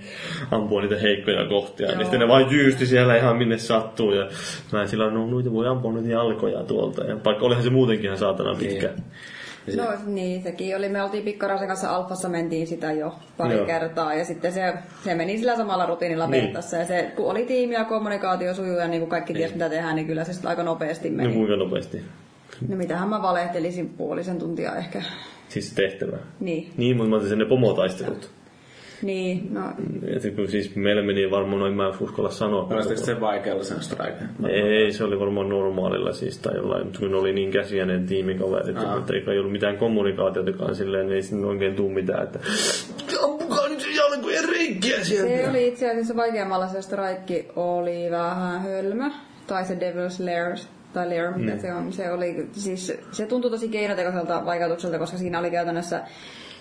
[0.50, 1.86] ampua niitä heikkoja kohtia.
[1.86, 1.96] Joo.
[1.96, 4.28] Niin sitten ne vain jyysti siellä ihan minne sattuu ja
[4.72, 7.04] mä sillä no noita voi ampua nyt jalkoja tuolta.
[7.04, 8.86] Ja vaikka olihan se muutenkin ihan saatana pitkä.
[8.86, 9.04] Niin.
[9.76, 10.88] No niin, sekin oli.
[10.88, 13.66] Me oltiin Pikkarasen kanssa Alfassa, mentiin sitä jo pari Joo.
[13.66, 14.14] kertaa.
[14.14, 16.44] Ja sitten se, se meni sillä samalla rutiinilla Niin.
[16.44, 16.54] niin.
[16.54, 19.96] Ja se, kun oli tiimi ja kommunikaatio sujuu ja niin kuin kaikki tiesi mitä tehdään,
[19.96, 21.34] niin kyllä se sitten aika nopeasti No meni.
[21.34, 22.02] kuinka nopeasti?
[22.68, 25.02] No mitähän mä valehtelisin puolisen tuntia ehkä.
[25.48, 26.16] Siis se tehtävä.
[26.40, 26.70] Niin.
[26.76, 28.30] Niin, mutta mä sen ne pomotaistelut.
[29.02, 29.60] Niin, no
[30.16, 32.62] Et kun siis meillä meni varmaan noin, mä en uskalla sanoa.
[32.70, 34.24] Olisiko se vaikealla sen strike?
[34.48, 38.98] Ei, se oli varmaan normaalilla siis tai jollain, mutta kun oli niin käsiäinen tiimikaverit, Aa.
[38.98, 42.38] että eikä ollut mitään kommunikaatiotakaan silleen, niin ei sinne oikein tuu mitään, että
[43.24, 45.50] ampukaa nyt se jalkojen reikkiä se sieltä.
[45.50, 49.10] oli itse asiassa vaikeammalla se strike oli vähän hölmö.
[49.46, 50.56] Tai se Devil's Lair,
[50.92, 51.92] tai Lair, mitä se on.
[51.92, 56.02] Se, oli, siis, se tuntui tosi keinotekoiselta vaikeutukselta, koska siinä oli käytännössä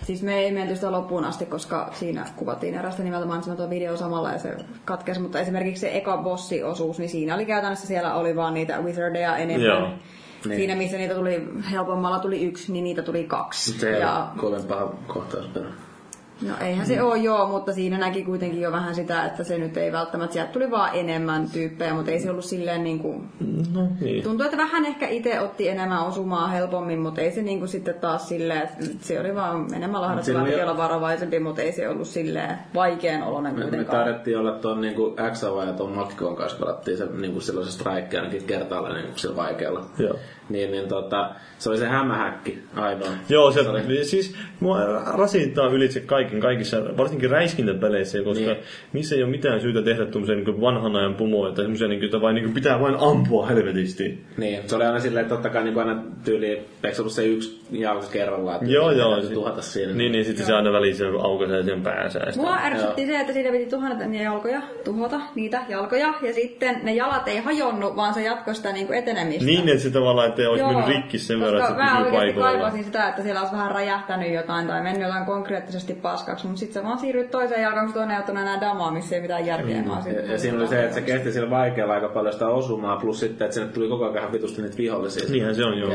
[0.02, 4.32] Siis me ei menty sitä loppuun asti, koska siinä kuvattiin erästä nimeltä mainitsematon video samalla
[4.32, 8.54] ja se katkesi, mutta esimerkiksi se eka bossi-osuus, niin siinä oli käytännössä siellä oli vaan
[8.54, 9.66] niitä wizardeja enemmän.
[9.66, 9.88] Joo.
[10.44, 10.56] Niin.
[10.56, 13.78] Siinä missä niitä tuli helpommalla tuli yksi, niin niitä tuli kaksi.
[13.78, 15.68] Se ja, ole kovin paha kohtaus perä.
[16.48, 19.76] No eihän se ole joo, mutta siinä näki kuitenkin jo vähän sitä, että se nyt
[19.76, 23.28] ei välttämättä, sieltä tuli vaan enemmän tyyppejä, mutta ei se ollut silleen niin kuin,
[23.74, 24.22] No niin.
[24.22, 28.28] Tuntuu, että vähän ehkä itse otti enemmän osumaa helpommin, mutta ei se niinku sitten taas
[28.28, 32.58] silleen, että se oli vaan enemmän Siinä oli- olla varovaisempi, mutta ei se ollut silleen
[32.74, 34.04] vaikean oloinen Me, me kuitenkaan.
[34.04, 38.18] taidettiin olla tuon niinku XAV ja tuon Matkon kanssa pelattiin se niinku silloin se strike
[38.18, 39.84] ainakin kertaalleen niinku sillä vaikealla.
[39.98, 40.16] Joo.
[40.52, 43.08] Niin, niin tota, se oli se hämähäkki ainoa.
[43.28, 44.78] Joo, se, oli- siis mua
[45.16, 48.56] rasittaa ylitse kaiken kaikissa, varsinkin räiskintäpeleissä, koska Niin.
[48.92, 52.20] niissä ei ole mitään syytä tehdä tuommoisia niin vanhan ajan pomoja tai semmoisia, niin, että
[52.20, 54.18] vain, niin pitää vain ampua helvetisti.
[54.36, 56.46] Niin, se oli aina silleen, että totta kai niin aina tyyli,
[56.84, 59.12] eikö se ollut se yksi jalka kerrallaan, että Joo, joo.
[59.12, 59.92] täytyy tuhata siinä.
[59.92, 62.20] Niin, niin sitten se aina välissä aukaisee sen päänsä.
[62.36, 66.94] Mua ärsytti se, että siitä piti tuhota niitä jalkoja, tuhota niitä jalkoja, ja sitten ne
[66.94, 69.44] jalat ei hajonnut, vaan se jatkoi sitä niinku etenemistä.
[69.44, 71.90] Niin, että se tavallaan, että ei olisi Joo, mennyt rikki sen verran, koska että mä
[71.90, 72.60] se pysyy oikeasti paikoillaan.
[72.60, 76.82] kaipasin sitä, että siellä olisi vähän räjähtänyt jotain tai mennyt jotain konkreettisesti paskaksi, mutta sitten
[76.82, 79.82] sä vaan siirryt toiseen jalkaan, kun toinen ei ottanut enää damaa, missä ei mitään järkeä.
[79.82, 79.88] Mm.
[79.88, 83.20] Ja, ja siinä oli se, että se kesti sillä vaikealla aika paljon sitä osumaa, plus
[83.20, 85.28] sitten, että sinne tuli koko ajan vitusti niitä vihollisia.
[85.30, 85.92] Niinhän se on, joo.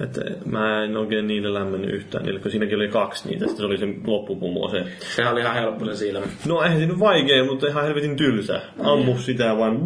[0.00, 3.66] Että mä en oikein niille lämmennyt yhtään niille, kun siinäkin oli kaksi niitä, sitten se
[3.66, 4.84] oli se loppupumu se.
[5.16, 6.26] Sehän oli ihan helppo se silmä.
[6.46, 8.60] No eihän siinä vaikea, mutta ihan helvetin tylsä.
[8.84, 9.80] Ammu sitä vaan.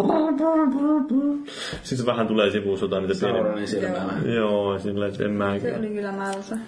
[1.82, 3.42] Sitten se vähän tulee sivuusota niitä pieniä.
[3.82, 4.34] Vähän.
[4.34, 5.58] Joo, sillä että en mä...
[5.58, 6.58] Se oli kyllä mälsä.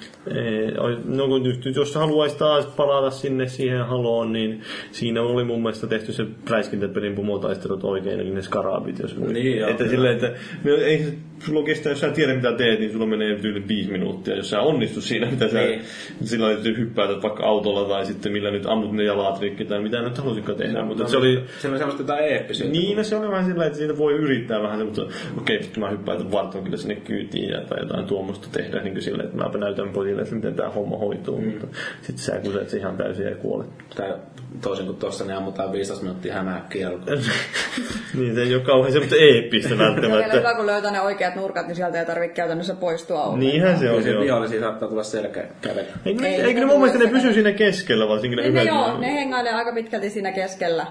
[1.05, 5.87] No kun nyt, jos haluaisi taas palata sinne siihen haloon, niin siinä oli mun mielestä
[5.87, 9.17] tehty se räiskintäpelin pomotaistelut oikein, eli ne skarabit, jos.
[9.17, 9.97] Niin, joo, että kyllä.
[9.97, 10.33] silleen, että
[10.65, 14.37] no, ei sulla kestää, jos sä tiedät mitä teet, niin sulla menee yli viisi minuuttia,
[14.37, 15.81] jos sä onnistut siinä, mitä sä Niin.
[16.25, 20.03] sillä että hyppäät vaikka autolla tai sitten millä nyt ammut ne jalat rikki tai mitä
[20.03, 22.79] nyt halusikaan tehdä, mutta se oli, Se oli semmoista jotain eeppisyyttä.
[22.79, 25.07] niin, no se oli vähän sillä että siitä voi yrittää vähän semmoista,
[25.39, 29.03] okei, vittu mä hyppään varton kyllä sinne kyytiin ja, tai jotain tuommoista tehdä niin kuin
[29.03, 31.49] silleen, että mäpä näytän pojille, että miten tämä homma hoituu, mm.
[31.49, 31.67] mutta
[32.03, 33.67] sitten sä kuset se ihan täysin ja kuolet.
[33.97, 34.15] Tai
[34.61, 36.91] toisin kuin tossa, niin ammutaan 15 minuuttia hämähäkkiä.
[38.19, 40.37] niin se ei ole kauhean semmoista eeppistä on välttämättä.
[40.37, 43.41] hyvä, kun löytää ne oikeat nurkat, niin sieltä ei tarvitse käytännössä poistua ollenkaan.
[43.41, 44.25] Niinhän se Kyllä on, siinä joo.
[44.25, 45.91] vihollisia saattaa tulla selkä kävellä.
[46.07, 48.63] Eikö, Ei, eikö ne ne mun mielestä ne pysy siinä keskellä, varsinkin ne Ne, ne,
[48.65, 50.87] joo, ne hengailee aika pitkälti siinä keskellä.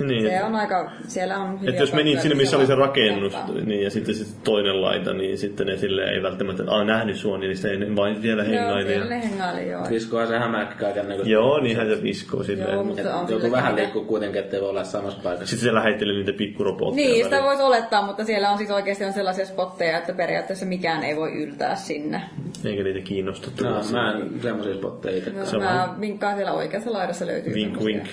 [0.10, 0.26] Niin.
[0.30, 3.36] Se on aika, siellä on hyviä Että jos menit paikkoja, sinne, missä oli se rakennus,
[3.64, 7.38] niin, ja sitten, sitten toinen laita, niin sitten ne sille ei välttämättä, että nähnyt sua,
[7.38, 8.86] niin sitten ei vain siellä Joo, hengaili.
[8.86, 9.10] siellä Ja...
[9.10, 9.86] ne hengaili, joo.
[9.90, 11.32] Viskohan se hämähäkki kaiken näköistä.
[11.32, 12.72] Joo, niinhän se viskoo silleen.
[12.72, 15.46] Joo, mutta on silläkin vähän liikkuu kuitenkin, ettei voi olla samassa paikassa.
[15.46, 17.08] Sitten se lähetteli niitä pikkurobotteja.
[17.08, 21.04] Niin, sitä voisi olettaa, mutta siellä on siis oikeasti on sellaisia spotteja, että periaatteessa mikään
[21.04, 22.22] ei voi yltää sinne.
[22.64, 25.30] Eikä niitä kiinnosta No, mä en semmosia spotteja itse.
[25.30, 28.04] No, Se on mä vinkkaan siellä oikeassa laidassa löytyy Vink vink.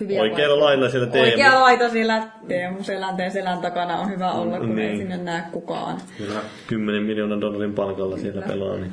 [0.00, 1.26] Hyviä Oikealla lailla siellä Teemu.
[1.30, 4.98] Oikea laita siellä Teemu Selänteen selän takana on hyvä olla, kun ei Niin.
[4.98, 5.98] sinne näe kukaan.
[6.18, 6.40] Kyllä.
[6.66, 8.92] 10 miljoonan dollarin palkalla siellä pelaa, niin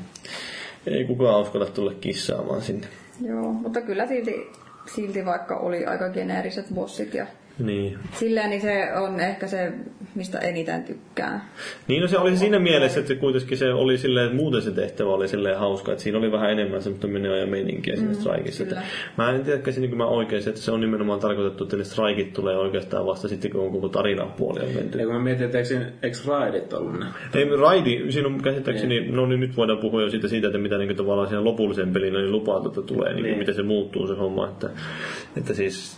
[0.88, 2.88] ei kukaan uskalla tulla kissaamaan sinne.
[3.28, 4.52] Joo, mutta kyllä silti,
[4.96, 7.26] silti vaikka oli aika geneeriset bossit ja
[7.60, 7.98] Niin.
[8.14, 9.72] silleen, niin se on ehkä se,
[10.16, 11.42] mistä eniten tykkään.
[11.88, 15.10] Niin no se oli siinä mielessä, että kuitenkin se oli silleen, että muuten se tehtävä
[15.10, 18.64] oli silleen hauska, että siinä oli vähän enemmän semmoista menoa ja meininkiä siinä strikeissa.
[18.64, 18.82] Että
[19.18, 22.58] mä en tiedä käsinkö mä oikein, että se on nimenomaan tarkoitettu, että ne strikit tulee
[22.58, 24.98] oikeastaan vasta sitten, kun on koko tarinan puoli on menty.
[25.00, 27.06] Ja kun mä mietin, että eikö, siinä- eikö raidit ollut ne?
[27.36, 30.78] Ei, Raidi, siinä on käsittääkseni, no niin nyt voidaan puhua jo siitä, siitä että mitä
[30.78, 33.38] niin tavallaan siihen lopulliseen peliin niin lupaatu, että tulee, niin, Niin.
[33.38, 34.48] miten se muuttuu se homma.
[34.48, 34.70] Että,
[35.38, 35.98] että siis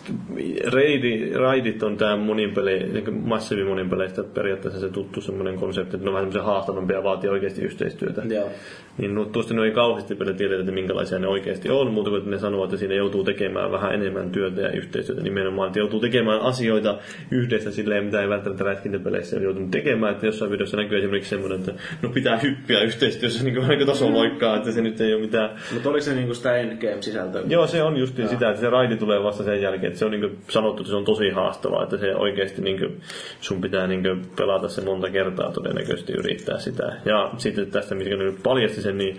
[0.73, 6.09] raidi, raidit on tämä monipeli, niin massiivi monipeleistä periaatteessa se tuttu semmoinen konsepti, että ne
[6.09, 8.21] on vähän semmoisia haastavampia ja vaatii oikeasti yhteistyötä.
[8.29, 8.49] Joo.
[8.97, 12.31] Niin no, tuosta ne ei kauheasti vielä tiedetä, että minkälaisia ne oikeasti on, mutta kun
[12.31, 16.41] ne sanoo, että siinä joutuu tekemään vähän enemmän työtä ja yhteistyötä nimenomaan, että joutuu tekemään
[16.41, 16.97] asioita
[17.31, 21.59] yhdessä silleen, mitä ei välttämättä räiskintäpeleissä ole joutunut tekemään, että jossain videossa näkyy esimerkiksi semmoinen,
[21.59, 25.49] että no pitää hyppiä yhteistyössä niin kuin aika tasoloikkaa, että se nyt ei ole mitään
[25.73, 27.41] Mutta oliko se niinku sitä endgame-sisältöä?
[27.47, 30.11] Joo, se on just sitä, että se raidi tulee vasta sen jälkeen, että se on
[30.11, 33.01] niin sanottu, että se on tosi haastavaa, että se oikeasti niin kuin,
[33.41, 36.93] sun pitää niin kuin, pelata se monta kertaa todennäköisesti yrittää sitä.
[37.05, 39.17] Ja sitten tästä, mikä nyt paljasti sen, niin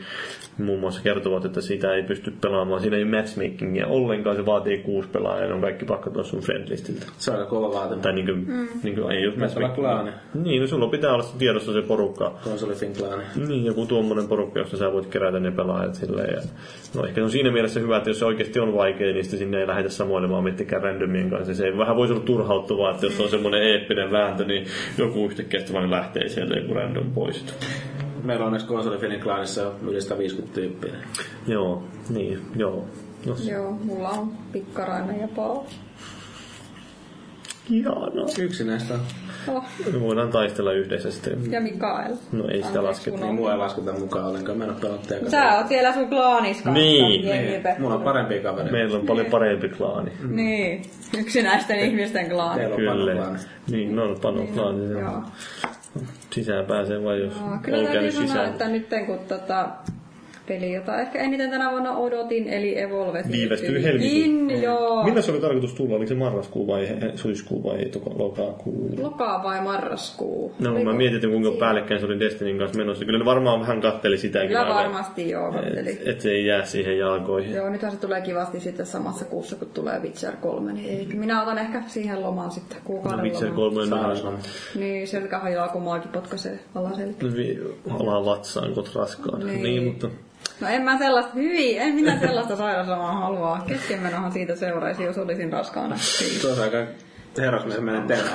[0.58, 2.80] muun muassa kertovat, että sitä ei pysty pelaamaan.
[2.80, 6.30] Siinä ei ole matchmakingia ollenkaan, se vaatii kuusi pelaajaa ja ne on kaikki pakko tuossa
[6.30, 7.06] sun friendlistiltä.
[7.18, 8.02] Se on aika kova vaatimus.
[8.02, 8.68] Tai niin kuin, mm.
[8.82, 10.10] niin kuin, ei olla klaani.
[10.34, 12.32] Niin, no sulla pitää olla tiedossa se porukka.
[12.44, 13.24] Konsolifin klaani.
[13.48, 16.34] Niin, joku tuommoinen porukka, josta sä voit kerätä ne pelaajat silleen.
[16.34, 16.40] Ja,
[16.94, 19.38] no ehkä se on siinä mielessä hyvä, että jos se oikeasti on vaikea, niin sitten
[19.38, 21.54] sinne ei lähdetä samoilemaan mittikään randomien kanssa.
[21.54, 24.66] Se ei, vähän voisi olla turhauttavaa, että jos on semmoinen eeppinen vääntö, niin
[24.98, 27.56] joku yhtäkkiä sitten vaan lähtee sieltä joku random poistuu.
[28.22, 30.92] Meillä on onneksi konsolifinin klaanissa yli 150 tyyppiä.
[31.46, 32.84] Joo, niin, joo.
[33.26, 35.64] No, Joo, mulla on pikkarainen ja Paul.
[37.70, 38.26] Ihanaa.
[38.38, 39.00] Yksi näistä on.
[39.48, 41.52] Oh, Me voidaan taistella yhdessä sitten.
[41.52, 42.14] ja Mikael.
[42.32, 43.16] No ei sitä lasketa.
[43.16, 44.58] Niin mua ei lasketa mukaan ollenkaan.
[44.58, 45.50] Mä en pelannut teidän kanssa.
[45.50, 46.70] Sä oot siellä sun klaanis kanssa.
[46.82, 47.22] Niin.
[47.24, 48.72] Niin, mulla on parempia kavereita.
[48.72, 50.12] Meillä on paljon parempi klaani.
[50.30, 50.82] Niin,
[51.18, 52.60] yksinäisten ihmisten klaani.
[52.60, 53.12] Teillä on Kyllä.
[53.12, 53.38] panoklaani.
[53.70, 54.90] Niin, no pano klaani.
[54.90, 55.00] Joo.
[55.00, 55.22] Joo.
[56.30, 58.48] Sisään pääsee vain, jos Kyllä on täytyy käynyt sanoa, sisään.
[58.50, 59.68] että nyt kun tota,
[60.48, 63.24] peli, jota ehkä eniten tänä vuonna odotin, eli Evolve.
[63.32, 64.50] Viivästyy helmikuun.
[64.50, 65.04] In, joo.
[65.04, 65.96] Milloin se oli tarkoitus tulla?
[65.96, 68.90] Oliko se marraskuu vai syyskuu vai lokakuu?
[69.02, 70.52] Lokaa vai marraskuu?
[70.58, 73.04] No Oliko- mä mietin, että kuinka päällekkäin se oli Destinin kanssa menossa.
[73.04, 74.48] Kyllä ne varmaan vähän katteli sitäkin.
[74.48, 75.90] Kyllä varmasti joo, katteli.
[75.90, 77.54] Et, et se ei jää siihen jalkoihin.
[77.54, 81.06] Joo, nythän se tulee kivasti sitten samassa kuussa, kun tulee Witcher 3, niin ei.
[81.06, 83.88] minä otan ehkä siihen lomaan sitten kuukauden No, Witcher lomaan.
[84.18, 84.38] 3 on.
[84.74, 87.26] Niin, selkä hajaa, kun maakin potkaisee alaselkä.
[87.36, 87.58] Vi-
[88.00, 89.46] alaa vatsaan, kun raskaan.
[89.46, 89.62] Niin.
[89.62, 89.84] Niin.
[89.84, 90.08] mutta
[90.60, 93.58] No en mä sellaista, hyvin, en minä sellaista sairauslomaa halua.
[93.66, 95.96] Keskenmenohan siitä seuraisi, jos olisin raskaana.
[95.96, 96.86] Se on aika
[97.38, 98.30] herrasmiesmäinen termi.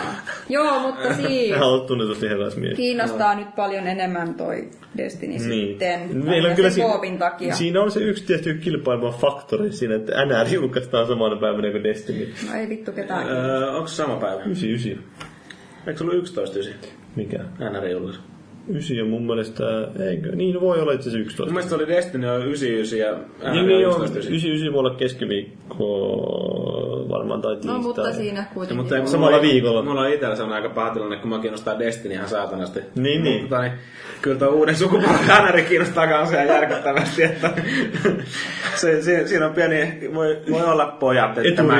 [0.49, 2.75] Joo, mutta siis hän on tunnetusti herrasmies.
[2.77, 5.41] kiinnostaa nyt paljon enemmän toi Destiny Niin.
[5.41, 6.23] sitten.
[6.25, 7.55] Meillä on kyllä siinä, koopin takia.
[7.55, 12.33] siinä on se yksi tietty kilpaileva faktori siinä, että NR julkaistaan samana päivänä kuin Destiny.
[12.51, 13.27] No ei vittu ketään.
[13.29, 14.41] Öö, onko se sama päivä?
[14.41, 15.03] 99.
[15.87, 16.75] Eikö se ollut 11 ysi?
[17.15, 17.37] Mikä?
[17.59, 18.21] NR julkaisu.
[18.71, 19.63] 9 on mun mielestä,
[20.09, 20.35] eikö?
[20.35, 21.45] Niin voi olla itse asiassa 11.
[21.45, 24.01] Mun mielestä oli Destiny on 99 ja Niin, niin on on.
[24.01, 24.27] 11 ysi.
[24.27, 25.87] 99 voi olla keskiviikko
[27.09, 27.75] varmaan tai tiistai.
[27.75, 28.77] No mutta siinä Ja, kuitenkin.
[28.77, 29.81] mutta ei, Samalla mulla, viikolla.
[29.83, 32.79] Mulla on itsellä sellainen aika paha tilanne, kun mä kiinnostaa Destiny ihan saatanasti.
[32.95, 33.41] Niin, niin.
[33.41, 33.71] Mutta niin,
[34.21, 37.49] kyllä tuo uuden sukupolven NR kiinnostaa kanssa ihan järkyttävästi, että
[38.81, 41.77] se, se, siinä on pieni, voi, voi olla pojat, että mä,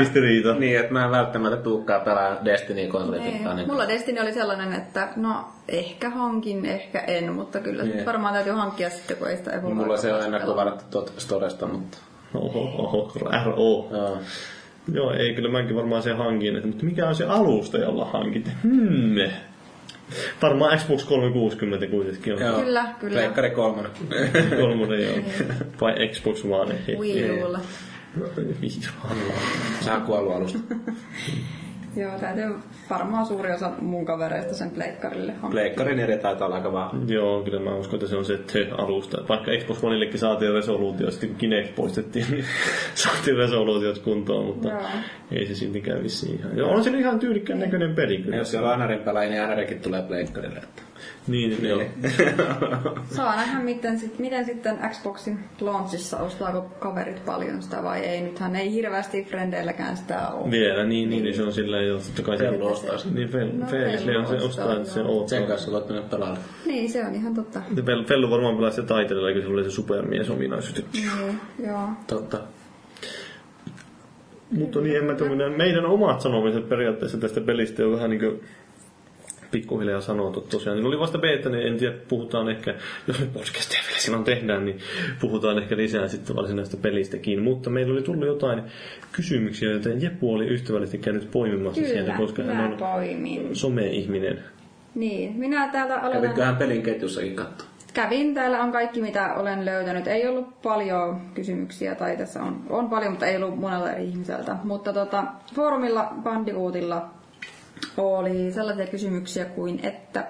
[0.59, 3.53] niin, että mä en välttämättä tuukkaan pelaa Destiny konsolifittaa.
[3.53, 8.05] Niin, Mulla Destiny oli sellainen, että no ehkä hankin, ehkä en, mutta kyllä Niin.
[8.05, 11.97] varmaan täytyy hankkia sitten, kun ei sitä mulla se on ennakkovarattu tuot Storesta, mutta
[12.33, 13.11] Oho, oho,
[13.45, 13.87] RO.
[13.91, 14.17] joo.
[14.93, 16.55] Joo, ei kyllä mäkin varmaan se hankin.
[16.55, 18.49] että- Mutta mikä on se alusta, jolla hankit?
[18.63, 19.15] Hmm.
[20.41, 22.39] Varmaan Xbox 360 kuitenkin on.
[22.41, 22.59] Joo.
[22.61, 23.13] Kyllä, kyllä.
[23.13, 23.91] Pleikkari kolmonen.
[24.59, 25.15] Kolmonen joo.
[25.81, 26.75] Vai Xbox One.
[26.99, 27.59] Wii Ulla.
[29.85, 30.59] Sä on kuollut alusta.
[31.95, 32.55] Joo, täytyy
[32.89, 35.49] varmaan suuri osa mun kavereista sen pleikkarille hankkia.
[35.49, 37.09] Pleikkarin eri taitaa olla aika vaan.
[37.09, 39.17] Joo, kyllä mä uskon, että se on se te-alusta.
[39.29, 42.45] Vaikka Xbox Oneillekin saatiin resoluutio, sitten kun Kinect poistettiin, niin
[42.95, 44.81] saatiin resoluutiot kuntoon, mutta Joo.
[45.31, 46.57] ei se siltikään vissiin ihan.
[46.57, 48.37] Joo, on se ihan tyylikkään näköinen peli kyllä.
[48.37, 50.59] Jos siellä on NRin pelaajia, niin NRkin tulee pleikkarille.
[50.59, 50.90] Että.
[51.27, 51.81] Niin, joo.
[53.15, 58.21] Saa nähdä, miten, sit, miten sitten Xboxin launchissa ostaako kaverit paljon sitä vai ei.
[58.21, 60.51] Nythän ei hirveästi frendeilläkään sitä ole.
[60.51, 62.43] Vielä, niin, niin, niin se on silleen, jo totta kai se...
[62.43, 63.15] Fellu ostaa sen.
[63.15, 65.27] Niin, Fel, No, on se Fellu ostaa, ostaa, että se oottaa.
[65.27, 66.41] Sen kanssa voit mennä pelaamaan.
[66.65, 67.61] Niin, se on ihan totta.
[67.75, 70.85] Se Fel- Fellu varmaan pelaa se taiteella, kun se oli se supermies ominaisuus.
[70.93, 71.89] Niin, joo.
[72.07, 72.39] Totta.
[74.51, 78.41] Mutta niin, en mä tiedä, meidän omat sanomiset periaatteessa tästä pelistä on vähän niin kuin
[79.51, 80.77] pikkuhiljaa sanottu tosiaan.
[80.77, 82.75] Niin oli vasta beta, niin en tiedä, puhutaan ehkä,
[83.07, 84.79] jos me podcastia vielä silloin tehdään, niin
[85.21, 87.41] puhutaan ehkä lisää sitten varsinaista pelistäkin.
[87.41, 88.63] Mutta meillä oli tullut jotain
[89.11, 93.55] kysymyksiä, joten Jeppu oli ystävällisesti käynyt poimimassa sieltä, Kyllä, koska mä hän on poimin.
[93.55, 94.43] some-ihminen.
[94.95, 96.21] Niin, minä täältä aloitan.
[96.21, 97.67] Käviköhän pelin ketjussakin katsoa.
[97.93, 100.07] Kävin, täällä on kaikki mitä olen löytänyt.
[100.07, 104.55] Ei ollut paljon kysymyksiä, tai tässä on, on paljon, mutta ei ollut monelta ihmiseltä.
[104.63, 105.23] Mutta tota,
[105.55, 107.09] foorumilla Bandicootilla
[107.97, 110.27] oli sellaisia kysymyksiä kuin, että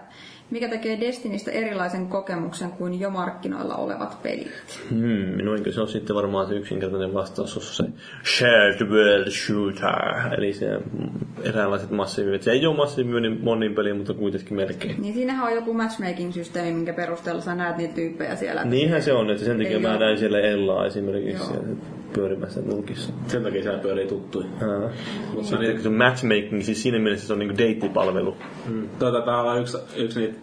[0.52, 4.80] mikä tekee Destinistä erilaisen kokemuksen kuin jo markkinoilla olevat pelit?
[4.90, 7.84] Hmm, eikö se ole sitten varmaan se yksinkertainen vastaus, on se
[8.38, 11.10] shared world shooter, eli se mm,
[11.44, 12.44] eräänlaiset massiiviset.
[12.44, 15.02] Se ei ole massiivinen monin peli, mutta kuitenkin melkein.
[15.02, 18.65] Niin siinähän on joku matchmaking-systeemi, minkä perusteella sä näet niitä tyyppejä siellä.
[18.65, 21.48] Niinhän se on, että sen takia mä näin siellä Ellaa esimerkiksi Joo.
[21.48, 23.14] siellä pyörimässä nurkissa.
[23.28, 24.48] Sen takia siellä pyörii tuttuja.
[25.34, 28.38] Mutta se, on- se on matchmaking, siis siinä mielessä se on niinku deittipalvelu.
[28.70, 28.90] Mm.
[29.00, 30.40] Tuota, tää on yksi, yksi niitä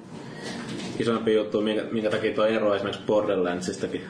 [0.99, 4.01] isompia juttuja, minkä, minkä takia tuo ero esimerkiksi Borderlandsistakin.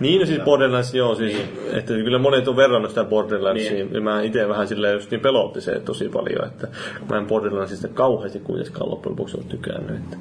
[0.00, 1.36] Niin, no siis Borderlands, joo, siis,
[1.72, 3.92] että kyllä monet on verrannut sitä Borderlandsiin.
[3.92, 4.02] Niin.
[4.02, 6.68] Mä itse vähän silleen just niin pelotti se tosi paljon, että
[7.10, 9.96] mä en Borderlandsista kauheasti kuitenkaan loppujen lopuksi ole tykännyt.
[9.96, 10.16] Että,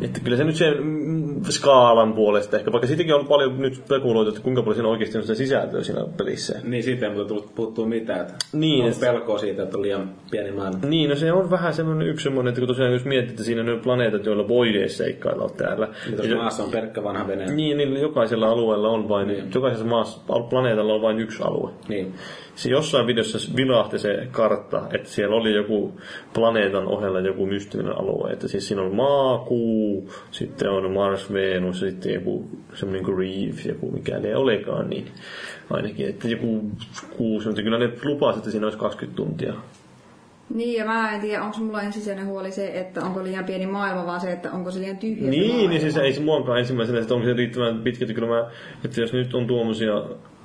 [0.00, 4.28] että kyllä se nyt sen mm, skaalan puolesta ehkä, vaikka siitäkin on paljon nyt spekuloitu,
[4.28, 6.60] että kuinka paljon siinä oikeasti on sitä sisältöä siinä pelissä.
[6.64, 8.20] Niin, siitä ei muuta tullut puuttuu mitään.
[8.20, 10.78] Että Niin, on pelkoa siitä, että on liian pieni maailma.
[10.86, 13.60] Niin, no se on vähän semmoinen yksi semmoinen, että kun tosiaan jos miettii, että siinä
[13.60, 15.88] on ne planeetat, joilla voi edes seikkailla täällä.
[16.28, 17.46] Ja- maassa on pelkkä vanha vene.
[17.46, 19.44] Niin, niin jokaisella alueella on vain, niin.
[19.54, 20.20] jokaisessa maassa,
[20.50, 21.70] planeetalla on vain yksi alue.
[21.88, 22.14] Niin.
[22.60, 26.00] Se jossain videossa vilahti se kartta, että siellä oli joku
[26.34, 28.32] planeetan ohella joku mystinen alue.
[28.32, 33.66] Että siis siinä on maa, kuu, sitten on Mars, Venus, sitten joku semmoinen kuin Reef,
[33.66, 35.06] joku mikä ei olekaan niin.
[35.70, 36.70] Ainakin, että joku
[37.16, 39.54] kuusi, mutta kyllä ne lupasivat, että siinä olisi 20 tuntia.
[40.54, 44.06] Niin, ja mä en tiedä, onko mulla ensisijainen huoli se, että onko liian pieni maailma,
[44.06, 45.68] vaan se, että onko se liian tyhjä Niin, maailma.
[45.70, 48.50] niin siis ei se muakaan ensimmäisenä, että onko se riittävän pitkä, että kyllä mä,
[48.84, 49.92] että jos nyt on tuommoisia,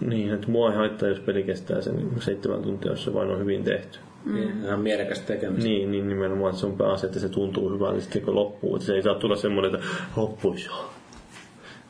[0.02, 3.40] niin että mua ei haittaa, jos peli kestää sen seitsemän tuntia, jos se vain on
[3.40, 4.00] hyvin tehty.
[4.26, 4.64] Mm.
[4.66, 5.70] Ihan mielekästä tekemistä.
[5.70, 8.76] Niin, niin nimenomaan, että se on pääasia, että se tuntuu hyvältä sitten kun loppuu.
[8.76, 10.90] Että se ei saa tulla semmoinen, että loppuisi jo.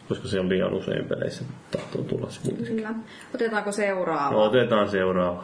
[0.10, 2.52] Koska se on liian usein peleissä tahtoo tulla se.
[2.52, 2.94] Kyllä.
[3.36, 4.32] Otetaanko seuraava?
[4.32, 5.44] No, otetaan seuraava.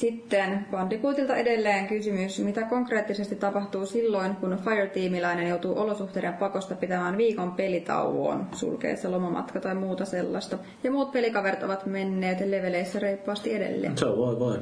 [0.00, 7.52] Sitten Bandicootilta edelleen kysymys, mitä konkreettisesti tapahtuu silloin, kun Fire-tiimiläinen joutuu olosuhteiden pakosta pitämään viikon
[7.52, 13.98] pelitauoon, sulkeessa lomamatka tai muuta sellaista, ja muut pelikaverit ovat menneet leveleissä reippaasti edelleen.
[13.98, 14.58] Se on voi voi.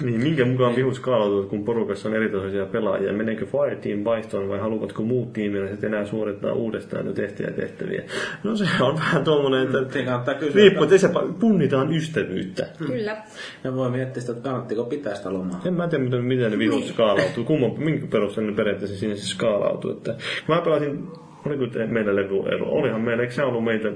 [0.00, 3.12] Niin, minkä mukaan vihut skaalautuvat, kun porukassa on eritasoisia pelaajia?
[3.12, 8.02] Meneekö Fire Team vaihtoon vai haluavatko muut tiimiläiset enää suorittaa uudestaan jo tehtyjä tehtäviä?
[8.44, 11.08] No se on vähän tuommoinen, että riippuu, että se
[11.40, 12.66] punnitaan ystävyyttä.
[12.78, 13.16] Kyllä.
[13.64, 15.60] Ja voi miettiä sitä, että kannattiko pitää sitä lomaa.
[15.64, 17.44] En mä tiedä, miten, miten ne vihut skaalautuu.
[17.44, 19.90] Kumman, minkä perusteella ne periaatteessa siinä se skaalautuu.
[19.90, 20.14] Että,
[20.48, 21.08] mä pelasin,
[21.46, 22.66] oliko te- meillä levyero?
[22.68, 23.88] Olihan meillä, eikö se ollut meitä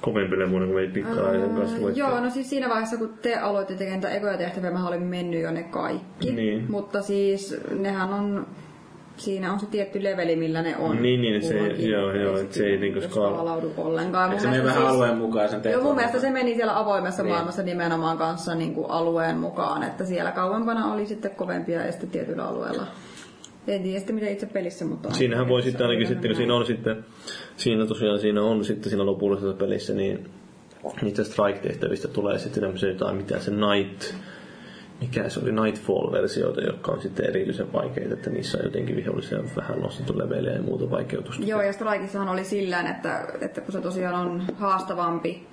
[0.00, 1.76] kovempi levuinen kuin meitä pikkainen kanssa?
[1.76, 5.02] Äh, joo, no siis siinä vaiheessa, kun te aloitte tekemään niitä ekoja tehtäviä, mä olin
[5.02, 6.32] mennyt jo ne kaikki.
[6.32, 6.70] Niin.
[6.70, 8.46] Mutta siis nehän on,
[9.16, 11.02] siinä on se tietty leveli, millä ne on.
[11.02, 11.58] Niin, niin, se-
[11.88, 14.30] joo, joo, et se ei niinku skaalaudu ollenkaan.
[14.30, 17.32] Eikö se mielestä vähän alueen mukaan sen Joo, mun mielestä se meni siellä avoimessa Niin.
[17.32, 22.10] maailmassa nimenomaan kanssa niin kuin alueen mukaan, että siellä kauempana oli sitten kovempia ja sitten
[22.10, 22.86] tietyllä alueella.
[23.68, 25.10] En tiedä sitten miten itse pelissä, mutta...
[25.10, 27.04] Siinähän voi sitten ainakin sitten, kun siinä on sitten,
[27.56, 30.30] siinä tosiaan siinä on sitten siinä lopullisessa pelissä, niin
[31.02, 34.14] niistä strike-tehtävistä tulee sitten tämmöisiä jotain, mitä se Night,
[35.02, 39.80] mikä se oli, Nightfall-versioita, jotka on sitten erityisen vaikeita, että niissä on jotenkin vihollisia vähän
[39.80, 41.44] nostettu levelejä ja muuta vaikeutusta.
[41.44, 45.46] Joo, ja Strikissahan oli sillään, että, että kun se tosiaan on haastavampi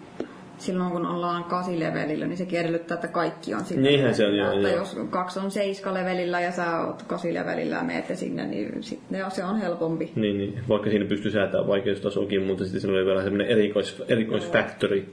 [0.57, 4.51] silloin kun ollaan kasilevelillä, niin sekin edellyttää, että kaikki on sillä Niinhän se on, joo,
[4.51, 4.77] että joo.
[4.77, 9.61] jos kaksi on seiska-levelillä ja sä oot kasilevelillä ja meette sinne, niin sitten se on
[9.61, 10.11] helpompi.
[10.15, 15.05] Niin, niin, vaikka siinä pystyy säätämään vaikeustasoakin, mutta sitten siinä oli vielä semmoinen erikois, erikoisfactory,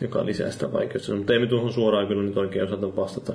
[0.00, 1.16] joka lisää sitä vaikeustasoa.
[1.16, 3.32] Mutta ei me tuohon suoraan kyllä nyt oikein osata vastata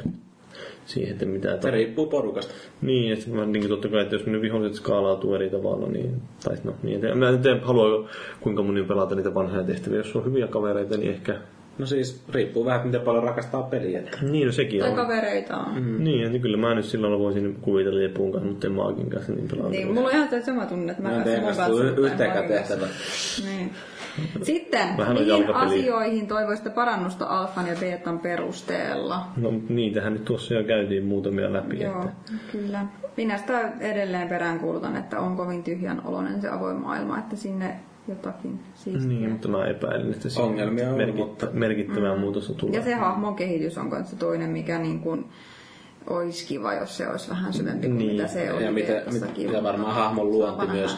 [0.86, 2.54] siihen, että mitä Se riippuu porukasta.
[2.82, 6.56] Niin, että mä niin totta kai, että jos ne viholliset skaalautuu eri tavalla, niin, tai
[6.64, 8.10] no, niin, että mä en tiedä, haluaa
[8.42, 9.98] kuinka moni pelata niitä vanhoja tehtäviä.
[9.98, 11.36] Jos on hyviä kavereita, niin ehkä...
[11.78, 14.02] No siis riippuu vähän, miten paljon rakastaa peliä.
[14.22, 14.96] Niin, no sekin Tai on.
[14.96, 15.84] kavereita on.
[15.84, 16.04] Mm.
[16.04, 19.48] Niin, että kyllä mä nyt silloin voisin kuvitella Jepun kanssa, mutta en Maakin kanssa niin
[19.48, 19.70] pelaa.
[19.70, 21.84] Niin, mulla on ihan se sama tunne, että mä, Mä en tee mun kanssa kanssa.
[21.84, 22.76] y- mutta en yhteenkään Markin kanssa.
[22.76, 23.56] tehtävää.
[23.58, 23.72] Niin.
[24.42, 29.28] Sitten, Vähän on mihin asioihin toivoisitte parannusta alfan ja beetan perusteella?
[29.38, 31.80] No niitähän nyt tuossa jo käytiin muutamia läpi.
[31.84, 32.12] Joo, Että,
[32.52, 32.86] kyllä.
[33.18, 37.76] Minä sitä edelleen peräänkuulutan, että on kovin tyhjän oloinen se avoin maailma, että sinne
[38.08, 39.08] jotakin siistiä.
[39.08, 42.76] niin, mutta mä epäilen, että se Ongelmia on, merkittä, mutta- merkittävää muutosta tulee.
[42.76, 45.26] Ja se hahmon kehitys on kanssa toinen, mikä niin kuin
[46.10, 48.12] olisi kiva, jos se olisi vähän syvempi kuin Niin.
[48.12, 49.48] mitä se oli Ja mitä, beetassakin.
[49.48, 50.98] mitä varmaan hahmon luonti myös.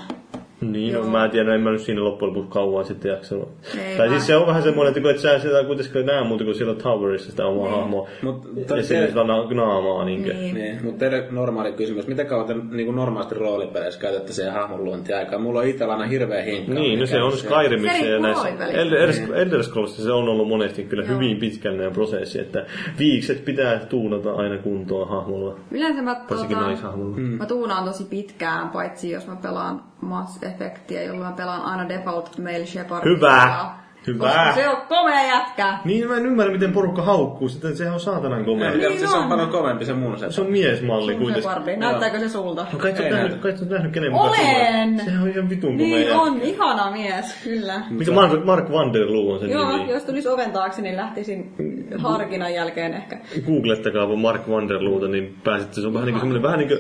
[0.62, 1.10] Niin, no, Joo.
[1.10, 3.50] mä en tiedä, en mä nyt siinä loppujen lopuksi kauan sitten jaksanut.
[3.80, 6.24] Ei tai mä- siis se on vähän semmoinen, että kun et sä sitä kuitenkaan näe
[6.24, 8.08] muuta kuin siellä Towerissa sitä omaa hahmoa.
[8.22, 10.34] Mut ja sillä sitä na- naamaa niinkö.
[10.34, 10.56] Niin.
[10.56, 12.08] Niin, mutta teille normaali kysymys.
[12.08, 15.40] Miten kauan te niin normaalisti roolipeleissä käytätte siihen hahmon luontiaikaa?
[15.40, 16.74] Mulla on itsellä aina hirveä hinkka.
[16.74, 18.50] Niin, no se on Skyrimissa Se ja näissä.
[18.50, 22.66] Elder, Elder Scrollsissa se on ollut monesti kyllä hyvin pitkällinen prosessi, että
[23.00, 25.56] viikset pitää tuunata aina kuntoon hahmolla.
[25.72, 26.92] Yleensä mä, tota.
[27.16, 27.22] Mm.
[27.22, 32.66] mä tuunaan tosi pitkään, paitsi jos mä pelaan Mass Effectia, jolloin pelaan aina default Male
[32.66, 33.16] Shepardia.
[33.16, 33.66] Hyvä!
[34.08, 34.24] Hyvä!
[34.26, 35.78] Koska se on komea jätkä.
[35.86, 38.72] Niin, mä en ymmärrä, miten porukka haukkuu sitä, sehän on saatanan komea.
[38.72, 39.30] Niin siis se on on.
[39.30, 40.32] paljon kovempi se mun se.
[40.32, 41.44] Se on miesmalli kuitenkin.
[41.44, 41.76] Shepardi.
[41.78, 42.66] Näyttääkö se sulta?
[42.74, 45.00] No kai et nähnyt, kai et nähnyt kenen mukaan Olen!
[45.06, 46.22] Sehän on ihan vitun Niin komea.
[46.22, 47.82] on, ihana mies, kyllä.
[47.90, 49.92] Mikä Mark, Mark Vanderloo on sen Joo, nimi?
[49.92, 51.54] jos tulisi oven taakse, niin lähtisin
[51.98, 53.18] harkinnan jälkeen ehkä.
[53.46, 55.82] Googlettakaa vaan Mark Vanderloota, niin pääsette.
[55.82, 56.80] Se on vähän niin kuin semmoinen vähän niin kuin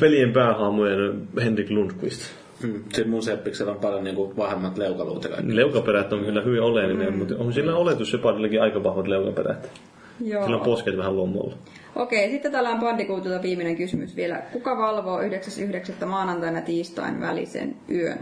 [0.00, 2.22] pelien päähahmojen Henrik Lundqvist.
[2.62, 2.72] Mm.
[2.82, 5.56] Sitten mun seppiksellä on paljon niinku vahvemmat leukaluut ja kaikki.
[5.56, 7.18] Leukaperät on kyllä hyvin oleellinen, mm.
[7.18, 9.70] mutta on sillä oletus Shepardillekin aika vahvat leukaperät.
[10.20, 10.42] Joo.
[10.42, 11.54] Sillä on posket vähän lommolla.
[11.96, 14.42] Okei, sitten täällä on Bandicootilta viimeinen kysymys vielä.
[14.52, 16.06] Kuka valvoo 9.9.
[16.06, 18.18] maanantaina tiistain välisen yön?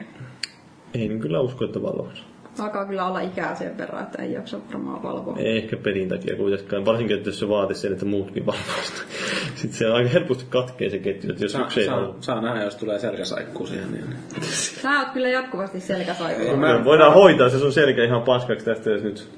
[0.94, 2.22] Ei niin kyllä usko, että valvoisi.
[2.58, 5.36] Alkaa kyllä olla ikää sen verran, että ei jaksa varmaan valvoa.
[5.38, 6.84] Ei ehkä pelin takia kuitenkaan.
[6.84, 9.02] Varsinkin, että jos se vaatisi sen, että muutkin valvoista.
[9.54, 12.14] Sitten se aika helposti katkee se ketju, että jos Saa, yksi ei saa, halua.
[12.20, 13.92] saa nähdä, jos tulee selkäsaikkuu siihen.
[13.92, 14.04] Niin.
[14.82, 16.56] Sä oot kyllä jatkuvasti selkäsaikulla.
[16.56, 19.28] Me voidaan hoitaa se sun selkä ihan paskaksi tästä, jos nyt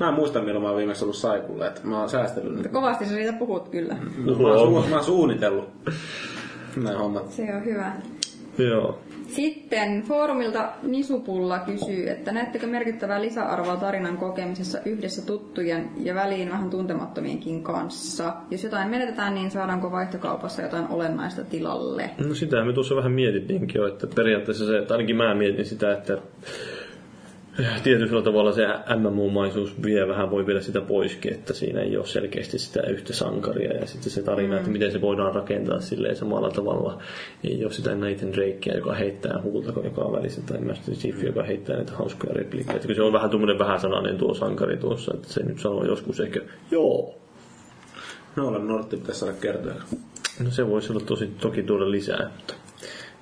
[0.00, 2.56] Mä en muista, milloin mä oon viimeksi ollut saikulla, että mä oon säästellyt.
[2.62, 2.72] nyt.
[2.72, 3.94] Kovasti sä siitä puhut kyllä.
[3.94, 5.68] Mä oon, su- mä oon suunnitellut
[6.76, 7.32] nämä hommat.
[7.32, 7.92] Se on hyvä.
[8.58, 8.98] Joo.
[9.34, 16.70] Sitten foorumilta Nisupulla kysyy, että näettekö merkittävää lisäarvoa tarinan kokemisessa yhdessä tuttujen ja väliin vähän
[16.70, 18.34] tuntemattomienkin kanssa?
[18.50, 22.10] Jos jotain menetetään, niin saadaanko vaihtokaupassa jotain olennaista tilalle?
[22.28, 25.92] No sitä me tuossa vähän mietittiinkin jo, että periaatteessa se, että ainakin mä mietin sitä,
[25.92, 26.18] että
[27.82, 28.66] tietyllä tavalla se
[28.96, 33.72] MMO-maisuus vie vähän, voi viedä sitä poiskin, että siinä ei ole selkeästi sitä yhtä sankaria
[33.72, 34.58] ja sitten se tarina, mm.
[34.58, 37.02] että miten se voidaan rakentaa silleen samalla tavalla.
[37.44, 41.42] Ei ole sitä Nathan Drakea, joka heittää huulta joka on välissä, tai Master Chief, joka
[41.42, 42.76] heittää näitä hauskoja repliikkejä.
[42.76, 46.40] Että se on vähän tuommoinen vähäsanainen tuo sankari tuossa, että se nyt sanoo joskus ehkä,
[46.70, 47.14] joo,
[48.36, 49.72] Nolan Nortti pitäisi saada kertoa.
[50.44, 52.54] No se voisi olla tosi, toki tuoda lisää, mutta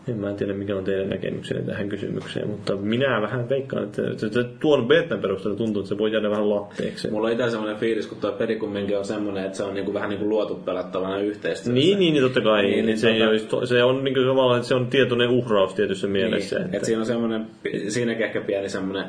[0.09, 4.45] en mä tiedä mikä on teidän näkemyksenne tähän kysymykseen, mutta minä vähän veikkaan, että, että
[4.61, 7.11] tuon betan perusteella tuntuu, että se voi jäädä vähän latteeksi.
[7.11, 9.95] Mulla on itse semmoinen fiilis, kun tuo peli kumminkin on semmoinen, että se on niinku
[9.95, 11.73] vähän niinku luotu pelattavana yhteistyössä.
[11.73, 12.63] Niin, niin, niin totta kai.
[12.63, 14.75] Niin, Niin, niin se, ei tota- olisi, to- se on niin kuin tavallaan, että se
[14.75, 16.59] on tietoinen uhraus tietyssä mielessä.
[16.59, 17.47] Niin, että siinä on semmoinen,
[17.89, 19.05] siinäkin ehkä pieni semmoinen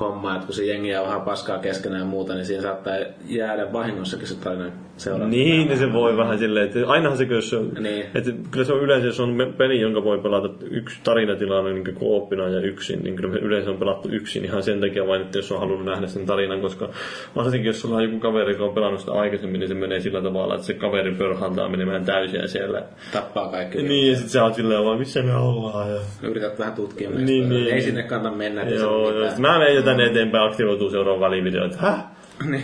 [0.00, 2.94] homma, että kun se jengi jauhaa paskaa keskenään ja muuta, niin siinä saattaa
[3.26, 5.30] jäädä vahingossakin se tarina seuraava.
[5.30, 8.06] Niin, niin se voi vähän silleen, että ainahan se, jos on, Niin.
[8.14, 12.48] että kyllä se on yleensä, jos on peli, jonka voi pelata yksi tarinatilanne niin kooppina
[12.48, 15.60] ja yksin, niin kyllä yleensä on pelattu yksin ihan sen takia vain, että jos on
[15.60, 16.88] halunnut nähdä sen tarinan, koska
[17.36, 20.22] varsinkin jos sulla on joku kaveri, joka on pelannut sitä aikaisemmin, niin se menee sillä
[20.22, 22.82] tavalla, että se kaveri pörhantaa menemään täysin ja siellä.
[23.12, 23.82] Tappaa kaikki.
[23.82, 25.90] Niin, ja sitten sä oot silleen vaan, missä me ollaan.
[25.90, 26.00] Ja...
[26.22, 27.74] Yrität vähän tutkia Niin, niin, niin.
[27.74, 28.62] Ei sinne kannata mennä.
[28.62, 29.30] Joo, joo.
[29.38, 32.04] mä menen jo tänne eteenpäin aktivoituu seuraava välivideo, että häh?
[32.50, 32.62] Niin.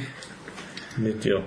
[1.03, 1.43] Nyt jo.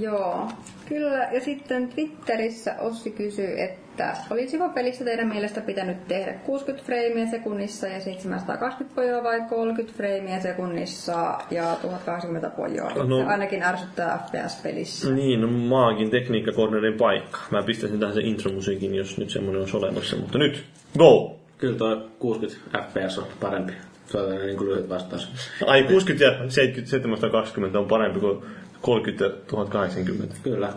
[0.00, 0.48] Joo,
[0.88, 1.28] kyllä.
[1.32, 7.86] Ja sitten Twitterissä Ossi kysyy, että olisiko pelissä teidän mielestä pitänyt tehdä 60 freimiä sekunnissa
[7.86, 12.90] ja 720 pojoa vai 30 freimiä sekunnissa ja 1080 pojoa?
[12.90, 13.18] No.
[13.18, 15.10] Se ainakin ärsyttää FPS-pelissä.
[15.10, 17.38] Niin, no maakin tekniikkakornerin paikka.
[17.50, 20.16] Mä pistäisin tähän sen intromusiikin, jos nyt semmonen on olemassa.
[20.16, 20.64] Mutta nyt,
[20.98, 21.36] go!
[21.58, 23.72] Kyllä tuo 60 fps on parempi.
[24.06, 25.28] Se on niin kuin lyhyt vastaus.
[25.66, 28.42] Ai 60 ja 70, 720 on parempi kuin
[28.84, 30.36] 30 ja 1080.
[30.42, 30.72] Kyllä.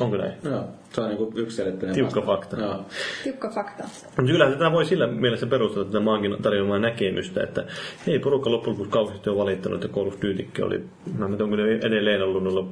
[0.00, 0.32] Onko näin?
[0.44, 0.64] Joo.
[0.92, 2.60] Se on niin kuin yksiselitteinen Tiukka fakta.
[2.60, 2.84] Joo.
[3.24, 3.84] Tiukka fakta.
[4.04, 7.64] Mutta kyllähän tätä voi sillä mielessä perustella tätä maankin tarjoamaa näkemystä, että
[8.06, 10.84] ei porukka loppujen lopuksi kauheasti ole valittanut, että Call of Dutykin oli,
[11.18, 12.66] mä en onko ne edelleen ollut noilla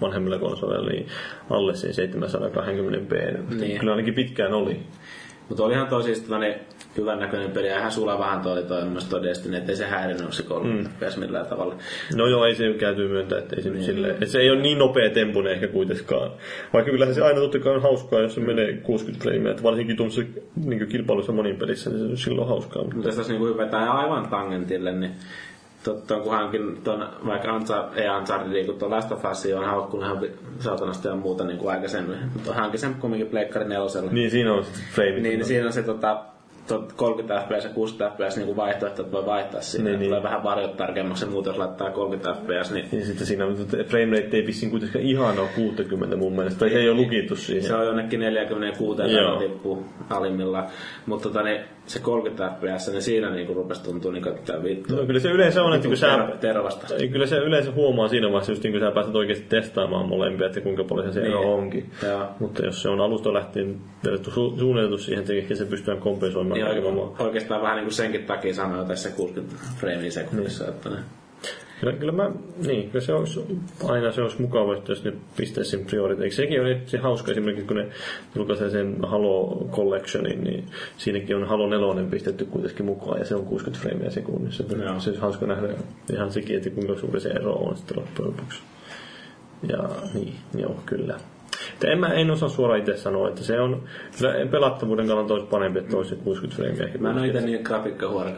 [0.00, 1.06] vanhemmilla konsoleilla, niin
[1.50, 3.54] alle siinä 720p.
[3.54, 3.80] Niin.
[3.80, 4.80] Kyllä ainakin pitkään oli.
[5.48, 6.60] Mutta olihan toi siis tällainen
[6.96, 10.42] hyvän näköinen peli, ihan sulla vähän toi toi, myös toi Destiny, ettei se häirinyt se
[10.42, 11.74] 30 FPS millään tavalla.
[12.16, 14.78] No joo, ei se käyty myöntää, että se, nyt silleen, että se ei ole niin
[14.78, 16.30] nopea tempune ehkä kuitenkaan.
[16.72, 19.96] Vaikka kyllähän se aina totta kai on hauskaa, jos se menee 60 frameja, että varsinkin
[19.96, 22.84] tuollaisessa niin kilpailussa monin pelissä, niin se on silloin hauskaa.
[22.84, 25.10] Mutta jos tässä niinku hypätään aivan tangentille, niin
[25.88, 30.06] Totta, kun hankin tuon, vaikka Ansa, ei Uncharted, kun tuon Last of Us on haukkunut
[30.06, 30.26] ihan
[30.60, 32.18] saatanasti ja muuta niin kuin aikaisemmin.
[32.34, 34.10] Mutta hankin sen kumminkin Pleikkari nelosella.
[34.10, 35.22] niin siinä on frameit.
[35.22, 36.37] Niin, niin siinä on se tota, tot
[36.96, 39.84] 30 fps ja 60 fps niin vaihtoehto, että voi vaihtaa siinä.
[39.84, 40.08] Niin, Niin, niin.
[40.08, 43.44] Tulee vähän varjot tarkemmaksi ja muuta, jos laittaa 30 fps, niin Ja sitten siinä
[43.86, 47.36] frame rate ei vissiin kuitenkaan ihan ole 60 mun mielestä, tai se ei ole lukittu
[47.36, 47.64] siihen.
[47.64, 49.36] se on jonnekin 46 Joo.
[49.38, 50.66] tai tippuu alimmillaan.
[51.06, 54.34] Mutta tota, niin, se 30 fps, niin siinä niin rupesi tuntua niin kuin
[54.64, 54.96] vittu.
[54.96, 56.86] No, kyllä se yleensä on, että kun sä, Ter- tervasta.
[57.12, 60.60] Kyllä se yleensä huomaa siinä vaiheessa, just niin kun sä pääset oikeasti testaamaan molempia, että
[60.60, 61.48] kuinka paljon se ero Niin.
[61.48, 61.90] onkin.
[62.08, 62.26] Joo.
[62.40, 63.76] Mutta jos se on alusta lähtien
[64.06, 66.57] su- suunniteltu siihen, että se pystytään kompensoimaan.
[66.64, 67.16] Niin oikein, omaa.
[67.26, 70.74] oikeastaan vähän niin kuin senkin takia sanoin tässä 60 framea sekunnissa, Niin.
[70.74, 70.96] että ne,
[71.80, 72.30] Kyllä, kyllä mä,
[72.66, 73.40] niin, kyllä se olisi,
[73.84, 76.36] aina se olisi mukava, että jos ne pistäisi sen prioriteeksi.
[76.36, 77.86] Sekin on se hauska esimerkiksi, kun ne
[78.36, 80.64] julkaisee sen Halo Collectionin, niin
[80.96, 84.64] siinäkin on Halo 4 pistetty kuitenkin mukaan, ja se on 60 frameja sekunnissa.
[84.70, 85.00] Joo.
[85.00, 85.68] Se olisi hauska nähdä
[86.12, 88.58] ihan sekin, että kuinka suuri se ero on sitten loppujen lopuksi.
[89.68, 91.14] Ja niin, joo, kyllä.
[91.74, 93.82] Että en, mä, en osaa suoraan itse sanoa, että se on,
[94.50, 96.84] pelattavuuden kannalta olisi parempi, että olisi se 60 frameja.
[96.86, 97.64] ehkä Mä en ole itse niin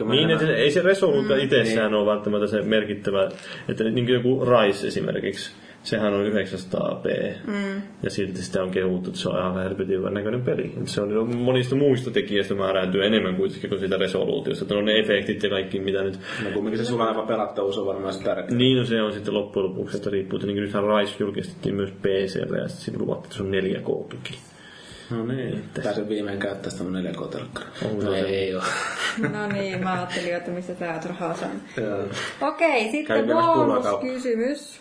[0.05, 3.29] mä Niin, että se- ei se resoluutio itsessään ole välttämättä se merkittävä,
[3.69, 5.51] että niin kuin joku Rise esimerkiksi,
[5.83, 7.33] sehän on 900p.
[7.47, 7.81] Mm.
[8.03, 10.73] Ja silti sitä on kehuttu, että se on ihan helvetin hyvän näköinen peli.
[10.81, 14.63] Et Se on monista muista tekijöistä määräytyy enemmän kuitenkin kuin siitä resoluutiosta.
[14.63, 18.13] Että on ne efektit ja kaikki, mitä nyt No kumminkin se sulava pelattavuus on varmaan
[18.13, 18.57] se tärkeä.
[18.57, 20.37] niin no se on sitten loppujen lopuksi, että riippuu.
[20.37, 24.37] Että niin nythän Rise julkistettiin myös PClle ja sitten luvattiin, että se on 4K-tuki.
[25.09, 25.63] No niin.
[25.83, 27.65] Pääsen viimein käyttää sitä mun 4K-telkkari.
[27.89, 28.19] Onko No se?
[28.19, 28.61] ei oo.
[29.33, 31.49] No niin, mä ajattelin, että mistä tää rahaa saa.
[31.77, 32.03] Joo.
[32.41, 34.79] Okei, sitten bonuskysymys.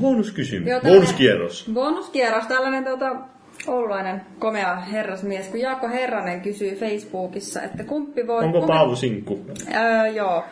[0.00, 0.68] Bonuskysymys.
[0.68, 1.70] Joo, Bonuskierros.
[1.72, 3.16] Bonuskierros, tällainen tota,
[3.66, 8.44] oululainen komea herrasmies, kun Jaakko Herranen kysyy Facebookissa, että kumpi voi...
[8.44, 9.40] Onko kumpi, Paavo Sinkku?
[9.74, 10.44] Öö, joo.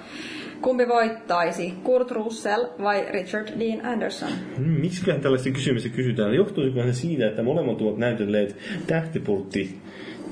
[0.61, 4.29] Kumpi voittaisi, Kurt Russell vai Richard Dean Anderson?
[4.57, 6.35] Hmm, Miksiköhän tällaista kysymystä kysytään?
[6.35, 9.79] Johtuisikohan se siitä, että molemmat ovat näytelleet tähtipurtti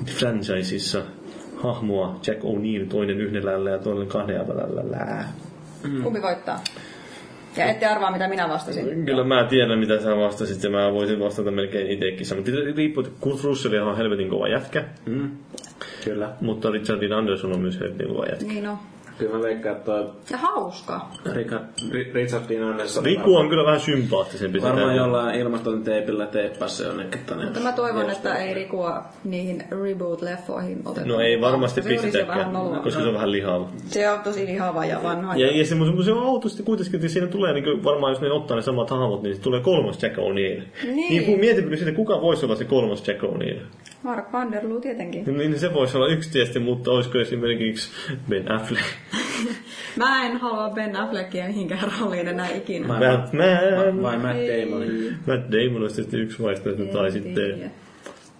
[0.05, 1.03] franchiseissa
[1.55, 5.25] hahmoa Jack O'Neill, toinen yhdellä ja toinen kahdella
[5.83, 6.03] Mm.
[6.03, 6.63] Kumpi voittaa?
[7.57, 9.05] Ja ette arvaa, mitä minä vastasin.
[9.05, 12.27] Kyllä mä tiedän, mitä sä vastasit, ja mä voisin vastata melkein itsekin.
[12.35, 15.31] Mutta riippuu, että Kurt Russell on helvetin kova jätkä, Mm.
[16.03, 16.29] Kyllä.
[16.41, 18.45] mutta Richard Dean Anderson on myös helvetin kova jätkä.
[18.45, 18.77] Niin no.
[19.17, 19.91] Kyllä mä veikkaan, että
[20.31, 21.07] Ja hauska.
[21.33, 24.61] Richard, Ri- Richard Dean Anderson Riku on kyllä vähän sympaattisempi.
[24.61, 27.43] varmaan jollain ilmaston teipillä teippasi se jonnekin tänne.
[27.45, 31.07] Mutta mä toivon, että ei Rikua niihin reboot-leffoihin oteta.
[31.07, 32.51] No ei varmasti Se pistetäkään,
[32.83, 33.69] koska se on vähän lihava.
[33.87, 35.35] Se on tosi lihava ja vanha.
[35.35, 38.31] Ja, ja semmoisen se on auto sitten kuitenkin, että siinä tulee niin varmaan, jos ne
[38.31, 40.61] ottaa ne samat hahmot, niin tulee kolmas Jack O'Neill.
[40.83, 40.95] Niin.
[40.95, 43.59] niin kun sitten, kuka voisi olla se kolmas Jack O'Neill.
[44.05, 45.23] Mark Vanderloo tietenkin.
[45.37, 47.89] Niin se voisi olla yksi tietysti, mutta olisiko esimerkiksi
[48.29, 48.85] Ben Affleck.
[49.97, 52.87] Mä en halua Ben Affleckia mihinkään rooliin enää ikinä.
[52.87, 54.01] Vai- Batman.
[54.01, 54.83] Vai Matt Damon.
[55.27, 57.71] Matt Damon olisi tietysti yksi vaihtoehto, tai sitten...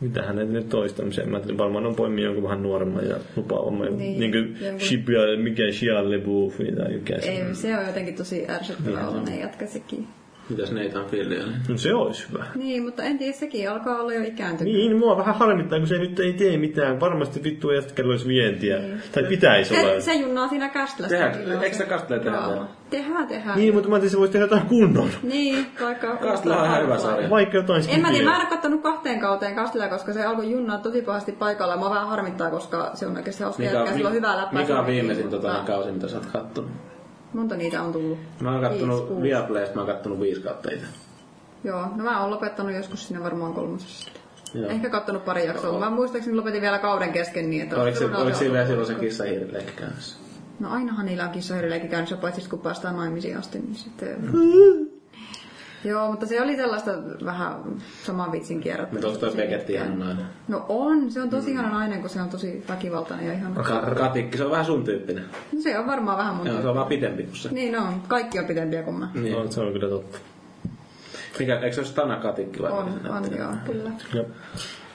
[0.01, 3.97] Mitä hänet nyt toista, sen mä ajattelin, varmaan on poimia jonkun vähän nuoremman ja lupaavamman.
[3.97, 8.15] Niin, Niin, niin kuin Shibia, mikä Shia LeBouf tai mikä se Ei, se on jotenkin
[8.15, 10.07] tosi ärsyttävää olla ne jatka sekin.
[10.49, 11.49] Mitäs Nathan Fillion?
[11.69, 12.45] No se olisi hyvä.
[12.55, 14.73] Niin, mutta en tiedä, sekin alkaa olla jo ikääntynyt.
[14.73, 16.99] Niin, mua vähän harmittaa, kun se nyt ei tee mitään.
[16.99, 18.77] Varmasti vittu jätkällä olisi vientiä.
[19.11, 19.93] Tai pitäisi olla.
[19.93, 22.65] Se, se junnaa siinä kyllä on eikö se sitä Castlea tehdä vielä?
[22.89, 23.59] Tehdään, tehdään.
[23.59, 25.09] Niin, mutta mä ajattelin, että se voisi tehdä jotain kunnon.
[25.23, 26.17] Niin, vaikka...
[26.21, 27.29] Castle on ihan hyvä sarja.
[27.29, 30.51] Vaikka jotain En mä tiedä, mä en ole kattonut kahteen kauteen Kastelua, koska se alkoi
[30.51, 31.77] junnaa tosi pahasti paikalla.
[31.77, 34.61] Mä vähän harmittaa, koska se on oikeasti hauska jätkä, sillä on hyvää läppää.
[34.61, 36.71] mikä on se viimeisin tota, kausi, mitä sä oot kattonut?
[37.33, 38.19] Monta niitä on tullut?
[38.39, 39.21] Mä oon kattonut.
[39.21, 40.85] Viaplaysta, mä oon kattonut viisi kautta itse.
[41.63, 44.11] Joo, no mä oon lopettanut joskus siinä varmaan kolmosessa.
[44.53, 44.69] Joo.
[44.69, 45.79] Ehkä kattonut pari jaksoa.
[45.79, 47.81] Mä muistaakseni lopetin vielä kauden kesken niin, että...
[47.81, 50.17] Oliko, se, oliko siinä vielä silloin se kissahiirileikki käynnissä?
[50.59, 54.17] No ainahan niillä on kissahyrileikin käynnissä, paitsi kun päästään naimisiin asti, niin sitten...
[55.85, 56.91] Joo, mutta se oli sellaista
[57.25, 57.55] vähän
[58.03, 59.07] saman vitsin kierrättämistä.
[59.09, 60.25] Mutta onko toi Begetti ihan nainen?
[60.47, 63.63] No on, se on tosi ihana nainen, kun se on tosi väkivaltainen ja ihana.
[63.63, 65.25] Ka- Katikki, se on vähän sun tyyppinen.
[65.53, 67.49] No se on varmaan vähän mun Joo, se on vaan pitempi kuin se.
[67.51, 69.09] Niin on, kaikki on pitempiä kuin mä.
[69.13, 69.33] Niin.
[69.33, 70.17] No, se on kyllä totta.
[71.39, 72.71] Mikä, eikö se ole Stana Katikki vai?
[72.71, 73.91] On, on joo, kyllä.
[74.13, 74.25] Joo.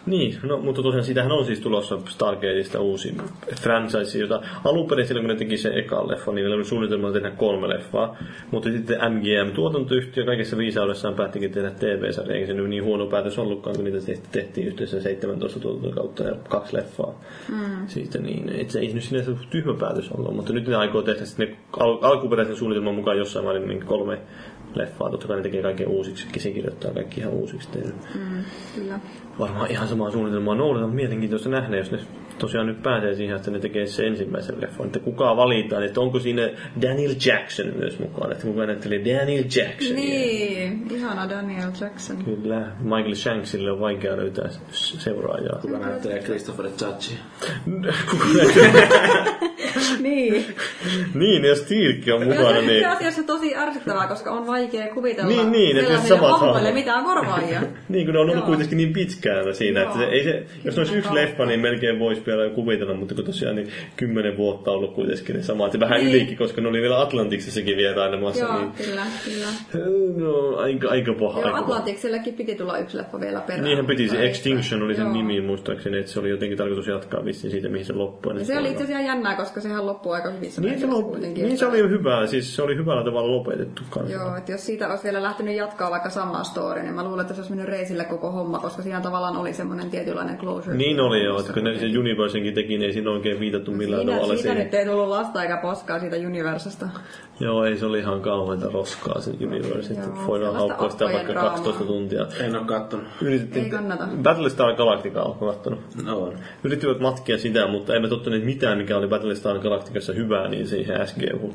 [0.07, 3.17] Niin, no, mutta tosiaan siitähän on siis tulossa Stargateista uusi
[3.61, 7.31] franchise, jota alun perin silloin kun ne teki sen ekan leffan, niin oli suunnitelma tehdä
[7.31, 8.17] kolme leffaa.
[8.51, 13.77] Mutta sitten MGM-tuotantoyhtiö kaikessa viisaudessaan päättikin tehdä TV-sarja, eikä se nyt niin huono päätös ollutkaan,
[13.77, 17.21] kun niitä tehti- tehtiin yhteensä 17 tuotantokautta ja kaksi leffaa.
[17.49, 17.87] Mm.
[17.87, 21.25] Siitä niin, et se ei nyt sinänsä tyhmä päätös ollut, mutta nyt ne aikoo tehdä
[21.25, 24.19] sitten al- alkuperäisen suunnitelman mukaan jossain määrin niin kolme
[24.75, 25.11] leffaa.
[25.11, 27.69] Totta kai ne tekee kaiken uusiksi, käsikirjoittaa kaikki ihan uusiksi.
[27.71, 28.45] Teille Mm,
[28.75, 29.01] kyllä.
[29.41, 30.87] Varmaan ihan samaa suunnitelmaa noudata.
[30.87, 31.99] Mielenkiintoista nähdä, jos ne
[32.39, 34.87] tosiaan nyt pääsee siihen, että ne tekee se ensimmäisen leffan.
[34.87, 36.51] Että kuka valitaan, että onko siinä
[36.83, 39.97] Daniel Jackson myös mukaan, että kuka näyttelee Daniel Jackson.
[39.97, 42.25] Niin, ihana Daniel Jackson.
[42.25, 45.59] Kyllä, Michael Shanksille on vaikea löytää seuraajaa.
[45.63, 47.19] Kuka näyttelee Christopher Judgea?
[48.11, 49.51] Kuka näyttelee?
[50.01, 50.45] niin.
[51.15, 52.89] niin, jos Tiilkki on Joo, se mukana, on niin...
[52.89, 56.75] asiassa tosi ärsyttävää, koska on vaikea kuvitella Niin, niin, että samat hahmot.
[56.75, 57.61] mitään korvaajia.
[57.89, 58.47] Niin, kun ne on ollut Joo.
[58.47, 58.93] kuitenkin niin
[59.35, 62.95] pitkään siinä, että se, ei se, jos olisi yksi leffa, niin melkein voisi vielä kuvitella,
[62.95, 66.11] mutta kun tosiaan niin kymmenen vuotta ollut kuitenkin ne samat, ja vähän Niin.
[66.17, 69.47] ylikin, koska ne oli vielä Atlantiksessakin vierailemassa, Joo, niin kyllä, kyllä.
[70.17, 71.41] no, aika, aika paha.
[71.41, 71.57] Joo.
[71.57, 73.65] Atlantiksellekin piti tulla yksi leffa vielä perään.
[73.65, 75.13] Niinhän piti, se Extinction oli sen Joo.
[75.13, 78.39] nimi muistaakseni, että se oli jotenkin tarkoitus jatkaa vissiin siitä, mihin se loppui.
[78.39, 81.59] Ja se oli itse asiassa jännää, koska sehän loppui aika hyvissä niin, se, kuitenkin, niin
[81.59, 84.13] se oli hyvä, siis se oli hyvällä tavalla lopetettu kanssa.
[84.15, 87.35] Joo, että jos siitä olisi vielä lähtenyt jatkaa vaikka samaa story, niin mä luulen, että
[87.35, 90.77] se olisi mennyt reisille koko homma, koska siinä tavallaan oli semmoinen tietynlainen closure.
[90.77, 94.01] Niin oli joo, että kun ne sen Universenkin teki, niin ei siinä oikein viitattu millään
[94.03, 94.65] Siinä, tavalla siitä siihen.
[94.65, 96.89] nyt ei tullut lasta eikä poskaa siitä Universasta.
[97.41, 101.51] Joo, ei se oli ihan kauheita roskaa se Universe, Joo, voidaan haukkua sitä vaikka draamaa.
[101.51, 102.27] 12 tuntia.
[102.41, 103.07] En oo kattonut.
[103.23, 104.09] Yritettiin, Ei kannata.
[104.23, 105.81] Battlestar Galactica on kattonut.
[106.05, 106.35] No on.
[106.65, 111.55] Yrittivät matkia sitä, mutta eivät ottaneet mitään, mikä oli Battlestar Galacticassa hyvää, niin siihen SGU.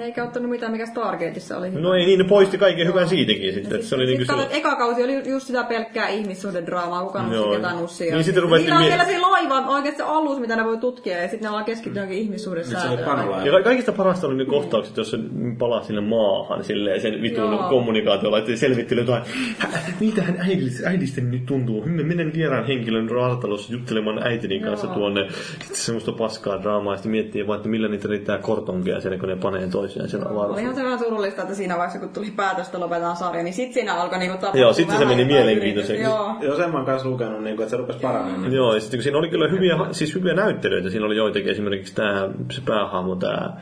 [0.00, 1.80] Eikä ottanut mitään, mikä Stargateissa oli hyvä.
[1.80, 3.74] No ei niin, ne poisti kaiken hyvän siitäkin sitten.
[3.74, 4.56] Että se oli Sitten katsot, se...
[4.56, 7.50] eka kausi oli just sitä pelkkää ihmissuhdedraamaa, kuka nussi Joo.
[7.54, 8.14] ketä nussia.
[8.14, 11.16] Niin sitten ruvettiin Niillä on vielä se laiva oikeasti se alus, mitä ne voi tutkia,
[11.16, 12.98] ja sitten ne ollaan keskittynyt johonkin ihmissuhdesäätöön.
[13.04, 13.46] Se oli.
[13.46, 15.16] Ja ka- kaikista parasta oli ne kohtaukset, jossa
[15.58, 17.68] palasi sinne maahan silleen sen vitun Joo.
[17.68, 19.22] kommunikaatiolla, että selvitteli jotain,
[19.58, 19.68] "Hä,
[20.00, 21.82] mitähän äidistä, äidistä nyt tuntuu.
[21.86, 24.94] Me menen vieraan henkilön raatalossa juttelemaan äitini kanssa Joo.
[24.96, 25.26] tuonne.
[25.58, 29.28] Sitten semmoista paskaa draamaa, ja sitten miettii vaan, että millä niitä riittää kortonkeja siellä, kun
[29.28, 30.74] ne panee toisiaan siellä Olihan avaruudessa.
[30.74, 33.94] se vähän surullista, että siinä vaiheessa, kun tuli päätös, että lopetetaan sarja, niin sitten siinä
[33.94, 35.92] alkoi niinku tapahtua Joo, sitten se meni mielenkiintoiseksi.
[36.02, 36.18] yritystä.
[36.18, 36.34] Joo.
[36.40, 38.52] Joo, sen mä oon kanssa lukenut, niin kuin, että se rupesi paranemaan.
[38.52, 40.90] Joo, ja sitten kun siinä oli kyllä hyviä, siis hyviä näyttelyitä.
[40.90, 43.52] Siinä oli joitakin, esimerkiksi tämä se päähahmo, tämä,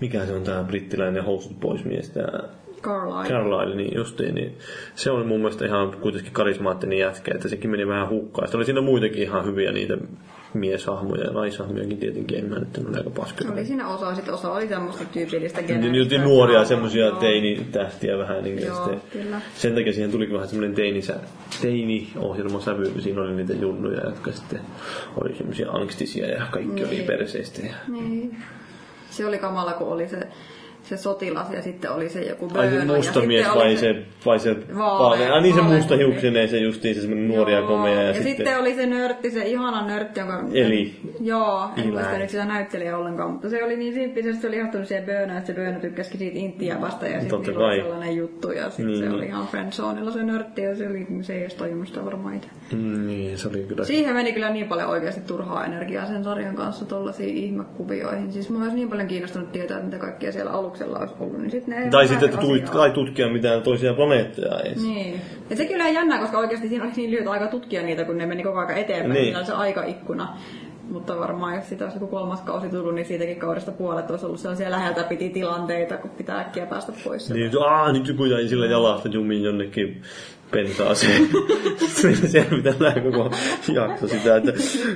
[0.00, 2.38] mikä se on tämä brittiläinen housut pois mies, tämä
[2.82, 3.28] Carlisle.
[3.28, 4.58] Carlisle, niin justiin, niin
[4.94, 8.48] se oli mun mielestä ihan kuitenkin karismaattinen jätkä, että sekin meni vähän hukkaan.
[8.48, 9.96] Sitten oli siinä muitakin ihan hyviä niitä
[10.54, 13.52] mieshahmoja ja naishahmojakin tietenkin, en mä nyt ole aika paskana.
[13.52, 18.44] Oli siinä osa, sitten osa oli semmoista tyypillistä Niin, niin nuoria semmoisia teinitähtiä vähän.
[18.44, 19.40] Niin Joo, sitten, kyllä.
[19.54, 21.16] sen takia siihen tulikin vähän semmoinen teinisä,
[21.62, 24.60] teini-ohjelma sävy, kun siinä oli niitä junnuja, jotka sitten
[25.20, 27.04] oli semmoisia angstisia ja kaikki oli Niin.
[27.06, 27.62] perseistä.
[27.66, 27.74] Ja...
[27.88, 28.36] Niin.
[29.10, 30.16] Se oli kamala, kun oli se,
[30.82, 33.96] se sotilas ja sitten oli se joku Ai se musta mies vai se,
[34.26, 37.94] vai se Vaalea- Ai niin se musta hiuksinen, se justiin se semmoinen nuori ja komea.
[37.94, 40.44] Ja, ja sitten, sitten oli se nörtti, se ihana nörtti, jonka...
[40.52, 40.94] Eli.
[41.20, 44.88] Joo, en muista nyt sitä näyttelijää ollenkaan, mutta se oli niin simppisesti, se oli ihastunut
[44.88, 48.50] siihen Böönään, että se Böönä tykkäsikin siitä Intiaa vasta ja sitten niillä oli sellainen juttu
[48.52, 48.98] ja sitten Niin.
[48.98, 52.34] se oli ihan friendzoneilla se nörtti ja se, oli, se ei edes tajunnut sitä varmaan
[52.34, 52.48] itse.
[52.72, 53.84] Mm, niin, se oli kyllä.
[53.84, 58.32] Siihen meni kyllä niin paljon oikeasti turhaa energiaa sen sarjan kanssa tuollaisiin ihmekuvioihin.
[58.32, 61.38] Siis mä olisi niin paljon kiinnostunut tietää, mitä kaikkea siellä aluksella olisi ollut.
[61.38, 64.82] Niin sit ne ei Tai sitten, että tulit, tai tutkia mitään toisia planeettoja edes.
[64.82, 65.20] Niin.
[65.50, 68.18] Ja se kyllä on jännää, koska oikeasti siinä oli niin lyhyt aika tutkia niitä, kun
[68.18, 69.12] ne meni koko ajan eteenpäin.
[69.12, 69.24] Niin.
[69.24, 70.36] Siinä oli se aikaikkuna.
[70.90, 74.40] Mutta varmaan jos siitä olisi joku kolmas kausi tullut, niin siitäkin kaudesta puolet olisi ollut
[74.40, 77.30] sellaisia läheltä piti tilanteita, kun pitää äkkiä päästä pois.
[77.30, 80.02] Niin, aah, nyt joku jäi sillä jalasta jumiin jonnekin
[80.52, 81.28] pensaaseen.
[81.88, 83.30] Sitten selvitellään koko
[83.72, 84.52] jakso sitä, että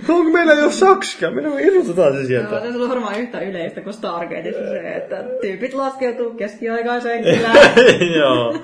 [0.09, 1.31] "No, onko meillä jo sakska?
[1.31, 2.61] Meidän irrotetaan se Joo, sieltä.
[2.73, 7.57] se on varmaan yhtä yleistä kuin Stargateissa se, että tyypit laskeutuu keskiaikaiseen kylään.
[8.21, 8.55] Joo.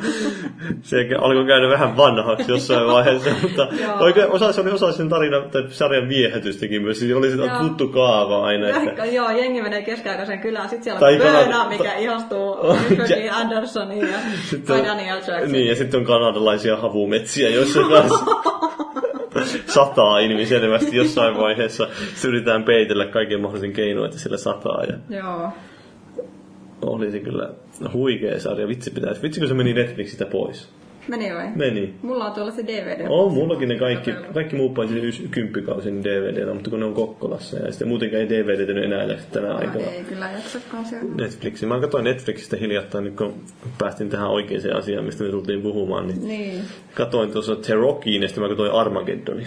[0.82, 3.69] Se alkoi käydä vähän vanhaksi jossain vaiheessa, mutta
[4.01, 6.98] oikein osa, se oli osa sen tarinan tai sarjan viehätystäkin myös.
[7.01, 8.69] Siinä oli sitä tuttu kaava aina.
[8.69, 10.69] Että, joo, jengi menee keskiaikaiseen kylään.
[10.73, 12.56] Sitten siellä on Kanada- mikä ihastuu
[13.32, 14.19] Andersoniin ja
[14.69, 15.52] Daniel Jackson.
[15.52, 17.50] Niin, ja sitten on kanadalaisia havumetsiä,
[17.88, 18.24] kanssa
[19.66, 21.88] sataa ilmiselvästi jossain vaiheessa.
[22.14, 24.84] Sitten yritetään peitellä kaiken mahdollisen keinoin, että sillä sataa.
[24.84, 25.50] Ja Joo.
[26.82, 27.50] oli se kyllä
[27.92, 28.68] huikea sarja.
[28.68, 29.22] Vitsi pitäisi.
[29.22, 30.68] Vitsi kun se meni Netflixistä pois.
[31.08, 31.48] Meni vai?
[31.56, 31.94] Meni.
[32.02, 33.06] Mulla on tuolla se DVD.
[33.08, 36.94] On mullakin ne kaikki, kaikki muut paitsi se ys- kymppikausin DVD, mutta kun ne on
[36.94, 39.84] Kokkolassa ja sitten muutenkaan ei DVD enää jaksa tänä aikana.
[39.84, 41.14] Ei kyllä jaksakaan siellä.
[41.14, 41.68] Netflixiin.
[41.68, 43.34] Mä katsoin Netflixistä hiljattain, nyt kun
[43.78, 46.60] päästin tähän oikeaan asiaan, mistä me tultiin puhumaan, niin Niin.
[46.94, 49.46] Katoin tuossa The Rockin ja sitten mä katsoin Armageddonin.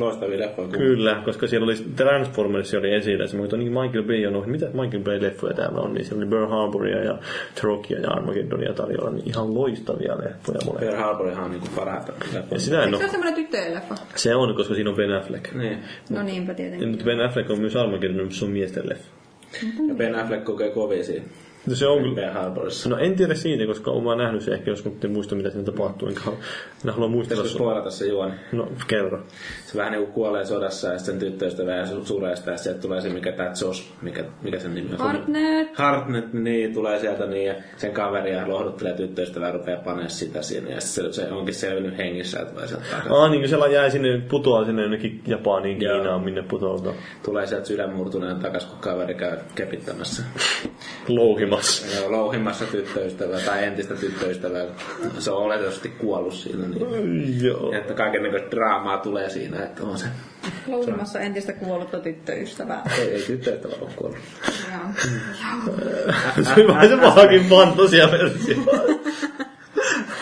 [0.00, 0.68] Loistavia leffoja.
[0.68, 3.24] Kyllä, koska siellä oli Transformers oli esillä.
[3.24, 4.50] Ja mä katsoin, niin Michael Bay on.
[4.50, 5.94] Mitä Michael Bay leffoja täällä on?
[5.94, 7.18] Niin siellä oli Burr Harboria ja
[7.54, 9.10] The Rockia ja Armageddonia tarjolla.
[9.10, 10.80] Niin ihan loistavia leffoja molemmat.
[10.80, 12.44] Pearl Harborihan on niinku parhaita leffoja.
[12.50, 13.04] Ja sitä en Eikö se ole.
[13.04, 13.94] ole semmoinen tyttöjen leffa?
[14.14, 15.54] Se on, koska siinä on Ben Affleck.
[15.54, 15.78] Niin.
[16.10, 16.88] No niinpä tietenkin.
[16.88, 19.10] Mutta Ben Affleck on myös Armageddon, missä on miesten leffa.
[19.88, 21.24] Ja Ben Affleck kokee kovia siinä.
[21.66, 22.32] No se on kyllä...
[22.32, 22.88] Harborissa.
[22.88, 25.50] No en tiedä siitä, koska olen vaan nähnyt se ehkä, jos mutta en muista mitä
[25.50, 26.08] siinä tapahtuu.
[26.08, 26.20] Enkä
[26.84, 27.52] en halua muistella sun.
[27.52, 28.32] spoilata se juoni?
[28.52, 29.20] No, kerro.
[29.66, 32.80] Se vähän niinku kuolee sodassa ja sitten sen tyttöystävä ja su- suree sitä ja sieltä
[32.80, 34.98] tulee se mikä tää Josh, mikä, mikä sen nimi on?
[34.98, 35.78] Hartnett.
[35.78, 40.42] Hartnett, niin, tulee sieltä niin ja sen kaveri ja lohduttelee tyttöystävää ja rupeaa panee sitä
[40.42, 43.12] sinne ja se, se onkin selvinnyt hengissä ja tulee sieltä takaisin.
[43.12, 45.94] Ah, niin kuin siellä jää sinne, putoaa sinne jonnekin Japaniin, Joo.
[45.96, 50.22] Kiinaan, minne putoaa Tulee sieltä sydänmurtuneen takaisin, kun kaveri käy kepittämässä.
[51.50, 51.86] Louhimassa.
[52.00, 54.64] Ja louhimassa tyttöystävää tai entistä tyttöystävää.
[55.18, 56.66] Se on oletettavasti kuollut siinä.
[56.66, 57.44] Niin.
[57.44, 57.72] Joo.
[57.72, 60.06] Että kaiken näköistä draamaa tulee siinä, että on se.
[60.66, 62.82] Louhimassa entistä kuollutta tyttöystävää.
[62.98, 64.18] Ei, ei tyttöystävä ole kuollut.
[64.72, 64.80] Joo.
[66.44, 68.56] Se on vähän se pahakin fantasia versio.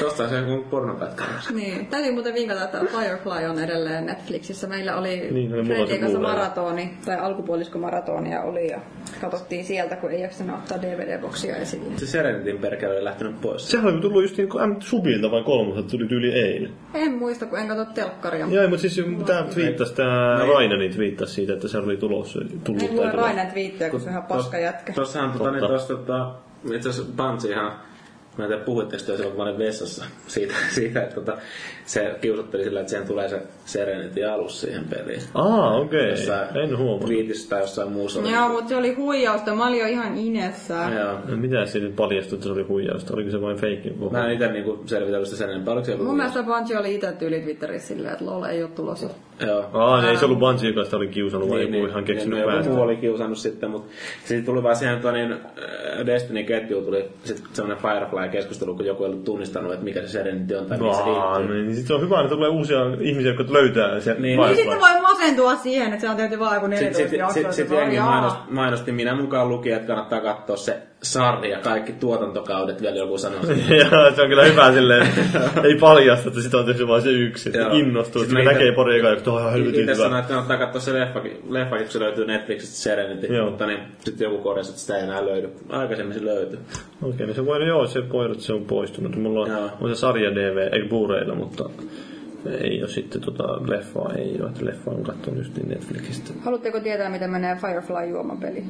[0.01, 1.25] Tosta se on pornopätkä.
[1.55, 1.87] Niin.
[1.87, 4.66] Täytyy muuten vinkata, että Firefly on edelleen Netflixissä.
[4.66, 8.81] Meillä oli Niin, oli kanssa maratoni, tai alkupuolisko maratonia oli, ja
[9.20, 11.85] katsottiin sieltä, kun ei jaksanut ottaa DVD-boksia esille.
[11.97, 13.70] Se Serenitin perkele oli lähtenyt pois.
[13.70, 16.73] Sehän oli tullut just niin kuin M-Subilta vai kolmoselta, tuli tyyli eilen.
[16.95, 18.47] En muista, kun en katso telkkaria.
[18.51, 22.39] Joo, mutta siis tämä twiittasi, tämä Rainani twiittasi siitä, että se oli tulossa.
[22.65, 24.93] Tullut En lue Rainan twiittiä, kun se on ihan paska jätkä.
[24.93, 25.75] Tossahan tota, niin Totta.
[25.75, 26.35] tossa tota,
[26.75, 27.73] itse asiassa Bungihan
[28.39, 31.39] Mä en tiedä, puhuitteko te kun mä olin vessassa siitä, siitä että tota,
[31.89, 35.20] se kiusotteli sillä, että siihen tulee se Serenity alus siihen peliin.
[35.35, 36.10] Aa, okei.
[36.10, 37.06] Jossain En huomannut.
[37.06, 38.20] Twiitissä tai jossain muussa.
[38.20, 39.55] Joo, mutta se oli huijausta.
[39.55, 40.74] Mä olin jo ihan inessä.
[40.98, 41.12] Joo.
[41.28, 43.15] No, Mitä siitä nyt paljastui, että se oli huijausta?
[43.15, 43.90] Oliko se vain feikki?
[44.10, 45.74] Mä en itse niinku selvitellyt sitä sen enempää.
[45.74, 48.69] Oliko se joku Mun mielestä Bungie oli itse tyyli Twitterissä silleen, että lol ei oo
[48.69, 49.09] tulossa.
[49.47, 49.65] Joo.
[49.73, 52.35] Aa, niin ei se ollut Bungie, joka sitä oli kiusannut, vaan Niin, joku ihan keksinyt
[52.35, 52.73] niin, joku päästä.
[52.73, 53.93] muu oli kiusannut sitten, mutta
[54.24, 55.39] sitten tuli vaan siihen tuo niin, äh,
[56.06, 60.66] Destiny-ketjuun tuli sitten semmoinen Firefly-keskustelu, kun joku ei ollut tunnistanut, että mikä se Serenity on
[60.66, 61.62] tai mihin se liittyy.
[61.65, 64.40] niin sit se on hyvä, että tulee uusia ihmisiä, jotka löytää se Niin.
[64.40, 67.52] Niin sitten voi masentua siihen, että se on tehty vaan joku 14 Sitten sit, jaksoa.
[67.52, 72.83] sit, sit jengi mainosti, mainosti, minä mukaan luki, että kannattaa katsoa se sarja, kaikki tuotantokaudet
[72.83, 73.75] vielä joku siitä.
[73.75, 75.07] Joo, se on kyllä hyvä silleen,
[75.65, 77.49] ei paljasta, että sitä on tehty vain se yksi.
[77.49, 80.03] Että innostuu, että Sitten näkee pari ekaa, että on helvetin Itse hyvä.
[80.05, 83.51] sanoin, että kannattaa katsoa se leffakin, leffakin kun se löytyy Netflixistä Serenity, Joo.
[83.51, 85.49] mutta niin, sitten joku korjasi, että sitä ei enää löydy.
[85.69, 86.59] Aikaisemmin se löytyi.
[87.03, 89.16] Okei, niin se voi, joo, se voi että se on poistunut.
[89.16, 89.47] Mulla
[89.81, 91.70] on se sarja DV, ei Blu-raylla, mutta
[92.47, 96.31] ei ole sitten tota leffaa, ei ole, että leffa on katsonut just niin Netflixistä.
[96.40, 98.65] Haluatteko tietää, miten menee Firefly juomapeli?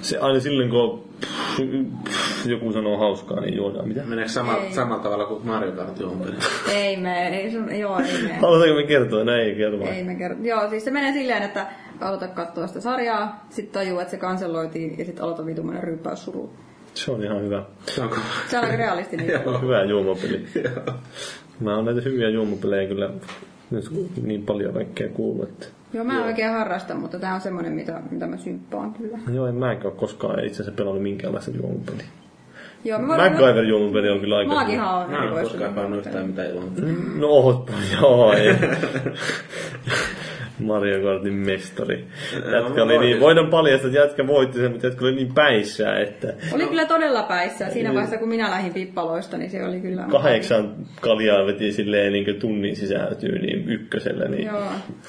[0.00, 4.02] Se aina silloin, kun pff, joku sanoo hauskaa, niin juodaan mitä.
[4.04, 4.72] Meneekö sama, Ei.
[4.72, 6.36] samalla tavalla kuin Mario Kart juompeli?
[6.74, 8.34] Ei me, ei, sun, joo, ei me.
[8.34, 9.24] Halutaanko me kertoa?
[9.24, 9.88] Näin ei kertoa.
[9.88, 10.36] Ei me kerro.
[10.42, 11.66] Joo, siis se menee silleen, että
[12.00, 16.52] aloita katsoa sitä sarjaa, sitten tajuu, että se kanselloitiin ja sitten aloita vitumainen ryyppäyssuru.
[16.94, 17.64] Se on ihan hyvä.
[18.02, 18.16] Onko?
[18.48, 19.28] Se on aika realistinen.
[19.44, 19.58] Joo.
[19.58, 20.46] Hyvä juomapeli.
[21.60, 23.10] Mä oon näitä hyviä juomapelejä kyllä
[23.70, 23.90] nyt
[24.22, 25.66] niin paljon kaikkea kuullut, että...
[25.92, 29.18] Joo, mä en oikein harrasta, mutta tää on semmonen, mitä, mitä mä symppaan kyllä.
[29.32, 32.06] Joo, en mäkään ole koskaan itse asiassa pelannut minkäänlaista juomapeliä.
[32.84, 33.32] Joo, me voidaan...
[33.32, 34.54] MacGyver juomapeli on kyllä aika...
[34.54, 36.96] Maakinhan on Mä en koskaan pannut yhtään mitään juompeli.
[37.16, 38.56] No ootpa, joo, ei.
[40.64, 42.04] Mario Kartin mestari.
[42.52, 46.34] Jätkä oli niin, voidaan paljastaa, että jätkä voitti sen, mutta jätkä oli niin päissä, että
[46.52, 47.70] Oli kyllä todella päissä.
[47.70, 50.06] Siinä vaiheessa, kun minä lähdin pippaloista, niin se oli kyllä...
[50.10, 54.62] kahdeksan kaljaa veti silleen niin tunnin sisään tyyliin ykkösellä, niin Joo.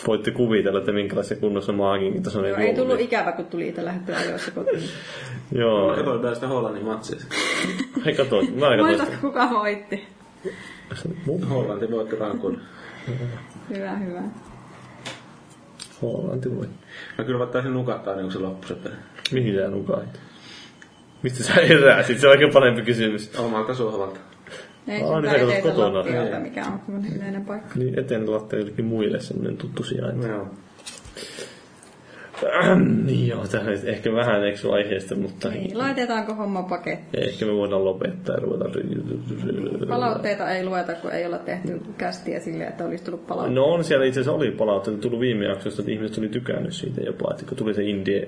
[0.07, 4.17] voitte kuvitella, että minkälaisessa kunnossa maakin tasoinen Joo, ei tullut ikävä, kun tuli itse lähdettyä
[4.17, 4.84] ajoissa kotiin.
[5.61, 7.19] Joo, Katsoin vielä sitä Hollannin matsia.
[8.05, 10.07] hei katoin, mä katsoin Muistatko, kuka voitti?
[11.49, 12.61] Hollanti voitti rankun.
[13.69, 14.21] Hyvä, hyvä.
[16.11, 16.65] Hollanti voi.
[17.17, 18.95] Mä kyllä taisin nukahtaa niin kun se loppui se peli.
[19.31, 20.19] Mihin sä nukait?
[21.23, 22.19] Mistä sä heräsit?
[22.19, 23.39] Se on aika parempi kysymys.
[23.39, 24.19] Omalta sohvalta.
[24.88, 25.93] Ei Aa, se niin niin sä kotona.
[25.99, 26.43] lattialta, Ei.
[26.43, 27.75] mikä on semmoinen yleinen paikka.
[27.80, 30.27] Niin eteen lattia jollekin muille semmonen tuttu sijainti.
[30.27, 30.47] Joo.
[33.05, 37.30] niin joo, tämä nyt ehkä vähän eksu aiheesta, mutta Niin, laitetaanko homma pakettiin?
[37.30, 38.69] ehkä me voidaan lopettaa ja ruveta...
[39.89, 43.60] Palautteita ei lueta, kun ei olla tehty kästiä silleen, että olisi tullut palautteita.
[43.61, 47.01] No on siellä itse asiassa oli palautteita tullut viime jaksosta, että ihmiset oli tykännyt siitä
[47.01, 48.27] jopa, että kun tuli se Indie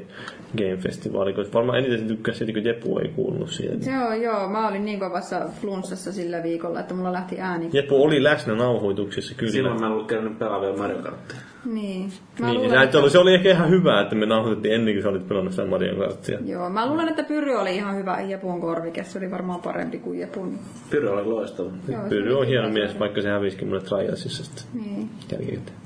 [0.58, 3.80] Game Festival, kun varmaan eniten se tykkäsi siitä, kun Jepu ei kuulunut siihen.
[3.94, 4.50] Joo, joo.
[4.50, 7.70] Mä olin niin kovassa flunssassa sillä viikolla, että mulla lähti ääni.
[7.74, 9.52] Jepu oli läsnä nauhoituksissa kyllä.
[9.52, 11.38] Silloin mä en ollut käynyt pelaa vielä Mario Karttia.
[11.66, 12.12] Niin.
[12.40, 13.10] Mä niin, luulen, niin, että...
[13.10, 15.96] se oli ehkä ihan hyvä, että me nauhoitettiin ennen kuin sä olit pelannut sitä Mario
[15.96, 16.40] Karttia.
[16.46, 19.04] Joo, mä luulen, että Pyry oli ihan hyvä Jepun korvike.
[19.04, 20.60] Se oli varmaan parempi kuin Jepun.
[20.90, 21.70] Pyry oli loistava.
[21.88, 25.10] Joo, se Pyry on hieno mies, vaikka se hävisikin mulle Trialsissa sitten Niin.
[25.32, 25.78] jälkikäteen.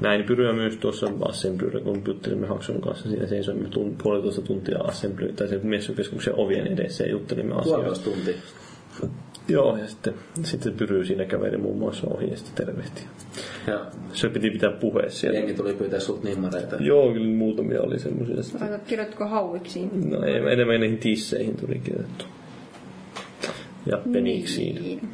[0.00, 3.08] Näin Pyryä myös tuossa Assemblyllä, kun juttelimme Hakson kanssa.
[3.08, 7.74] Siinä seisoimme tun, puolitoista tuntia Assembly, tai se messukeskuksen ovien edessä ja juttelimme asioista.
[7.74, 8.34] Puolitoista tuntia.
[9.48, 13.02] Joo, ja sitten, sitten Pyry siinä käveli muun muassa ohi ja sitten tervehti.
[13.66, 15.38] Ja Se piti pitää puhe siellä.
[15.38, 16.76] jengi tuli pyytää sut nimmareita.
[16.80, 18.42] Joo, kyllä muutamia oli semmoisia.
[18.42, 18.60] sitten.
[18.60, 20.10] Laitat, kirjoitko hauiksiin?
[20.10, 22.24] No ei, enemmän niihin tisseihin tuli kirjoitettu.
[23.86, 24.74] Ja peniksiin.
[24.82, 25.08] Niin.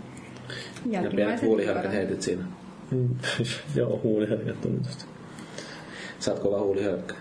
[0.87, 2.43] Ja pienet huuliharkat heitit siinä.
[2.91, 3.09] Mm.
[3.77, 5.05] Joo, huuliherkät tuli tosta.
[6.19, 7.15] Sä oot kova huuliharkka.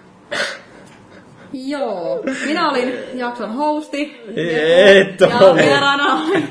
[1.54, 4.22] Joo, minä olin jakson hosti.
[4.36, 5.58] Et ja ollut.
[5.58, 6.44] vieraana oli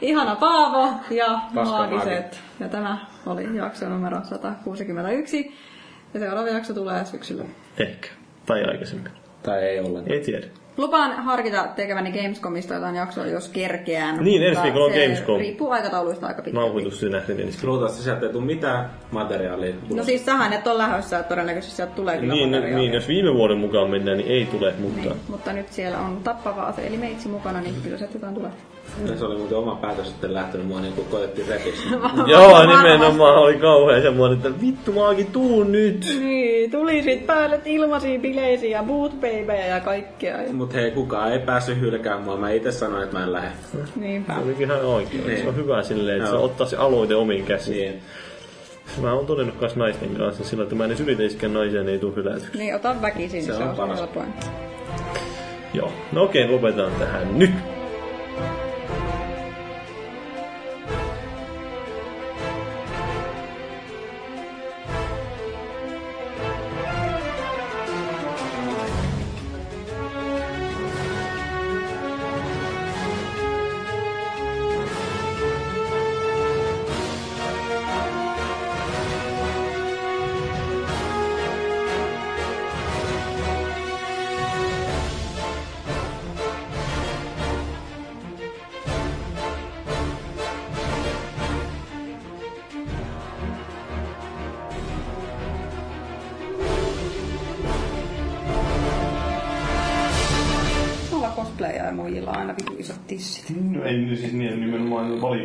[0.00, 2.40] ihana Paavo ja maagiset.
[2.60, 5.54] Ja tämä oli jakso numero 161.
[6.14, 7.44] Ja seuraava jakso tulee syksyllä.
[7.78, 8.08] Ehkä.
[8.46, 9.12] Tai aikaisemmin.
[9.42, 10.12] Tai ei ollenkaan.
[10.12, 10.46] Ei tiedä.
[10.78, 14.24] Lupaan harkita tekeväni Gamescomista jotain jaksoa, jos kerkeään.
[14.24, 15.38] Niin, ensi viikolla on se Gamescom.
[15.38, 16.66] riippuu aikatauluista aika pitkälti.
[16.66, 17.68] Nauhoitus se nähden ensin.
[17.68, 19.74] Luultavasti sieltä ei tule mitään materiaalia.
[19.94, 22.78] No siis sähän et ole lähdössä, että todennäköisesti sieltä tulee kyllä Niin, materiaalia.
[22.78, 25.00] niin, jos viime vuoden mukaan mennään, niin ei tule, mutta...
[25.00, 28.50] Niin, mutta nyt siellä on tappava ase, eli meitsi mukana, niin kyllä sieltä jotain tulee.
[29.18, 31.88] Se oli muuten oma päätös sitten lähtenyt mua niin kuin koettiin repissä.
[32.26, 32.82] Joo, Varmasti.
[32.88, 36.06] nimenomaan oli kauhean semmoinen, että vittu maakin tuu nyt.
[36.20, 40.38] Niin, tuli sit päälle ilmaisia bileisiä ja boot babyjä ja kaikkea.
[40.52, 42.36] Mut hei, kukaan ei päässyt hylkään mua.
[42.36, 43.48] Mä itse sanoin, että mä en lähde.
[43.96, 44.34] Niinpä.
[44.34, 45.26] Se olikin ihan oikein.
[45.26, 45.42] Niin.
[45.42, 47.90] Se on hyvä silleen, että se ottaa se aloite omiin käsiin.
[47.90, 48.02] Niin.
[49.02, 51.98] Mä oon todennut kans naisten kanssa sillä, että mä en edes yritäisikään naisia, niin ei
[51.98, 52.58] tuu hylätyksi.
[52.58, 53.98] Niin, ota väkisin, Se se, on on paras.
[53.98, 54.28] helpoin.
[55.74, 55.92] Joo.
[56.12, 57.50] No okei, lopetetaan tähän nyt.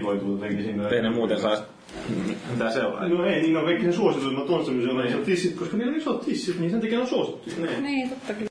[0.04, 0.90] Nimenomaan valikoitu jotenkin sinne.
[0.90, 1.64] Ei ne muuten saisi
[2.52, 3.08] mitä seuraa.
[3.08, 6.22] No ei, niin on kaikki ne suosituimmat on semmoisia isot tissit, koska niillä on isot
[6.22, 7.82] tissit, niin sen takia ne on suosittuja.
[7.82, 8.40] Niin, totta kyllä.